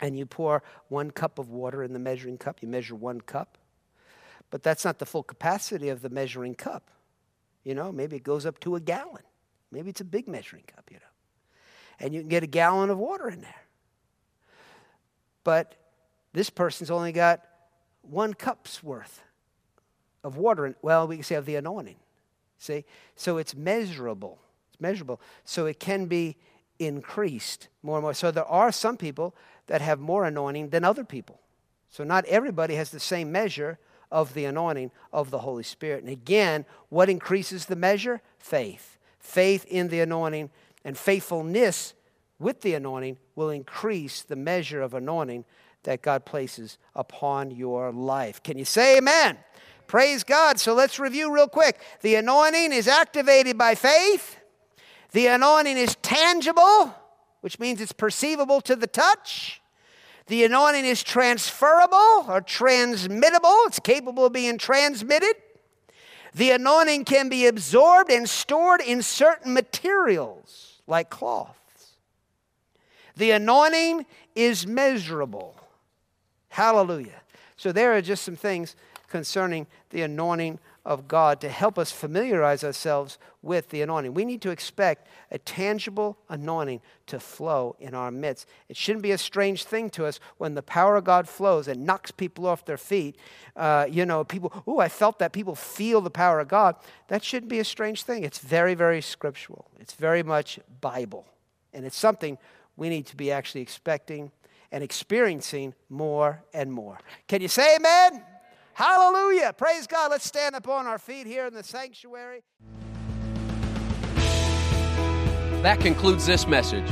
and 0.00 0.18
you 0.18 0.26
pour 0.26 0.62
one 0.88 1.10
cup 1.10 1.38
of 1.38 1.50
water 1.50 1.82
in 1.82 1.92
the 1.92 1.98
measuring 1.98 2.38
cup, 2.38 2.62
you 2.62 2.68
measure 2.68 2.94
one 2.94 3.20
cup. 3.20 3.58
But 4.50 4.62
that's 4.62 4.84
not 4.84 4.98
the 4.98 5.06
full 5.06 5.22
capacity 5.22 5.88
of 5.88 6.02
the 6.02 6.10
measuring 6.10 6.54
cup. 6.54 6.90
You 7.64 7.74
know, 7.74 7.90
maybe 7.90 8.16
it 8.16 8.22
goes 8.22 8.44
up 8.46 8.60
to 8.60 8.76
a 8.76 8.80
gallon. 8.80 9.22
Maybe 9.72 9.90
it's 9.90 10.00
a 10.00 10.04
big 10.04 10.28
measuring 10.28 10.64
cup, 10.64 10.88
you 10.90 10.98
know. 10.98 11.02
And 11.98 12.14
you 12.14 12.20
can 12.20 12.28
get 12.28 12.42
a 12.42 12.48
gallon 12.48 12.90
of 12.90 12.98
water 12.98 13.28
in 13.28 13.40
there. 13.40 13.62
But 15.42 15.74
this 16.32 16.50
person's 16.50 16.90
only 16.90 17.12
got 17.12 17.44
one 18.02 18.34
cup's 18.34 18.82
worth 18.82 19.22
of 20.22 20.36
water. 20.36 20.66
In, 20.66 20.74
well, 20.82 21.06
we 21.06 21.16
can 21.16 21.24
say 21.24 21.36
of 21.36 21.46
the 21.46 21.56
anointing. 21.56 21.96
See? 22.64 22.84
So 23.14 23.36
it's 23.36 23.54
measurable. 23.54 24.38
It's 24.70 24.80
measurable. 24.80 25.20
So 25.44 25.66
it 25.66 25.78
can 25.78 26.06
be 26.06 26.36
increased 26.78 27.68
more 27.82 27.98
and 27.98 28.02
more. 28.02 28.14
So 28.14 28.30
there 28.30 28.46
are 28.46 28.72
some 28.72 28.96
people 28.96 29.34
that 29.66 29.80
have 29.80 30.00
more 30.00 30.24
anointing 30.24 30.70
than 30.70 30.84
other 30.84 31.04
people. 31.04 31.40
So 31.90 32.04
not 32.04 32.24
everybody 32.24 32.74
has 32.74 32.90
the 32.90 33.00
same 33.00 33.30
measure 33.30 33.78
of 34.10 34.34
the 34.34 34.46
anointing 34.46 34.90
of 35.12 35.30
the 35.30 35.40
Holy 35.40 35.62
Spirit. 35.62 36.02
And 36.02 36.10
again, 36.10 36.64
what 36.88 37.10
increases 37.10 37.66
the 37.66 37.76
measure? 37.76 38.20
Faith. 38.38 38.98
Faith 39.18 39.64
in 39.68 39.88
the 39.88 40.00
anointing 40.00 40.50
and 40.84 40.96
faithfulness 40.96 41.94
with 42.38 42.62
the 42.62 42.74
anointing 42.74 43.18
will 43.36 43.50
increase 43.50 44.22
the 44.22 44.36
measure 44.36 44.82
of 44.82 44.94
anointing 44.94 45.44
that 45.82 46.02
God 46.02 46.24
places 46.24 46.78
upon 46.94 47.50
your 47.50 47.92
life. 47.92 48.42
Can 48.42 48.58
you 48.58 48.64
say 48.64 48.98
amen? 48.98 49.38
Praise 49.86 50.24
God. 50.24 50.58
So 50.58 50.74
let's 50.74 50.98
review 50.98 51.32
real 51.32 51.48
quick. 51.48 51.80
The 52.02 52.16
anointing 52.16 52.72
is 52.72 52.88
activated 52.88 53.58
by 53.58 53.74
faith, 53.74 54.36
the 55.12 55.28
anointing 55.28 55.76
is 55.76 55.96
tangible, 56.02 56.94
which 57.40 57.58
means 57.58 57.80
it's 57.80 57.92
perceivable 57.92 58.60
to 58.62 58.74
the 58.74 58.86
touch. 58.86 59.60
The 60.26 60.44
anointing 60.44 60.86
is 60.86 61.02
transferable 61.02 62.24
or 62.28 62.40
transmittable, 62.40 63.54
it's 63.66 63.78
capable 63.78 64.24
of 64.24 64.32
being 64.32 64.58
transmitted. 64.58 65.34
The 66.34 66.50
anointing 66.50 67.04
can 67.04 67.28
be 67.28 67.46
absorbed 67.46 68.10
and 68.10 68.28
stored 68.28 68.80
in 68.80 69.02
certain 69.02 69.54
materials 69.54 70.82
like 70.86 71.10
cloths. 71.10 71.54
The 73.16 73.30
anointing 73.32 74.06
is 74.34 74.66
measurable. 74.66 75.54
Hallelujah. 76.48 77.22
So, 77.56 77.70
there 77.70 77.96
are 77.96 78.02
just 78.02 78.24
some 78.24 78.34
things 78.34 78.74
concerning 79.14 79.64
the 79.90 80.02
anointing 80.02 80.58
of 80.84 81.06
God 81.06 81.40
to 81.40 81.48
help 81.48 81.78
us 81.78 81.92
familiarize 81.92 82.64
ourselves 82.64 83.16
with 83.42 83.68
the 83.70 83.80
anointing. 83.80 84.12
We 84.12 84.24
need 84.24 84.42
to 84.42 84.50
expect 84.50 85.06
a 85.30 85.38
tangible 85.38 86.18
anointing 86.28 86.80
to 87.06 87.20
flow 87.20 87.76
in 87.78 87.94
our 87.94 88.10
midst. 88.10 88.48
It 88.68 88.76
shouldn't 88.76 89.04
be 89.04 89.12
a 89.12 89.18
strange 89.18 89.62
thing 89.62 89.88
to 89.90 90.04
us 90.04 90.18
when 90.38 90.56
the 90.56 90.64
power 90.64 90.96
of 90.96 91.04
God 91.04 91.28
flows 91.28 91.68
and 91.68 91.86
knocks 91.86 92.10
people 92.10 92.44
off 92.44 92.64
their 92.64 92.76
feet. 92.76 93.16
Uh, 93.54 93.86
you 93.88 94.04
know, 94.04 94.24
people, 94.24 94.52
oh, 94.66 94.80
I 94.80 94.88
felt 94.88 95.20
that. 95.20 95.32
People 95.32 95.54
feel 95.54 96.00
the 96.00 96.10
power 96.10 96.40
of 96.40 96.48
God. 96.48 96.74
That 97.06 97.22
shouldn't 97.22 97.50
be 97.50 97.60
a 97.60 97.64
strange 97.64 98.02
thing. 98.02 98.24
It's 98.24 98.40
very, 98.40 98.74
very 98.74 99.00
scriptural, 99.00 99.70
it's 99.78 99.94
very 99.94 100.24
much 100.24 100.58
Bible. 100.80 101.24
And 101.72 101.86
it's 101.86 101.96
something 101.96 102.36
we 102.76 102.88
need 102.88 103.06
to 103.06 103.16
be 103.16 103.30
actually 103.30 103.60
expecting 103.60 104.32
and 104.72 104.82
experiencing 104.82 105.72
more 105.88 106.42
and 106.52 106.72
more. 106.72 106.98
Can 107.28 107.42
you 107.42 107.48
say 107.48 107.76
amen? 107.76 108.33
Hallelujah. 108.74 109.52
Praise 109.52 109.86
God. 109.86 110.10
Let's 110.10 110.26
stand 110.26 110.56
up 110.56 110.68
on 110.68 110.86
our 110.86 110.98
feet 110.98 111.26
here 111.26 111.46
in 111.46 111.54
the 111.54 111.62
sanctuary. 111.62 112.42
That 115.62 115.80
concludes 115.80 116.26
this 116.26 116.46
message. 116.46 116.88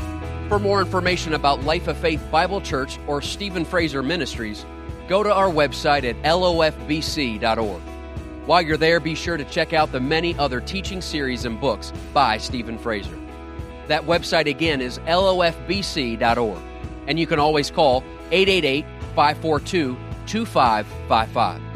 For 0.49 0.59
more 0.59 0.80
information 0.80 1.35
about 1.35 1.64
Life 1.64 1.89
of 1.89 1.97
Faith 1.97 2.22
Bible 2.30 2.61
Church 2.61 2.99
or 3.07 3.20
Stephen 3.20 3.64
Fraser 3.64 4.03
Ministries, 4.03 4.64
go 5.09 5.22
to 5.22 5.33
our 5.33 5.49
website 5.49 6.05
at 6.05 6.16
lofbc.org. 6.22 7.83
While 8.47 8.62
you're 8.62 8.76
there, 8.76 9.01
be 9.01 9.14
sure 9.14 9.37
to 9.37 9.45
check 9.45 9.72
out 9.72 9.93
the 9.93 10.01
many 10.01 10.37
other 10.37 10.61
teaching 10.61 11.01
series 11.01 11.45
and 11.45 11.61
books 11.61 11.93
by 12.12 12.39
Stephen 12.39 12.78
Fraser. 12.78 13.18
That 13.89 14.05
website 14.05 14.47
again 14.47 14.80
is 14.80 14.99
lofbc.org, 15.01 16.59
and 17.09 17.18
you 17.18 17.26
can 17.26 17.39
always 17.39 17.70
call 17.70 18.05
888 18.30 18.85
542 19.14 19.97
2555. 20.26 21.72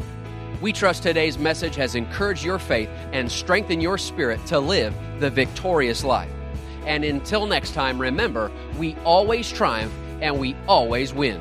We 0.59 0.73
trust 0.73 1.03
today's 1.03 1.37
message 1.37 1.75
has 1.75 1.93
encouraged 1.93 2.43
your 2.43 2.57
faith 2.57 2.89
and 3.11 3.31
strengthened 3.31 3.83
your 3.83 3.99
spirit 3.99 4.43
to 4.47 4.59
live 4.59 4.95
the 5.19 5.29
victorious 5.29 6.03
life. 6.03 6.31
And 6.85 7.03
until 7.03 7.45
next 7.45 7.73
time, 7.73 8.01
remember, 8.01 8.51
we 8.79 8.95
always 9.05 9.51
triumph 9.51 9.93
and 10.19 10.39
we 10.39 10.55
always 10.67 11.13
win. 11.13 11.39